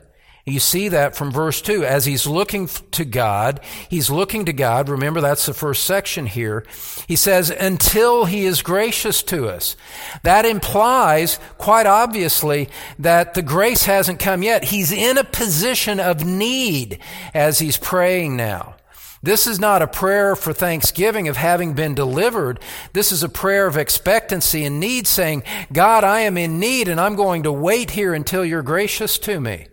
You 0.46 0.60
see 0.60 0.88
that 0.88 1.16
from 1.16 1.32
verse 1.32 1.62
2. 1.62 1.86
As 1.86 2.04
he's 2.04 2.26
looking 2.26 2.68
to 2.90 3.06
God, 3.06 3.60
he's 3.88 4.10
looking 4.10 4.44
to 4.44 4.52
God. 4.52 4.90
Remember, 4.90 5.22
that's 5.22 5.46
the 5.46 5.54
first 5.54 5.84
section 5.84 6.26
here. 6.26 6.66
He 7.08 7.16
says, 7.16 7.48
until 7.48 8.26
he 8.26 8.44
is 8.44 8.60
gracious 8.60 9.22
to 9.24 9.48
us. 9.48 9.74
That 10.22 10.44
implies, 10.44 11.38
quite 11.56 11.86
obviously, 11.86 12.68
that 12.98 13.32
the 13.32 13.40
grace 13.40 13.84
hasn't 13.84 14.18
come 14.18 14.42
yet. 14.42 14.64
He's 14.64 14.92
in 14.92 15.16
a 15.16 15.24
position 15.24 15.98
of 15.98 16.26
need 16.26 16.98
as 17.32 17.60
he's 17.60 17.78
praying 17.78 18.36
now. 18.36 18.76
This 19.22 19.46
is 19.46 19.58
not 19.58 19.80
a 19.80 19.86
prayer 19.86 20.36
for 20.36 20.52
thanksgiving 20.52 21.26
of 21.28 21.38
having 21.38 21.72
been 21.72 21.94
delivered. 21.94 22.60
This 22.92 23.10
is 23.10 23.22
a 23.22 23.30
prayer 23.30 23.66
of 23.66 23.78
expectancy 23.78 24.62
and 24.66 24.78
need 24.78 25.06
saying, 25.06 25.42
God, 25.72 26.04
I 26.04 26.20
am 26.20 26.36
in 26.36 26.60
need 26.60 26.88
and 26.88 27.00
I'm 27.00 27.16
going 27.16 27.44
to 27.44 27.52
wait 27.52 27.92
here 27.92 28.12
until 28.12 28.44
you're 28.44 28.60
gracious 28.60 29.18
to 29.20 29.40
me. 29.40 29.68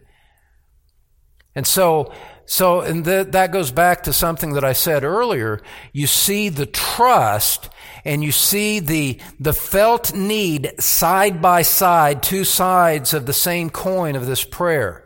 And 1.55 1.67
so, 1.67 2.13
so, 2.45 2.81
and 2.81 3.05
th- 3.05 3.27
that 3.27 3.51
goes 3.51 3.71
back 3.71 4.03
to 4.03 4.13
something 4.13 4.53
that 4.53 4.63
I 4.63 4.73
said 4.73 5.03
earlier. 5.03 5.61
You 5.93 6.07
see 6.07 6.49
the 6.49 6.65
trust 6.65 7.69
and 8.03 8.23
you 8.23 8.31
see 8.31 8.79
the, 8.79 9.19
the 9.39 9.53
felt 9.53 10.13
need 10.13 10.73
side 10.79 11.41
by 11.41 11.61
side, 11.61 12.23
two 12.23 12.43
sides 12.43 13.13
of 13.13 13.25
the 13.25 13.33
same 13.33 13.69
coin 13.69 14.15
of 14.15 14.25
this 14.25 14.43
prayer. 14.43 15.05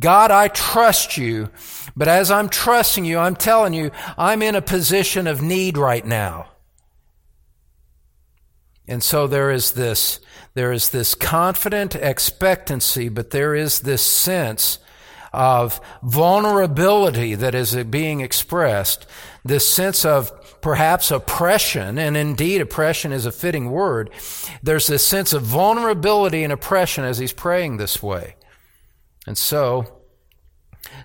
God, 0.00 0.30
I 0.30 0.48
trust 0.48 1.16
you, 1.16 1.50
but 1.96 2.08
as 2.08 2.30
I'm 2.30 2.48
trusting 2.48 3.04
you, 3.04 3.18
I'm 3.18 3.36
telling 3.36 3.72
you, 3.72 3.90
I'm 4.18 4.42
in 4.42 4.56
a 4.56 4.62
position 4.62 5.26
of 5.26 5.42
need 5.42 5.78
right 5.78 6.04
now. 6.04 6.48
And 8.88 9.02
so 9.02 9.26
there 9.26 9.50
is 9.50 9.72
this, 9.72 10.20
there 10.54 10.72
is 10.72 10.90
this 10.90 11.14
confident 11.14 11.94
expectancy, 11.94 13.08
but 13.08 13.30
there 13.30 13.54
is 13.54 13.80
this 13.80 14.02
sense 14.02 14.78
of 15.32 15.80
vulnerability 16.02 17.34
that 17.34 17.54
is 17.54 17.74
being 17.84 18.20
expressed, 18.20 19.06
this 19.44 19.68
sense 19.68 20.04
of 20.04 20.30
perhaps 20.60 21.10
oppression, 21.10 21.98
and 21.98 22.16
indeed 22.16 22.60
oppression 22.60 23.12
is 23.12 23.26
a 23.26 23.32
fitting 23.32 23.70
word. 23.70 24.10
There's 24.62 24.86
this 24.86 25.06
sense 25.06 25.32
of 25.32 25.42
vulnerability 25.42 26.44
and 26.44 26.52
oppression 26.52 27.04
as 27.04 27.18
he's 27.18 27.32
praying 27.32 27.76
this 27.76 28.02
way. 28.02 28.36
And 29.26 29.36
so, 29.36 30.00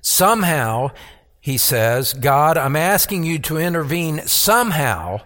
somehow, 0.01 0.91
he 1.39 1.57
says, 1.57 2.13
God, 2.13 2.57
I'm 2.57 2.75
asking 2.75 3.23
you 3.23 3.39
to 3.39 3.57
intervene 3.57 4.27
somehow. 4.27 5.21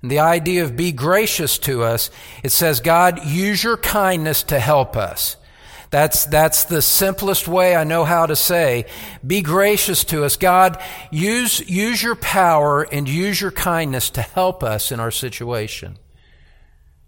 And 0.00 0.10
the 0.10 0.20
idea 0.20 0.62
of 0.62 0.76
be 0.76 0.92
gracious 0.92 1.58
to 1.60 1.82
us, 1.82 2.10
it 2.42 2.52
says, 2.52 2.80
God, 2.80 3.24
use 3.24 3.64
your 3.64 3.76
kindness 3.76 4.42
to 4.44 4.60
help 4.60 4.96
us. 4.96 5.36
That's, 5.90 6.24
that's 6.26 6.64
the 6.64 6.82
simplest 6.82 7.46
way 7.46 7.76
I 7.76 7.84
know 7.84 8.04
how 8.04 8.26
to 8.26 8.36
say. 8.36 8.86
Be 9.26 9.42
gracious 9.42 10.04
to 10.04 10.24
us. 10.24 10.36
God, 10.36 10.82
use, 11.10 11.60
use 11.68 12.02
your 12.02 12.16
power 12.16 12.82
and 12.82 13.08
use 13.08 13.40
your 13.40 13.52
kindness 13.52 14.10
to 14.10 14.22
help 14.22 14.62
us 14.62 14.90
in 14.90 15.00
our 15.00 15.10
situation. 15.10 15.98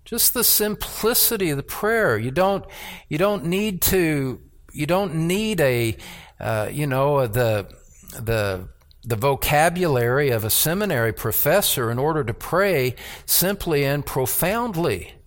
Just 0.05 0.33
the 0.33 0.45
simplicity 0.45 1.51
of 1.51 1.57
the 1.57 1.63
prayer. 1.63 2.17
You 2.17 2.31
don't, 2.31 2.65
you 3.09 3.19
don't 3.19 3.45
need 3.45 3.83
to, 3.83 4.41
you 4.73 4.87
don't 4.87 5.15
need 5.27 5.61
a, 5.61 5.97
uh, 6.41 6.71
you 6.73 6.87
know, 6.87 7.27
the, 7.27 7.69
the, 8.19 8.69
the 9.05 9.17
vocabulary 9.17 10.31
of 10.31 10.45
a 10.45 10.51
seminary 10.51 11.13
professor 11.13 11.91
in 11.91 11.99
order 11.99 12.25
to 12.25 12.33
pray 12.33 12.95
simply 13.27 13.85
and 13.85 14.07
profoundly. 14.07 15.18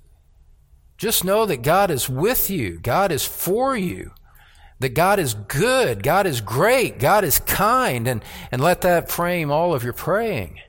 Just 1.01 1.25
know 1.25 1.47
that 1.47 1.63
God 1.63 1.89
is 1.89 2.07
with 2.07 2.51
you. 2.51 2.79
God 2.79 3.11
is 3.11 3.25
for 3.25 3.75
you. 3.75 4.11
That 4.79 4.93
God 4.93 5.17
is 5.17 5.33
good. 5.33 6.03
God 6.03 6.27
is 6.27 6.41
great. 6.41 6.99
God 6.99 7.23
is 7.23 7.39
kind. 7.39 8.07
And, 8.07 8.23
and 8.51 8.61
let 8.61 8.81
that 8.81 9.09
frame 9.09 9.49
all 9.49 9.73
of 9.73 9.83
your 9.83 9.93
praying. 9.93 10.59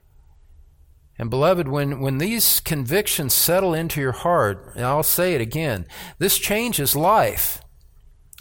And 1.19 1.29
beloved, 1.29 1.69
when, 1.69 2.01
when 2.01 2.17
these 2.17 2.61
convictions 2.61 3.35
settle 3.35 3.75
into 3.75 4.01
your 4.01 4.13
heart, 4.13 4.73
and 4.75 4.87
I'll 4.87 5.03
say 5.03 5.35
it 5.35 5.43
again, 5.43 5.85
this 6.19 6.39
changes 6.39 6.97
life. 6.97 7.61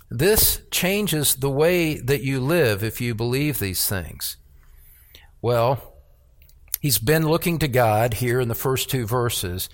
This 0.10 0.62
changes 0.72 1.36
the 1.36 1.52
way 1.52 1.98
that 1.98 2.24
you 2.24 2.40
live 2.40 2.86
if 2.86 3.02
you 3.02 3.14
believe 3.14 3.60
these 3.60 3.86
things. 3.86 4.38
Well, 5.42 5.98
he's 6.80 7.00
been 7.00 7.28
looking 7.28 7.60
to 7.60 7.68
God 7.68 8.14
here 8.14 8.40
in 8.40 8.48
the 8.48 8.56
first 8.56 8.90
two 8.90 9.06
verses. 9.06 9.68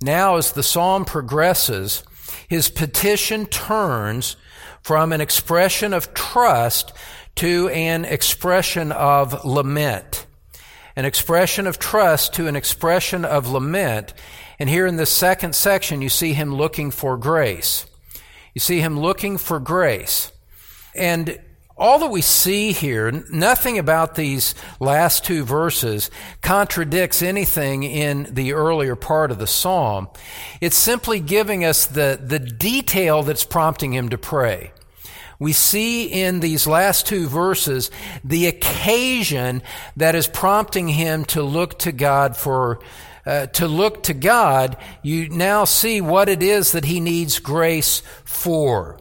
Now, 0.00 0.36
as 0.36 0.52
the 0.52 0.62
psalm 0.62 1.04
progresses, 1.04 2.04
his 2.48 2.68
petition 2.68 3.46
turns 3.46 4.36
from 4.82 5.12
an 5.12 5.20
expression 5.20 5.92
of 5.92 6.14
trust 6.14 6.92
to 7.36 7.68
an 7.68 8.04
expression 8.04 8.92
of 8.92 9.44
lament. 9.44 10.26
An 10.96 11.04
expression 11.04 11.66
of 11.66 11.78
trust 11.78 12.34
to 12.34 12.46
an 12.46 12.56
expression 12.56 13.24
of 13.24 13.48
lament. 13.48 14.14
And 14.58 14.68
here 14.68 14.86
in 14.86 14.96
the 14.96 15.06
second 15.06 15.54
section, 15.54 16.02
you 16.02 16.08
see 16.08 16.32
him 16.32 16.54
looking 16.54 16.90
for 16.90 17.16
grace. 17.16 17.86
You 18.54 18.60
see 18.60 18.80
him 18.80 18.98
looking 18.98 19.38
for 19.38 19.60
grace. 19.60 20.32
And 20.94 21.38
all 21.78 22.00
that 22.00 22.10
we 22.10 22.22
see 22.22 22.72
here, 22.72 23.10
nothing 23.30 23.78
about 23.78 24.14
these 24.14 24.54
last 24.80 25.24
two 25.24 25.44
verses 25.44 26.10
contradicts 26.42 27.22
anything 27.22 27.84
in 27.84 28.28
the 28.34 28.52
earlier 28.52 28.96
part 28.96 29.30
of 29.30 29.38
the 29.38 29.46
psalm. 29.46 30.08
It's 30.60 30.76
simply 30.76 31.20
giving 31.20 31.64
us 31.64 31.86
the, 31.86 32.20
the 32.20 32.38
detail 32.38 33.22
that's 33.22 33.44
prompting 33.44 33.92
him 33.92 34.08
to 34.08 34.18
pray. 34.18 34.72
We 35.38 35.52
see 35.52 36.06
in 36.06 36.40
these 36.40 36.66
last 36.66 37.06
two 37.06 37.28
verses 37.28 37.92
the 38.24 38.46
occasion 38.48 39.62
that 39.96 40.16
is 40.16 40.26
prompting 40.26 40.88
him 40.88 41.24
to 41.26 41.42
look 41.42 41.78
to 41.80 41.92
God 41.92 42.36
for, 42.36 42.80
uh, 43.24 43.46
to 43.46 43.68
look 43.68 44.02
to 44.04 44.14
God. 44.14 44.76
You 45.02 45.28
now 45.28 45.64
see 45.64 46.00
what 46.00 46.28
it 46.28 46.42
is 46.42 46.72
that 46.72 46.86
he 46.86 46.98
needs 46.98 47.38
grace 47.38 48.02
for. 48.24 48.98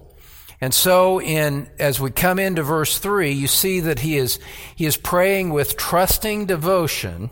And 0.59 0.73
so 0.73 1.21
in, 1.21 1.69
as 1.77 1.99
we 1.99 2.09
come 2.09 2.39
into 2.39 2.63
verse 2.63 2.97
three, 2.97 3.31
you 3.31 3.47
see 3.47 3.79
that 3.81 3.99
he 3.99 4.17
is, 4.17 4.39
he 4.75 4.85
is 4.85 4.97
praying 4.97 5.51
with 5.51 5.77
trusting 5.77 6.47
devotion 6.47 7.29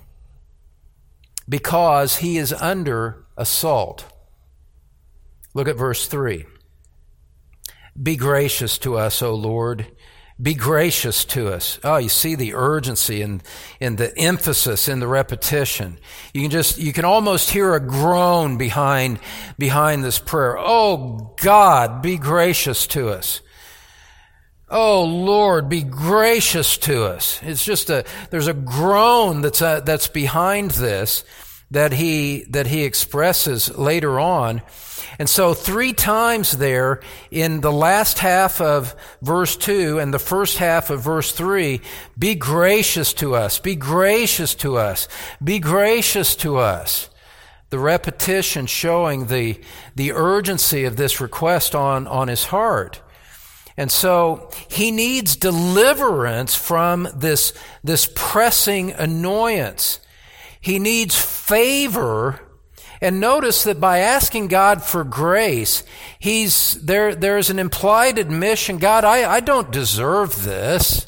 because 1.49 2.17
he 2.17 2.37
is 2.37 2.53
under 2.53 3.25
assault. 3.35 4.05
Look 5.53 5.67
at 5.67 5.77
verse 5.77 6.07
three. 6.07 6.45
Be 8.01 8.15
gracious 8.15 8.77
to 8.79 8.97
us, 8.97 9.21
O 9.21 9.33
Lord. 9.33 9.87
Be 10.41 10.53
gracious 10.53 11.23
to 11.25 11.53
us. 11.53 11.79
Oh, 11.81 11.95
you 11.95 12.09
see 12.09 12.35
the 12.35 12.55
urgency 12.55 13.21
and, 13.21 13.41
and 13.79 13.97
the 13.97 14.17
emphasis 14.17 14.89
in 14.89 14.99
the 14.99 15.07
repetition. 15.07 15.97
You 16.33 16.41
can 16.41 16.51
just, 16.51 16.77
you 16.77 16.91
can 16.91 17.05
almost 17.05 17.51
hear 17.51 17.73
a 17.73 17.79
groan 17.79 18.57
behind, 18.57 19.19
behind 19.57 20.03
this 20.03 20.19
prayer. 20.19 20.57
Oh 20.59 21.33
God, 21.41 22.01
be 22.01 22.17
gracious 22.17 22.85
to 22.87 23.09
us. 23.09 23.41
Oh 24.69 25.05
Lord, 25.05 25.69
be 25.69 25.83
gracious 25.83 26.77
to 26.79 27.05
us. 27.05 27.39
It's 27.41 27.63
just 27.63 27.89
a, 27.89 28.03
there's 28.29 28.47
a 28.47 28.53
groan 28.53 29.39
that's, 29.39 29.61
a, 29.61 29.67
uh, 29.67 29.79
that's 29.79 30.09
behind 30.09 30.71
this 30.71 31.23
that 31.71 31.93
he, 31.93 32.43
that 32.49 32.67
he 32.67 32.83
expresses 32.83 33.75
later 33.77 34.19
on. 34.19 34.61
And 35.19 35.29
so 35.29 35.53
three 35.53 35.93
times 35.93 36.57
there 36.57 37.01
in 37.31 37.61
the 37.61 37.71
last 37.71 38.19
half 38.19 38.59
of 38.61 38.95
verse 39.21 39.55
2 39.57 39.99
and 39.99 40.13
the 40.13 40.19
first 40.19 40.57
half 40.57 40.89
of 40.89 41.01
verse 41.01 41.31
3, 41.31 41.81
be 42.17 42.35
gracious 42.35 43.13
to 43.13 43.35
us, 43.35 43.59
be 43.59 43.75
gracious 43.75 44.55
to 44.55 44.77
us, 44.77 45.07
be 45.43 45.59
gracious 45.59 46.35
to 46.37 46.57
us. 46.57 47.09
The 47.69 47.79
repetition 47.79 48.67
showing 48.67 49.27
the, 49.27 49.59
the 49.95 50.11
urgency 50.11 50.85
of 50.85 50.97
this 50.97 51.19
request 51.19 51.75
on, 51.75 52.07
on 52.07 52.27
his 52.27 52.45
heart. 52.45 53.01
And 53.77 53.91
so 53.91 54.49
he 54.69 54.91
needs 54.91 55.35
deliverance 55.35 56.55
from 56.55 57.09
this, 57.13 57.53
this 57.83 58.09
pressing 58.15 58.91
annoyance. 58.91 59.99
He 60.61 60.79
needs 60.79 61.19
favor 61.19 62.39
and 63.01 63.19
notice 63.19 63.63
that 63.63 63.79
by 63.79 63.99
asking 63.99 64.47
God 64.47 64.81
for 64.81 65.03
grace, 65.03 65.83
he's, 66.19 66.73
there, 66.81 67.15
there's 67.15 67.49
an 67.49 67.59
implied 67.59 68.17
admission, 68.17 68.77
God, 68.77 69.03
I, 69.03 69.29
I 69.29 69.39
don't 69.39 69.71
deserve 69.71 70.43
this. 70.43 71.07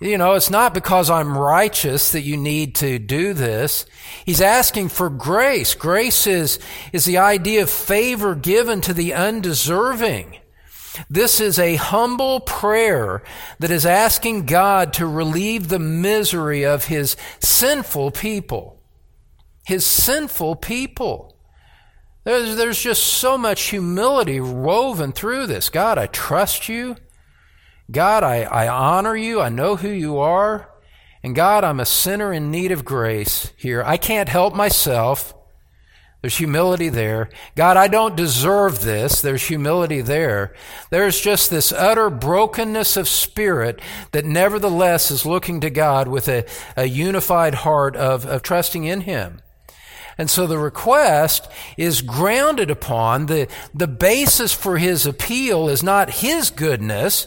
You 0.00 0.18
know, 0.18 0.32
it's 0.32 0.50
not 0.50 0.74
because 0.74 1.08
I'm 1.10 1.38
righteous 1.38 2.10
that 2.10 2.22
you 2.22 2.36
need 2.36 2.74
to 2.76 2.98
do 2.98 3.34
this. 3.34 3.86
He's 4.24 4.40
asking 4.40 4.88
for 4.88 5.08
grace. 5.08 5.76
Grace 5.76 6.26
is, 6.26 6.58
is 6.92 7.04
the 7.04 7.18
idea 7.18 7.62
of 7.62 7.70
favor 7.70 8.34
given 8.34 8.80
to 8.80 8.92
the 8.92 9.14
undeserving. 9.14 10.38
This 11.08 11.40
is 11.40 11.58
a 11.58 11.76
humble 11.76 12.40
prayer 12.40 13.22
that 13.60 13.70
is 13.70 13.86
asking 13.86 14.46
God 14.46 14.92
to 14.94 15.06
relieve 15.06 15.68
the 15.68 15.78
misery 15.78 16.64
of 16.64 16.86
his 16.86 17.16
sinful 17.38 18.10
people 18.10 18.81
his 19.64 19.84
sinful 19.86 20.56
people. 20.56 21.36
There's, 22.24 22.56
there's 22.56 22.80
just 22.80 23.02
so 23.04 23.36
much 23.36 23.70
humility 23.70 24.40
woven 24.40 25.12
through 25.12 25.46
this. 25.46 25.68
God, 25.68 25.98
I 25.98 26.06
trust 26.06 26.68
you. 26.68 26.96
God, 27.90 28.22
I, 28.22 28.42
I 28.42 28.68
honor 28.68 29.16
you. 29.16 29.40
I 29.40 29.48
know 29.48 29.76
who 29.76 29.88
you 29.88 30.18
are. 30.18 30.70
And 31.24 31.34
God, 31.34 31.64
I'm 31.64 31.80
a 31.80 31.86
sinner 31.86 32.32
in 32.32 32.50
need 32.50 32.72
of 32.72 32.84
grace 32.84 33.52
here. 33.56 33.82
I 33.84 33.96
can't 33.96 34.28
help 34.28 34.54
myself. 34.54 35.34
There's 36.20 36.36
humility 36.36 36.88
there. 36.88 37.30
God, 37.56 37.76
I 37.76 37.88
don't 37.88 38.16
deserve 38.16 38.82
this. 38.82 39.20
There's 39.20 39.48
humility 39.48 40.00
there. 40.00 40.54
There's 40.90 41.20
just 41.20 41.50
this 41.50 41.72
utter 41.72 42.10
brokenness 42.10 42.96
of 42.96 43.08
spirit 43.08 43.80
that 44.12 44.24
nevertheless 44.24 45.10
is 45.10 45.26
looking 45.26 45.60
to 45.60 45.70
God 45.70 46.06
with 46.06 46.28
a, 46.28 46.44
a 46.76 46.84
unified 46.84 47.54
heart 47.56 47.96
of, 47.96 48.24
of 48.24 48.42
trusting 48.42 48.84
in 48.84 49.00
Him. 49.00 49.40
And 50.18 50.28
so 50.30 50.46
the 50.46 50.58
request 50.58 51.48
is 51.76 52.02
grounded 52.02 52.70
upon 52.70 53.26
the, 53.26 53.48
the 53.74 53.88
basis 53.88 54.52
for 54.52 54.78
his 54.78 55.06
appeal 55.06 55.68
is 55.68 55.82
not 55.82 56.10
his 56.10 56.50
goodness, 56.50 57.26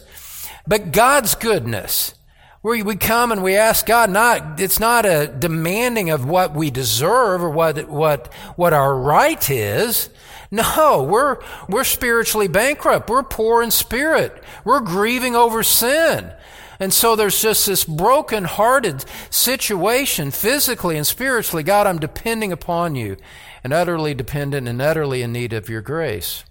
but 0.66 0.92
God's 0.92 1.34
goodness. 1.34 2.14
Where 2.62 2.84
we 2.84 2.96
come 2.96 3.30
and 3.30 3.44
we 3.44 3.54
ask 3.56 3.86
God, 3.86 4.10
not, 4.10 4.58
it's 4.60 4.80
not 4.80 5.06
a 5.06 5.28
demanding 5.28 6.10
of 6.10 6.24
what 6.24 6.54
we 6.54 6.70
deserve 6.70 7.42
or 7.42 7.50
what, 7.50 7.88
what, 7.88 8.32
what 8.56 8.72
our 8.72 8.96
right 8.96 9.48
is. 9.48 10.10
No, 10.50 11.04
we're, 11.04 11.38
we're 11.68 11.84
spiritually 11.84 12.48
bankrupt. 12.48 13.08
We're 13.08 13.22
poor 13.22 13.62
in 13.62 13.70
spirit. 13.70 14.42
We're 14.64 14.80
grieving 14.80 15.36
over 15.36 15.62
sin. 15.62 16.32
And 16.78 16.92
so 16.92 17.16
there's 17.16 17.40
just 17.40 17.66
this 17.66 17.84
broken 17.84 18.44
hearted 18.44 19.04
situation 19.30 20.30
physically 20.30 20.96
and 20.96 21.06
spiritually. 21.06 21.62
God, 21.62 21.86
I'm 21.86 21.98
depending 21.98 22.52
upon 22.52 22.94
you 22.94 23.16
and 23.64 23.72
utterly 23.72 24.14
dependent 24.14 24.68
and 24.68 24.80
utterly 24.82 25.22
in 25.22 25.32
need 25.32 25.52
of 25.52 25.68
your 25.68 25.80
grace. 25.80 26.44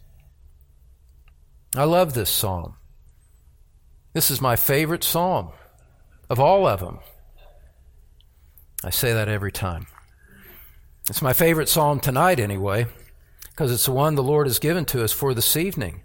I 1.76 1.84
love 1.84 2.14
this 2.14 2.30
psalm. 2.30 2.76
This 4.14 4.32
is 4.32 4.42
my 4.42 4.56
favorite 4.56 5.04
psalm 5.04 5.50
of 6.30 6.40
all 6.40 6.66
of 6.66 6.80
them. 6.80 7.00
I 8.84 8.90
say 8.90 9.14
that 9.14 9.28
every 9.28 9.52
time. 9.52 9.88
It's 11.10 11.22
my 11.22 11.34
favorite 11.34 11.70
psalm 11.70 12.00
tonight, 12.00 12.40
anyway, 12.40 12.88
because 13.50 13.72
it's 13.72 13.86
the 13.86 13.92
one 13.92 14.16
the 14.16 14.24
Lord 14.24 14.48
has 14.48 14.58
given 14.58 14.86
to 14.86 15.04
us 15.04 15.12
for 15.12 15.34
this 15.34 15.56
evening. 15.56 16.02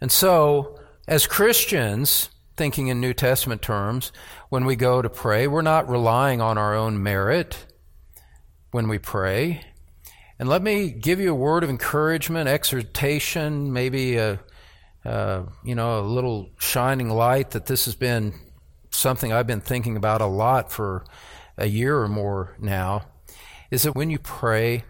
And 0.00 0.10
so, 0.10 0.78
as 1.06 1.26
Christians, 1.26 2.30
thinking 2.60 2.88
in 2.88 3.00
New 3.00 3.14
Testament 3.14 3.62
terms 3.62 4.12
when 4.50 4.66
we 4.66 4.76
go 4.76 5.00
to 5.00 5.08
pray. 5.08 5.46
We're 5.46 5.62
not 5.62 5.88
relying 5.88 6.42
on 6.42 6.58
our 6.58 6.74
own 6.74 7.02
merit 7.02 7.64
when 8.70 8.86
we 8.86 8.98
pray. 8.98 9.64
And 10.38 10.46
let 10.46 10.62
me 10.62 10.90
give 10.90 11.20
you 11.20 11.30
a 11.30 11.34
word 11.34 11.64
of 11.64 11.70
encouragement, 11.70 12.50
exhortation, 12.50 13.72
maybe 13.72 14.18
a, 14.18 14.40
uh, 15.06 15.44
you 15.64 15.74
know, 15.74 16.00
a 16.00 16.02
little 16.02 16.50
shining 16.58 17.08
light 17.08 17.52
that 17.52 17.64
this 17.64 17.86
has 17.86 17.94
been 17.94 18.34
something 18.90 19.32
I've 19.32 19.46
been 19.46 19.62
thinking 19.62 19.96
about 19.96 20.20
a 20.20 20.26
lot 20.26 20.70
for 20.70 21.06
a 21.56 21.64
year 21.64 21.98
or 21.98 22.08
more 22.08 22.58
now. 22.60 23.06
Is 23.70 23.84
that 23.84 23.94
when 23.94 24.10
you 24.10 24.18
pray, 24.18 24.84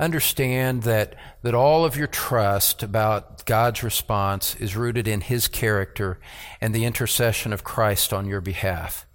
understand 0.00 0.82
that, 0.84 1.14
that 1.42 1.54
all 1.54 1.84
of 1.84 1.96
your 1.96 2.06
trust 2.06 2.82
about 2.82 3.44
God's 3.44 3.82
response 3.82 4.56
is 4.56 4.74
rooted 4.74 5.06
in 5.06 5.20
His 5.20 5.46
character 5.46 6.18
and 6.60 6.74
the 6.74 6.84
intercession 6.84 7.52
of 7.52 7.62
Christ 7.62 8.12
on 8.12 8.26
your 8.26 8.40
behalf. 8.40 9.06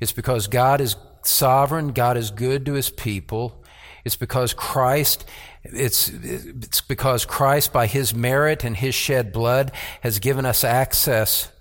It's 0.00 0.12
because 0.12 0.46
God 0.48 0.80
is 0.80 0.96
sovereign, 1.22 1.92
God 1.92 2.16
is 2.16 2.30
good 2.30 2.64
to 2.66 2.72
His 2.72 2.90
people. 2.90 3.62
It's 4.04 4.16
because 4.16 4.52
Christ, 4.52 5.24
it's, 5.62 6.08
it's 6.08 6.80
because 6.80 7.24
Christ, 7.24 7.72
by 7.72 7.86
His 7.86 8.14
merit 8.14 8.64
and 8.64 8.76
His 8.76 8.94
shed 8.94 9.32
blood, 9.32 9.70
has 10.00 10.18
given 10.18 10.46
us 10.46 10.64
access 10.64 11.52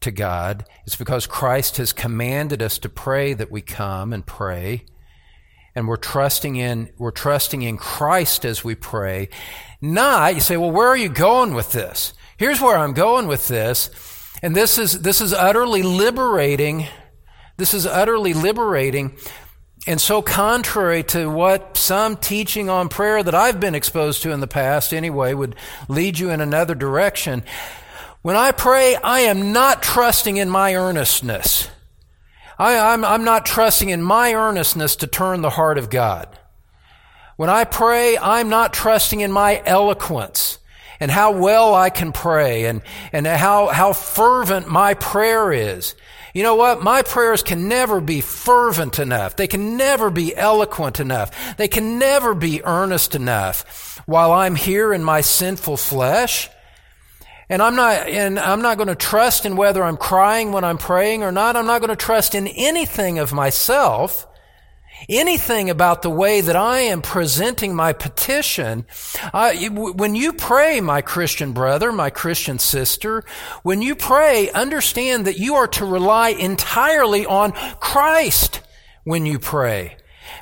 to 0.00 0.10
God. 0.10 0.64
It's 0.86 0.96
because 0.96 1.26
Christ 1.26 1.76
has 1.78 1.92
commanded 1.92 2.62
us 2.62 2.78
to 2.78 2.88
pray 2.88 3.34
that 3.34 3.50
we 3.50 3.60
come 3.60 4.12
and 4.12 4.24
pray 4.24 4.84
and 5.74 5.88
we're 5.88 5.96
trusting 5.96 6.56
in 6.56 6.90
we're 6.98 7.10
trusting 7.10 7.62
in 7.62 7.76
Christ 7.76 8.44
as 8.44 8.64
we 8.64 8.74
pray. 8.74 9.28
Not 9.80 10.34
you 10.34 10.40
say, 10.40 10.56
well, 10.56 10.70
where 10.70 10.88
are 10.88 10.96
you 10.96 11.08
going 11.08 11.54
with 11.54 11.72
this? 11.72 12.12
Here's 12.36 12.60
where 12.60 12.76
I'm 12.76 12.92
going 12.92 13.26
with 13.26 13.48
this, 13.48 13.90
and 14.42 14.54
this 14.54 14.78
is 14.78 15.00
this 15.02 15.20
is 15.20 15.32
utterly 15.32 15.82
liberating. 15.82 16.86
This 17.56 17.74
is 17.74 17.86
utterly 17.86 18.34
liberating. 18.34 19.16
And 19.86 20.00
so 20.00 20.20
contrary 20.20 21.02
to 21.04 21.30
what 21.30 21.76
some 21.76 22.16
teaching 22.16 22.68
on 22.68 22.88
prayer 22.88 23.22
that 23.22 23.34
I've 23.34 23.58
been 23.58 23.74
exposed 23.74 24.22
to 24.22 24.32
in 24.32 24.40
the 24.40 24.46
past 24.46 24.92
anyway 24.92 25.32
would 25.32 25.56
lead 25.88 26.18
you 26.18 26.30
in 26.30 26.40
another 26.40 26.74
direction. 26.74 27.42
When 28.20 28.36
I 28.36 28.52
pray, 28.52 28.96
I 28.96 29.20
am 29.20 29.52
not 29.52 29.82
trusting 29.82 30.36
in 30.36 30.50
my 30.50 30.74
earnestness. 30.74 31.70
I, 32.58 32.72
am 32.72 33.04
I'm, 33.04 33.12
I'm 33.12 33.24
not 33.24 33.46
trusting 33.46 33.88
in 33.88 34.02
my 34.02 34.34
earnestness 34.34 34.96
to 34.96 35.06
turn 35.06 35.42
the 35.42 35.50
heart 35.50 35.78
of 35.78 35.90
God. 35.90 36.38
When 37.36 37.50
I 37.50 37.64
pray, 37.64 38.18
I'm 38.18 38.48
not 38.48 38.72
trusting 38.72 39.20
in 39.20 39.30
my 39.30 39.62
eloquence 39.64 40.58
and 40.98 41.10
how 41.10 41.32
well 41.32 41.74
I 41.74 41.90
can 41.90 42.12
pray 42.12 42.64
and, 42.64 42.82
and 43.12 43.26
how, 43.26 43.68
how 43.68 43.92
fervent 43.92 44.68
my 44.68 44.94
prayer 44.94 45.52
is. 45.52 45.94
You 46.34 46.42
know 46.42 46.56
what? 46.56 46.82
My 46.82 47.02
prayers 47.02 47.42
can 47.42 47.68
never 47.68 48.00
be 48.00 48.20
fervent 48.20 48.98
enough. 48.98 49.36
They 49.36 49.46
can 49.46 49.76
never 49.76 50.10
be 50.10 50.36
eloquent 50.36 51.00
enough. 51.00 51.56
They 51.56 51.68
can 51.68 51.98
never 51.98 52.34
be 52.34 52.64
earnest 52.64 53.14
enough 53.14 54.02
while 54.06 54.32
I'm 54.32 54.56
here 54.56 54.92
in 54.92 55.04
my 55.04 55.20
sinful 55.20 55.76
flesh. 55.76 56.50
And 57.50 57.62
I'm 57.62 57.76
not, 57.76 58.08
and 58.08 58.38
I'm 58.38 58.60
not 58.60 58.76
going 58.76 58.88
to 58.88 58.94
trust 58.94 59.46
in 59.46 59.56
whether 59.56 59.82
I'm 59.82 59.96
crying 59.96 60.52
when 60.52 60.64
I'm 60.64 60.78
praying 60.78 61.22
or 61.22 61.32
not. 61.32 61.56
I'm 61.56 61.66
not 61.66 61.80
going 61.80 61.88
to 61.88 61.96
trust 61.96 62.34
in 62.34 62.46
anything 62.46 63.18
of 63.18 63.32
myself, 63.32 64.26
anything 65.08 65.70
about 65.70 66.02
the 66.02 66.10
way 66.10 66.42
that 66.42 66.56
I 66.56 66.80
am 66.80 67.00
presenting 67.00 67.74
my 67.74 67.94
petition. 67.94 68.84
When 69.32 70.14
you 70.14 70.32
pray, 70.34 70.82
my 70.82 71.00
Christian 71.00 71.52
brother, 71.52 71.90
my 71.90 72.10
Christian 72.10 72.58
sister, 72.58 73.24
when 73.62 73.80
you 73.80 73.94
pray, 73.94 74.50
understand 74.50 75.24
that 75.26 75.38
you 75.38 75.54
are 75.54 75.68
to 75.68 75.86
rely 75.86 76.30
entirely 76.30 77.24
on 77.24 77.52
Christ 77.80 78.60
when 79.04 79.24
you 79.24 79.38
pray. 79.38 79.96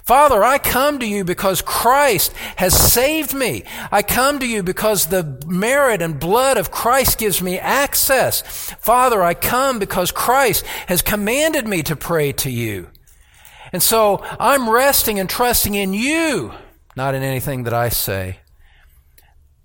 Father, 0.06 0.44
I 0.44 0.58
come 0.58 1.00
to 1.00 1.06
you 1.06 1.24
because 1.24 1.62
Christ 1.62 2.32
has 2.54 2.78
saved 2.78 3.34
me. 3.34 3.64
I 3.90 4.02
come 4.02 4.38
to 4.38 4.46
you 4.46 4.62
because 4.62 5.06
the 5.06 5.42
merit 5.48 6.00
and 6.00 6.20
blood 6.20 6.56
of 6.56 6.70
Christ 6.70 7.18
gives 7.18 7.42
me 7.42 7.58
access. 7.58 8.42
Father, 8.78 9.20
I 9.20 9.34
come 9.34 9.80
because 9.80 10.12
Christ 10.12 10.64
has 10.86 11.02
commanded 11.02 11.66
me 11.66 11.82
to 11.82 11.96
pray 11.96 12.30
to 12.34 12.50
you. 12.50 12.88
And 13.72 13.82
so 13.82 14.22
I'm 14.38 14.70
resting 14.70 15.18
and 15.18 15.28
trusting 15.28 15.74
in 15.74 15.92
you, 15.92 16.54
not 16.94 17.16
in 17.16 17.24
anything 17.24 17.64
that 17.64 17.74
I 17.74 17.88
say, 17.88 18.38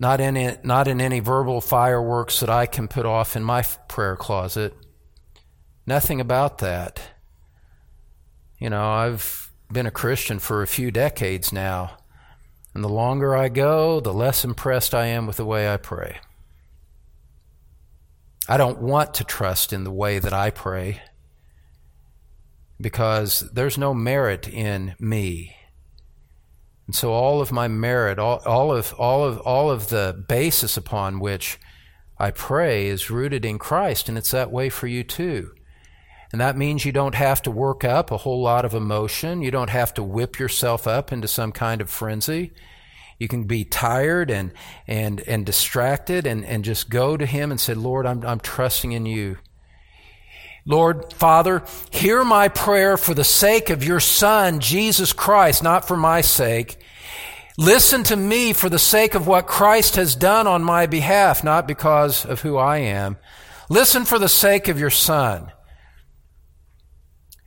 not 0.00 0.20
in, 0.20 0.36
it, 0.36 0.64
not 0.64 0.88
in 0.88 1.00
any 1.00 1.20
verbal 1.20 1.60
fireworks 1.60 2.40
that 2.40 2.50
I 2.50 2.66
can 2.66 2.88
put 2.88 3.06
off 3.06 3.36
in 3.36 3.44
my 3.44 3.62
prayer 3.86 4.16
closet. 4.16 4.74
Nothing 5.86 6.20
about 6.20 6.58
that. 6.58 7.00
You 8.58 8.70
know, 8.70 8.90
I've 8.90 9.51
been 9.72 9.86
a 9.86 9.90
Christian 9.90 10.38
for 10.38 10.62
a 10.62 10.66
few 10.66 10.90
decades 10.90 11.52
now. 11.52 11.98
And 12.74 12.82
the 12.82 12.88
longer 12.88 13.36
I 13.36 13.48
go, 13.48 14.00
the 14.00 14.12
less 14.12 14.44
impressed 14.44 14.94
I 14.94 15.06
am 15.06 15.26
with 15.26 15.36
the 15.36 15.44
way 15.44 15.72
I 15.72 15.76
pray. 15.76 16.20
I 18.48 18.56
don't 18.56 18.80
want 18.80 19.14
to 19.14 19.24
trust 19.24 19.72
in 19.72 19.84
the 19.84 19.92
way 19.92 20.18
that 20.18 20.32
I 20.32 20.50
pray 20.50 21.02
because 22.80 23.40
there's 23.52 23.78
no 23.78 23.94
merit 23.94 24.48
in 24.48 24.94
me. 24.98 25.56
And 26.86 26.96
so 26.96 27.12
all 27.12 27.40
of 27.40 27.52
my 27.52 27.68
merit, 27.68 28.18
all, 28.18 28.42
all, 28.44 28.74
of, 28.74 28.92
all, 28.98 29.24
of, 29.24 29.38
all 29.38 29.70
of 29.70 29.88
the 29.88 30.24
basis 30.28 30.76
upon 30.76 31.20
which 31.20 31.58
I 32.18 32.30
pray 32.32 32.86
is 32.86 33.10
rooted 33.10 33.44
in 33.44 33.58
Christ, 33.58 34.08
and 34.08 34.18
it's 34.18 34.32
that 34.32 34.50
way 34.50 34.68
for 34.68 34.86
you 34.86 35.04
too. 35.04 35.52
And 36.32 36.40
that 36.40 36.56
means 36.56 36.84
you 36.84 36.92
don't 36.92 37.14
have 37.14 37.42
to 37.42 37.50
work 37.50 37.84
up 37.84 38.10
a 38.10 38.16
whole 38.16 38.42
lot 38.42 38.64
of 38.64 38.74
emotion. 38.74 39.42
You 39.42 39.50
don't 39.50 39.70
have 39.70 39.92
to 39.94 40.02
whip 40.02 40.38
yourself 40.38 40.86
up 40.86 41.12
into 41.12 41.28
some 41.28 41.52
kind 41.52 41.82
of 41.82 41.90
frenzy. 41.90 42.52
You 43.18 43.28
can 43.28 43.44
be 43.44 43.64
tired 43.64 44.30
and, 44.30 44.52
and, 44.86 45.20
and 45.28 45.44
distracted 45.44 46.26
and, 46.26 46.44
and 46.44 46.64
just 46.64 46.88
go 46.88 47.16
to 47.18 47.26
Him 47.26 47.50
and 47.50 47.60
say, 47.60 47.74
Lord, 47.74 48.06
I'm, 48.06 48.24
I'm 48.24 48.40
trusting 48.40 48.92
in 48.92 49.04
you. 49.04 49.36
Lord, 50.64 51.12
Father, 51.12 51.64
hear 51.90 52.24
my 52.24 52.48
prayer 52.48 52.96
for 52.96 53.14
the 53.14 53.24
sake 53.24 53.68
of 53.68 53.84
your 53.84 54.00
Son, 54.00 54.60
Jesus 54.60 55.12
Christ, 55.12 55.62
not 55.62 55.86
for 55.86 55.96
my 55.96 56.20
sake. 56.20 56.78
Listen 57.58 58.02
to 58.04 58.16
me 58.16 58.52
for 58.52 58.68
the 58.68 58.78
sake 58.78 59.14
of 59.14 59.26
what 59.26 59.46
Christ 59.46 59.96
has 59.96 60.16
done 60.16 60.46
on 60.46 60.64
my 60.64 60.86
behalf, 60.86 61.44
not 61.44 61.68
because 61.68 62.24
of 62.24 62.40
who 62.40 62.56
I 62.56 62.78
am. 62.78 63.18
Listen 63.68 64.04
for 64.04 64.18
the 64.18 64.28
sake 64.28 64.68
of 64.68 64.80
your 64.80 64.90
Son. 64.90 65.52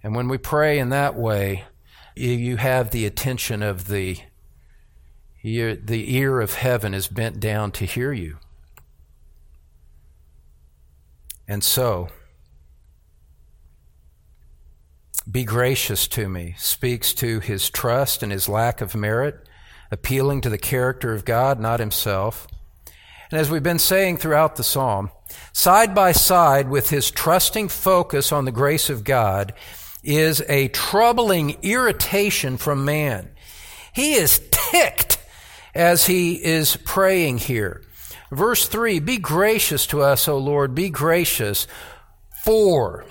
And 0.06 0.14
when 0.14 0.28
we 0.28 0.38
pray 0.38 0.78
in 0.78 0.90
that 0.90 1.16
way, 1.16 1.64
you 2.16 2.58
have 2.58 2.92
the 2.92 3.08
attention 3.08 3.64
of 3.64 3.88
the 3.88 4.20
ear, 5.44 5.76
the 5.76 6.16
ear 6.16 6.42
of 6.42 6.54
heaven 6.54 6.94
is 6.94 7.08
bent 7.08 7.40
down 7.40 7.72
to 7.72 7.86
hear 7.86 8.14
you. 8.14 8.38
And 11.48 11.64
so, 11.64 12.10
be 15.30 15.44
gracious 15.44 16.08
to 16.10 16.30
me 16.30 16.54
speaks 16.60 17.12
to 17.16 17.40
his 17.40 17.72
trust 17.72 18.22
and 18.22 18.32
his 18.32 18.48
lack 18.48 18.82
of 18.82 18.94
merit, 18.94 19.50
appealing 19.90 20.42
to 20.42 20.52
the 20.52 20.60
character 20.60 21.14
of 21.14 21.26
God, 21.26 21.60
not 21.60 21.80
himself. 21.80 22.48
And 23.32 23.42
as 23.42 23.50
we've 23.50 23.64
been 23.64 23.80
saying 23.80 24.18
throughout 24.18 24.56
the 24.56 24.64
psalm, 24.64 25.10
side 25.52 25.96
by 25.96 26.12
side 26.12 26.70
with 26.70 26.92
his 26.92 27.10
trusting 27.10 27.70
focus 27.70 28.32
on 28.32 28.46
the 28.46 28.52
grace 28.52 28.92
of 28.92 29.04
God, 29.04 29.52
is 30.06 30.42
a 30.48 30.68
troubling 30.70 31.58
irritation 31.62 32.58
from 32.58 32.86
man. 32.86 33.30
He 33.94 34.14
is 34.14 34.42
ticked 34.52 35.18
as 35.74 36.06
he 36.06 36.44
is 36.44 36.78
praying 36.78 37.40
here. 37.40 37.82
Verse 38.32 38.68
3 38.68 39.00
Be 39.00 39.18
gracious 39.18 39.88
to 39.88 40.02
us, 40.02 40.28
O 40.28 40.38
Lord, 40.38 40.76
be 40.76 40.90
gracious. 40.90 41.68
For, 42.44 43.06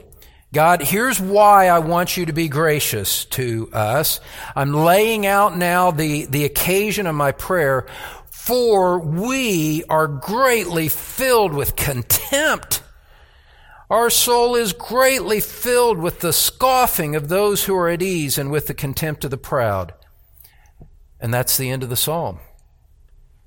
God, 0.53 0.83
here's 0.83 1.19
why 1.19 1.69
I 1.69 1.81
want 1.81 2.17
you 2.17 2.27
to 2.27 2.33
be 2.33 2.49
gracious 2.49 3.25
to 3.27 3.69
us. 3.73 4.21
I'm 4.55 4.73
laying 4.73 5.27
out 5.27 5.57
now 5.57 5.91
the, 5.91 6.27
the 6.27 6.45
occasion 6.45 7.07
of 7.07 7.15
my 7.17 7.33
prayer. 7.33 7.87
For 8.31 9.01
we 9.01 9.85
are 9.85 10.07
greatly 10.07 10.89
filled 10.89 11.55
with 11.55 11.77
contempt 11.77 12.83
our 13.91 14.11
soul 14.11 14.55
is 14.55 14.73
greatly 14.73 15.41
filled 15.41 15.99
with 15.99 16.21
the 16.21 16.33
scoffing 16.33 17.15
of 17.15 17.29
those 17.29 17.65
who 17.65 17.77
are 17.77 17.89
at 17.89 18.03
ease 18.03 18.39
and 18.39 18.51
with 18.51 18.67
the 18.67 18.75
contempt 18.75 19.25
of 19.25 19.31
the 19.31 19.37
proud. 19.37 19.95
And 21.21 21.33
that's 21.33 21.57
the 21.57 21.71
end 21.71 21.83
of 21.83 21.91
the 21.91 21.97
psalm. 21.97 22.41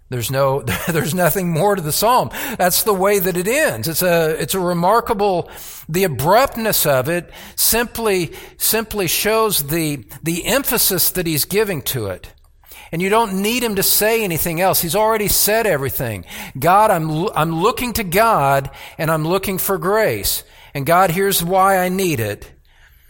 There's 0.10 0.32
no, 0.32 0.62
there's 0.88 1.14
nothing 1.14 1.52
more 1.52 1.76
to 1.76 1.82
the 1.82 1.92
psalm. 1.92 2.30
That's 2.58 2.84
the 2.84 2.94
way 2.94 3.20
that 3.20 3.38
it 3.38 3.48
ends. 3.48 3.88
It's 3.88 4.02
a, 4.02 4.42
it's 4.42 4.54
a 4.54 4.60
remarkable, 4.60 5.50
the 5.90 6.04
abruptness 6.04 6.86
of 6.86 7.10
it 7.10 7.30
simply, 7.56 8.34
simply 8.58 9.08
shows 9.08 9.68
the, 9.68 10.06
the 10.24 10.46
emphasis 10.46 11.10
that 11.12 11.28
he's 11.28 11.46
giving 11.46 11.82
to 11.84 12.08
it. 12.08 12.34
And 12.92 13.02
you 13.02 13.10
don't 13.10 13.42
need 13.42 13.64
him 13.64 13.76
to 13.76 13.84
say 13.84 14.24
anything 14.24 14.62
else. 14.62 14.82
He's 14.82 14.96
already 14.96 15.28
said 15.28 15.68
everything. 15.68 16.26
God, 16.58 16.92
I'm, 16.92 17.28
I'm 17.36 17.62
looking 17.62 17.94
to 17.94 18.04
God 18.04 18.70
and 18.98 19.12
I'm 19.12 19.28
looking 19.28 19.58
for 19.58 19.78
grace. 19.78 20.44
And 20.74 20.86
God, 20.86 21.12
here's 21.12 21.44
why 21.44 21.80
I 21.80 21.90
need 21.90 22.20
it. 22.20 22.52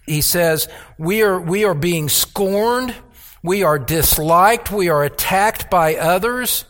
He 0.05 0.21
says, 0.21 0.67
we 0.97 1.21
are, 1.21 1.39
we 1.39 1.65
are 1.65 1.73
being 1.73 2.09
scorned. 2.09 2.95
We 3.43 3.63
are 3.63 3.77
disliked. 3.77 4.71
We 4.71 4.89
are 4.89 5.03
attacked 5.03 5.69
by 5.69 5.95
others. 5.95 6.65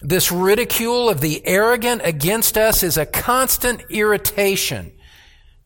This 0.00 0.30
ridicule 0.30 1.10
of 1.10 1.20
the 1.20 1.46
arrogant 1.46 2.02
against 2.04 2.56
us 2.56 2.82
is 2.82 2.96
a 2.96 3.06
constant 3.06 3.82
irritation 3.90 4.92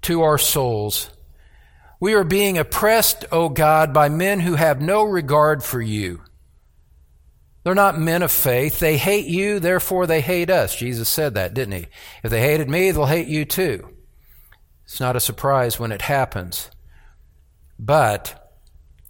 to 0.02 0.22
our 0.22 0.38
souls. 0.38 1.10
We 2.00 2.14
are 2.14 2.24
being 2.24 2.58
oppressed, 2.58 3.24
O 3.32 3.48
God, 3.48 3.92
by 3.92 4.08
men 4.08 4.40
who 4.40 4.54
have 4.54 4.80
no 4.80 5.02
regard 5.02 5.64
for 5.64 5.80
you. 5.80 6.22
They're 7.64 7.74
not 7.74 7.98
men 7.98 8.22
of 8.22 8.30
faith. 8.30 8.78
They 8.78 8.96
hate 8.96 9.26
you, 9.26 9.58
therefore 9.58 10.06
they 10.06 10.20
hate 10.20 10.48
us. 10.48 10.76
Jesus 10.76 11.08
said 11.08 11.34
that, 11.34 11.54
didn't 11.54 11.74
he? 11.74 11.86
If 12.22 12.30
they 12.30 12.40
hated 12.40 12.70
me, 12.70 12.90
they'll 12.90 13.06
hate 13.06 13.28
you 13.28 13.44
too. 13.44 13.88
It's 14.84 15.00
not 15.00 15.16
a 15.16 15.20
surprise 15.20 15.78
when 15.78 15.92
it 15.92 16.02
happens. 16.02 16.70
But 17.78 18.48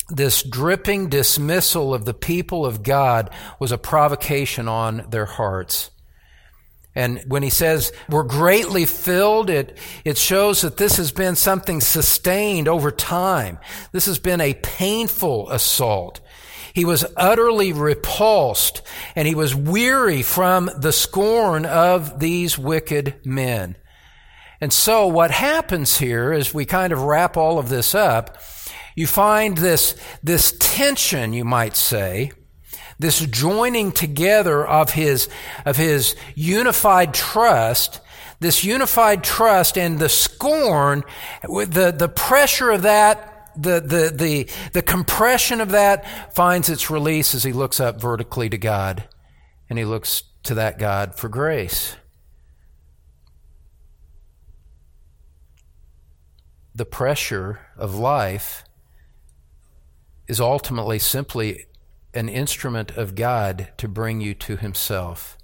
this 0.09 0.43
dripping 0.43 1.09
dismissal 1.09 1.95
of 1.95 2.05
the 2.05 2.15
people 2.15 2.65
of 2.65 2.83
God 2.83 3.31
was 3.61 3.71
a 3.71 3.79
provocation 3.79 4.67
on 4.67 5.07
their 5.11 5.27
hearts. 5.27 5.91
And 6.99 7.23
when 7.29 7.45
he 7.45 7.51
says 7.51 7.93
we're 8.09 8.25
greatly 8.25 8.85
filled, 8.85 9.51
it, 9.51 9.79
it 10.05 10.19
shows 10.19 10.63
that 10.63 10.79
this 10.79 10.97
has 10.97 11.13
been 11.13 11.37
something 11.37 11.81
sustained 11.81 12.67
over 12.67 12.91
time. 12.91 13.61
This 13.93 14.07
has 14.07 14.19
been 14.19 14.41
a 14.41 14.55
painful 14.55 15.49
assault. 15.49 16.19
He 16.75 16.85
was 16.85 17.07
utterly 17.17 17.73
repulsed 17.73 18.83
and 19.15 19.29
he 19.29 19.37
was 19.37 19.55
weary 19.55 20.23
from 20.23 20.69
the 20.77 20.93
scorn 20.93 21.67
of 21.67 22.19
these 22.19 22.59
wicked 22.59 23.25
men. 23.25 23.77
And 24.61 24.73
so 24.73 25.07
what 25.07 25.31
happens 25.31 25.99
here 25.99 26.33
as 26.33 26.53
we 26.53 26.65
kind 26.65 26.93
of 26.93 27.03
wrap 27.03 27.37
all 27.37 27.61
of 27.61 27.69
this 27.69 27.95
up, 27.95 28.43
you 28.97 29.07
find 29.07 29.57
this, 29.57 29.95
this 30.25 30.53
tension, 30.59 31.33
you 31.33 31.45
might 31.45 31.77
say, 31.77 32.33
this 32.99 33.21
joining 33.21 33.93
together 33.93 34.67
of 34.67 34.91
his, 34.91 35.29
of 35.65 35.77
his 35.77 36.17
unified 36.35 37.15
trust, 37.15 38.01
this 38.41 38.65
unified 38.65 39.23
trust 39.23 39.79
and 39.79 39.99
the 39.99 40.09
scorn, 40.09 41.05
the, 41.43 41.95
the 41.97 42.09
pressure 42.09 42.71
of 42.71 42.83
that, 42.83 43.53
the, 43.57 43.81
the, 43.81 44.13
the, 44.15 44.49
the 44.73 44.83
compression 44.83 45.61
of 45.61 45.71
that 45.71 46.35
finds 46.35 46.69
its 46.69 46.91
release 46.91 47.35
as 47.35 47.45
he 47.45 47.53
looks 47.53 47.81
up 47.81 48.01
vertically 48.01 48.49
to 48.49 48.59
God 48.59 49.09
and 49.69 49.79
he 49.79 49.85
looks 49.85 50.25
to 50.45 50.55
that 50.55 50.79
God 50.79 51.15
for 51.15 51.29
grace. 51.29 51.97
The 56.75 56.85
pressure 56.85 57.61
of 57.77 57.95
life 57.97 58.65
is 60.29 60.41
ultimately 60.41 60.99
simply 60.99 61.65
an 62.19 62.29
instrument 62.29 62.91
of 62.97 63.15
God 63.15 63.69
to 63.79 63.87
bring 63.87 64.21
you 64.21 64.35
to 64.35 64.57
Himself. 64.57 65.39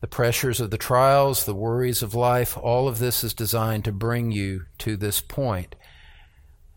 The 0.00 0.08
pressures 0.08 0.60
of 0.60 0.70
the 0.70 0.76
trials, 0.76 1.44
the 1.44 1.54
worries 1.54 2.02
of 2.02 2.14
life, 2.14 2.58
all 2.58 2.88
of 2.88 2.98
this 2.98 3.22
is 3.24 3.32
designed 3.32 3.84
to 3.84 3.92
bring 3.92 4.32
you 4.32 4.64
to 4.78 4.96
this 4.96 5.20
point. 5.20 5.76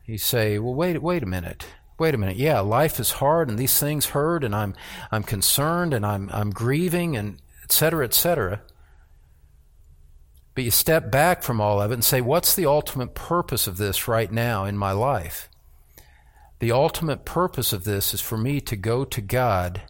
You 0.05 0.17
say, 0.17 0.59
well, 0.59 0.75
wait, 0.75 1.01
wait 1.01 1.23
a 1.23 1.25
minute. 1.25 1.65
Wait 1.99 2.13
a 2.13 2.17
minute. 2.17 2.37
Yeah, 2.37 2.59
life 2.59 2.99
is 2.99 3.13
hard 3.13 3.49
and 3.49 3.57
these 3.57 3.79
things 3.79 4.07
hurt 4.07 4.43
and 4.43 4.55
I'm, 4.55 4.75
I'm 5.11 5.23
concerned 5.23 5.93
and 5.93 6.05
I'm, 6.05 6.29
I'm 6.31 6.51
grieving 6.51 7.17
and 7.17 7.41
et 7.63 7.71
cetera, 7.71 8.05
et 8.05 8.13
cetera. 8.13 8.61
But 10.53 10.63
you 10.63 10.71
step 10.71 11.11
back 11.11 11.43
from 11.43 11.59
all 11.59 11.81
of 11.81 11.91
it 11.91 11.95
and 11.95 12.05
say, 12.05 12.21
what's 12.21 12.55
the 12.55 12.67
ultimate 12.67 13.15
purpose 13.15 13.67
of 13.67 13.77
this 13.77 14.07
right 14.07 14.31
now 14.31 14.63
in 14.63 14.77
my 14.77 14.91
life? 14.91 15.49
The 16.59 16.71
ultimate 16.71 17.23
purpose 17.23 17.71
of 17.71 17.83
this 17.83 18.13
is 18.13 18.21
for 18.21 18.37
me 18.37 18.59
to 18.61 18.75
go 18.75 19.05
to 19.05 19.21
God, 19.21 19.83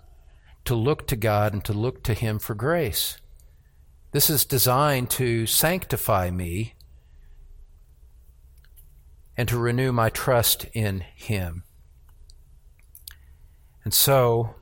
to 0.65 0.75
look 0.75 1.07
to 1.07 1.15
God, 1.15 1.53
and 1.53 1.63
to 1.65 1.73
look 1.73 2.03
to 2.03 2.13
Him 2.13 2.39
for 2.39 2.55
grace. 2.55 3.17
This 4.11 4.29
is 4.29 4.43
designed 4.43 5.09
to 5.11 5.45
sanctify 5.45 6.29
me 6.29 6.73
and 9.37 9.47
to 9.47 9.57
renew 9.57 9.91
my 9.91 10.09
trust 10.09 10.65
in 10.73 11.05
Him. 11.15 11.63
And 13.85 13.93
so, 13.93 14.55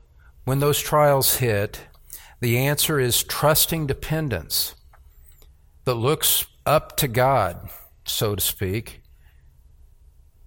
when 0.44 0.60
those 0.60 0.78
trials 0.78 1.36
hit, 1.36 1.88
the 2.40 2.58
answer 2.58 3.00
is 3.00 3.24
trusting 3.24 3.86
dependence 3.86 4.76
that 5.84 5.94
looks 5.94 6.46
up 6.64 6.96
to 6.98 7.08
God, 7.08 7.68
so 8.04 8.36
to 8.36 8.40
speak, 8.40 9.00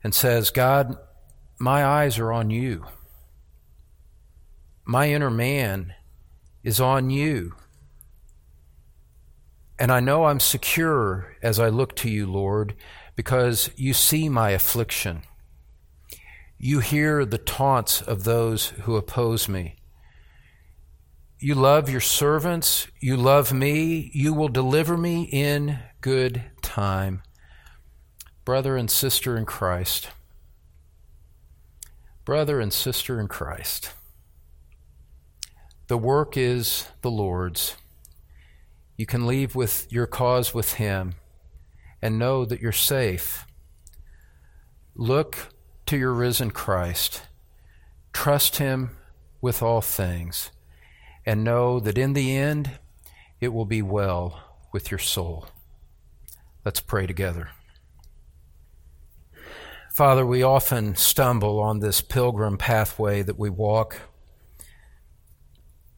and 0.03 0.14
says, 0.14 0.51
God, 0.51 0.95
my 1.60 1.86
eyes 1.86 2.18
are 2.18 2.32
on 2.32 2.49
you. 2.49 2.86
My 4.86 5.10
inner 5.10 5.30
man 5.30 5.93
is 6.64 6.80
on 6.80 7.10
you. 7.10 7.53
And 9.78 9.91
I 9.91 9.99
know 9.99 10.26
I'm 10.26 10.39
secure 10.39 11.36
as 11.43 11.60
I 11.60 11.68
look 11.68 11.95
to 11.97 12.10
you, 12.10 12.26
Lord, 12.26 12.76
because 13.16 13.70
you 13.76 13.93
see 13.93 14.30
my 14.30 14.51
affliction. 14.51 15.24
You 16.57 16.80
hear 16.80 17.26
the 17.26 17.38
taunts 17.38 18.01
of 18.01 18.24
those 18.24 18.68
who 18.84 18.95
oppose 18.95 19.49
me. 19.49 19.76
You 21.39 21.55
love 21.55 21.89
your 21.89 22.01
servants. 22.01 22.88
You 22.99 23.16
love 23.18 23.53
me. 23.53 24.12
You 24.14 24.34
will 24.34 24.49
deliver 24.49 24.97
me 24.97 25.24
in 25.24 25.80
good 26.01 26.43
time. 26.62 27.22
Brother 28.43 28.76
and 28.78 28.89
sister 28.89 29.38
in 29.38 29.45
Christ 29.45 30.10
brother 32.30 32.59
and 32.59 32.71
sister 32.71 33.19
in 33.19 33.27
Christ. 33.27 33.91
The 35.88 35.97
work 35.97 36.38
is 36.38 36.86
the 37.01 37.09
Lord's. 37.09 37.75
You 38.97 39.07
can 39.07 39.25
leave 39.25 39.55
with 39.55 39.88
your 39.89 40.05
cause 40.05 40.53
with 40.53 40.73
Him 40.73 41.15
and 42.03 42.19
know 42.19 42.45
that 42.45 42.61
you're 42.61 42.71
safe. 42.71 43.47
Look 44.93 45.55
to 45.88 45.97
your 45.97 46.13
risen 46.13 46.51
Christ. 46.51 47.23
Trust 48.13 48.57
Him 48.57 48.91
with 49.41 49.63
all 49.63 49.82
things 49.82 50.51
and 51.25 51.43
know 51.43 51.80
that 51.80 51.97
in 51.97 52.13
the 52.13 52.38
end 52.38 52.77
it 53.41 53.51
will 53.51 53.65
be 53.65 53.82
well 53.82 54.39
with 54.71 54.91
your 54.91 54.99
soul. 54.99 55.47
Let's 56.63 56.80
pray 56.80 57.07
together. 57.07 57.49
Father, 60.00 60.26
we 60.26 60.43
often 60.43 60.95
stumble 60.95 61.60
on 61.60 61.82
this 61.82 62.00
pilgrim 62.00 62.58
pathway 62.58 63.22
that 63.22 63.38
we 63.38 63.50
walk. 63.50 64.00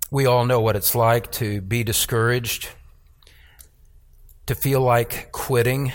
We 0.09 0.25
all 0.25 0.43
know 0.43 0.59
what 0.59 0.75
it's 0.75 0.95
like 0.95 1.31
to 1.33 1.61
be 1.61 1.83
discouraged, 1.83 2.69
to 4.47 4.55
feel 4.55 4.81
like 4.81 5.31
quitting. 5.31 5.93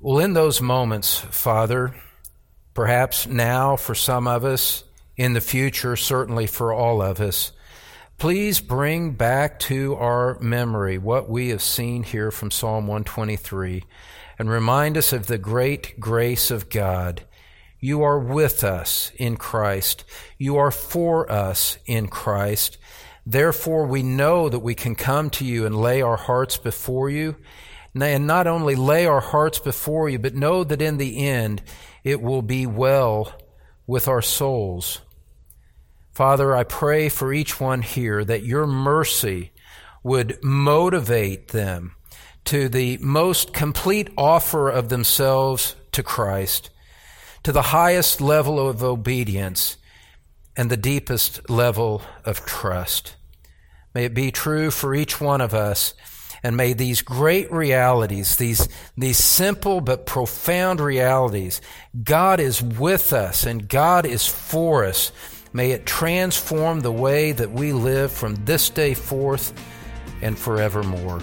Well, 0.00 0.18
in 0.18 0.32
those 0.32 0.60
moments, 0.60 1.16
Father, 1.18 1.94
perhaps 2.74 3.28
now 3.28 3.76
for 3.76 3.94
some 3.94 4.26
of 4.26 4.44
us, 4.44 4.82
in 5.16 5.34
the 5.34 5.40
future, 5.40 5.94
certainly 5.94 6.48
for 6.48 6.72
all 6.72 7.00
of 7.00 7.20
us, 7.20 7.52
please 8.18 8.58
bring 8.58 9.12
back 9.12 9.60
to 9.60 9.94
our 9.94 10.36
memory 10.40 10.98
what 10.98 11.30
we 11.30 11.50
have 11.50 11.62
seen 11.62 12.02
here 12.02 12.32
from 12.32 12.50
Psalm 12.50 12.88
123 12.88 13.84
and 14.40 14.50
remind 14.50 14.96
us 14.96 15.12
of 15.12 15.28
the 15.28 15.38
great 15.38 16.00
grace 16.00 16.50
of 16.50 16.68
God. 16.68 17.22
You 17.78 18.02
are 18.02 18.18
with 18.18 18.64
us 18.64 19.12
in 19.16 19.36
Christ. 19.36 20.04
You 20.36 20.56
are 20.56 20.72
for 20.72 21.30
us 21.30 21.78
in 21.86 22.08
Christ. 22.08 22.76
Therefore, 23.24 23.86
we 23.86 24.02
know 24.02 24.48
that 24.48 24.58
we 24.58 24.74
can 24.74 24.96
come 24.96 25.30
to 25.30 25.44
you 25.44 25.64
and 25.64 25.80
lay 25.80 26.02
our 26.02 26.16
hearts 26.16 26.56
before 26.56 27.08
you. 27.08 27.36
And 27.94 28.26
not 28.26 28.48
only 28.48 28.74
lay 28.74 29.06
our 29.06 29.20
hearts 29.20 29.60
before 29.60 30.08
you, 30.08 30.18
but 30.18 30.34
know 30.34 30.64
that 30.64 30.82
in 30.82 30.96
the 30.96 31.24
end 31.24 31.62
it 32.02 32.20
will 32.20 32.42
be 32.42 32.66
well 32.66 33.32
with 33.86 34.08
our 34.08 34.22
souls. 34.22 35.02
Father, 36.18 36.56
I 36.56 36.64
pray 36.64 37.08
for 37.08 37.32
each 37.32 37.60
one 37.60 37.80
here 37.80 38.24
that 38.24 38.42
your 38.42 38.66
mercy 38.66 39.52
would 40.02 40.42
motivate 40.42 41.52
them 41.52 41.94
to 42.46 42.68
the 42.68 42.98
most 43.00 43.52
complete 43.52 44.10
offer 44.18 44.68
of 44.68 44.88
themselves 44.88 45.76
to 45.92 46.02
Christ, 46.02 46.70
to 47.44 47.52
the 47.52 47.70
highest 47.70 48.20
level 48.20 48.58
of 48.68 48.82
obedience 48.82 49.76
and 50.56 50.68
the 50.68 50.76
deepest 50.76 51.48
level 51.48 52.02
of 52.24 52.44
trust. 52.44 53.14
May 53.94 54.06
it 54.06 54.12
be 54.12 54.32
true 54.32 54.72
for 54.72 54.96
each 54.96 55.20
one 55.20 55.40
of 55.40 55.54
us. 55.54 55.94
And 56.42 56.56
may 56.56 56.72
these 56.72 57.02
great 57.02 57.50
realities, 57.52 58.36
these, 58.36 58.68
these 58.96 59.18
simple 59.18 59.80
but 59.80 60.06
profound 60.06 60.80
realities, 60.80 61.60
God 62.02 62.38
is 62.40 62.62
with 62.62 63.12
us 63.12 63.44
and 63.44 63.68
God 63.68 64.06
is 64.06 64.26
for 64.26 64.84
us. 64.84 65.12
May 65.58 65.72
it 65.72 65.86
transform 65.86 66.82
the 66.82 66.92
way 66.92 67.32
that 67.32 67.50
we 67.50 67.72
live 67.72 68.12
from 68.12 68.36
this 68.44 68.70
day 68.70 68.94
forth 68.94 69.52
and 70.22 70.38
forevermore. 70.38 71.20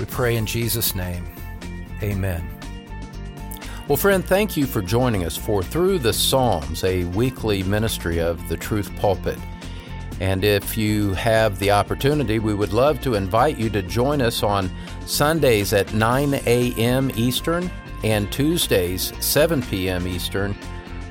We 0.00 0.04
pray 0.06 0.34
in 0.34 0.46
Jesus' 0.46 0.96
name. 0.96 1.24
Amen. 2.02 2.44
Well, 3.86 3.96
friend, 3.96 4.24
thank 4.24 4.56
you 4.56 4.66
for 4.66 4.82
joining 4.82 5.24
us 5.24 5.36
for 5.36 5.62
Through 5.62 6.00
the 6.00 6.12
Psalms, 6.12 6.82
a 6.82 7.04
weekly 7.04 7.62
ministry 7.62 8.18
of 8.18 8.48
the 8.48 8.56
Truth 8.56 8.90
Pulpit. 8.96 9.38
And 10.18 10.42
if 10.42 10.76
you 10.76 11.14
have 11.14 11.60
the 11.60 11.70
opportunity, 11.70 12.40
we 12.40 12.54
would 12.54 12.72
love 12.72 13.00
to 13.02 13.14
invite 13.14 13.58
you 13.58 13.70
to 13.70 13.82
join 13.82 14.20
us 14.20 14.42
on 14.42 14.72
Sundays 15.06 15.72
at 15.72 15.94
9 15.94 16.34
a.m. 16.34 17.12
Eastern 17.14 17.70
and 18.02 18.32
Tuesdays, 18.32 19.12
7 19.24 19.62
p.m. 19.62 20.08
Eastern, 20.08 20.56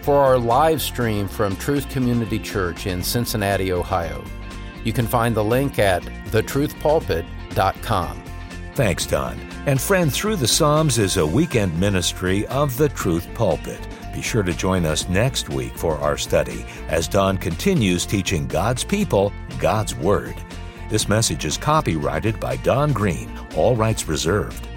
for 0.01 0.17
our 0.17 0.37
live 0.37 0.81
stream 0.81 1.27
from 1.27 1.55
Truth 1.55 1.89
Community 1.89 2.39
Church 2.39 2.87
in 2.87 3.03
Cincinnati, 3.03 3.71
Ohio. 3.71 4.23
You 4.83 4.93
can 4.93 5.07
find 5.07 5.35
the 5.35 5.43
link 5.43 5.79
at 5.79 6.03
thetruthpulpit.com. 6.03 8.23
Thanks, 8.73 9.05
Don. 9.05 9.39
And 9.65 9.79
friend, 9.79 10.11
Through 10.11 10.37
the 10.37 10.47
Psalms 10.47 10.97
is 10.97 11.17
a 11.17 11.25
weekend 11.25 11.79
ministry 11.79 12.47
of 12.47 12.75
the 12.77 12.89
Truth 12.89 13.31
Pulpit. 13.33 13.87
Be 14.13 14.21
sure 14.21 14.43
to 14.43 14.53
join 14.53 14.85
us 14.85 15.07
next 15.07 15.49
week 15.49 15.75
for 15.75 15.97
our 15.97 16.17
study 16.17 16.65
as 16.87 17.07
Don 17.07 17.37
continues 17.37 18.05
teaching 18.05 18.47
God's 18.47 18.83
people 18.83 19.31
God's 19.59 19.95
Word. 19.95 20.35
This 20.89 21.07
message 21.07 21.45
is 21.45 21.57
copyrighted 21.57 22.39
by 22.39 22.57
Don 22.57 22.91
Green, 22.91 23.31
all 23.55 23.75
rights 23.75 24.07
reserved. 24.07 24.67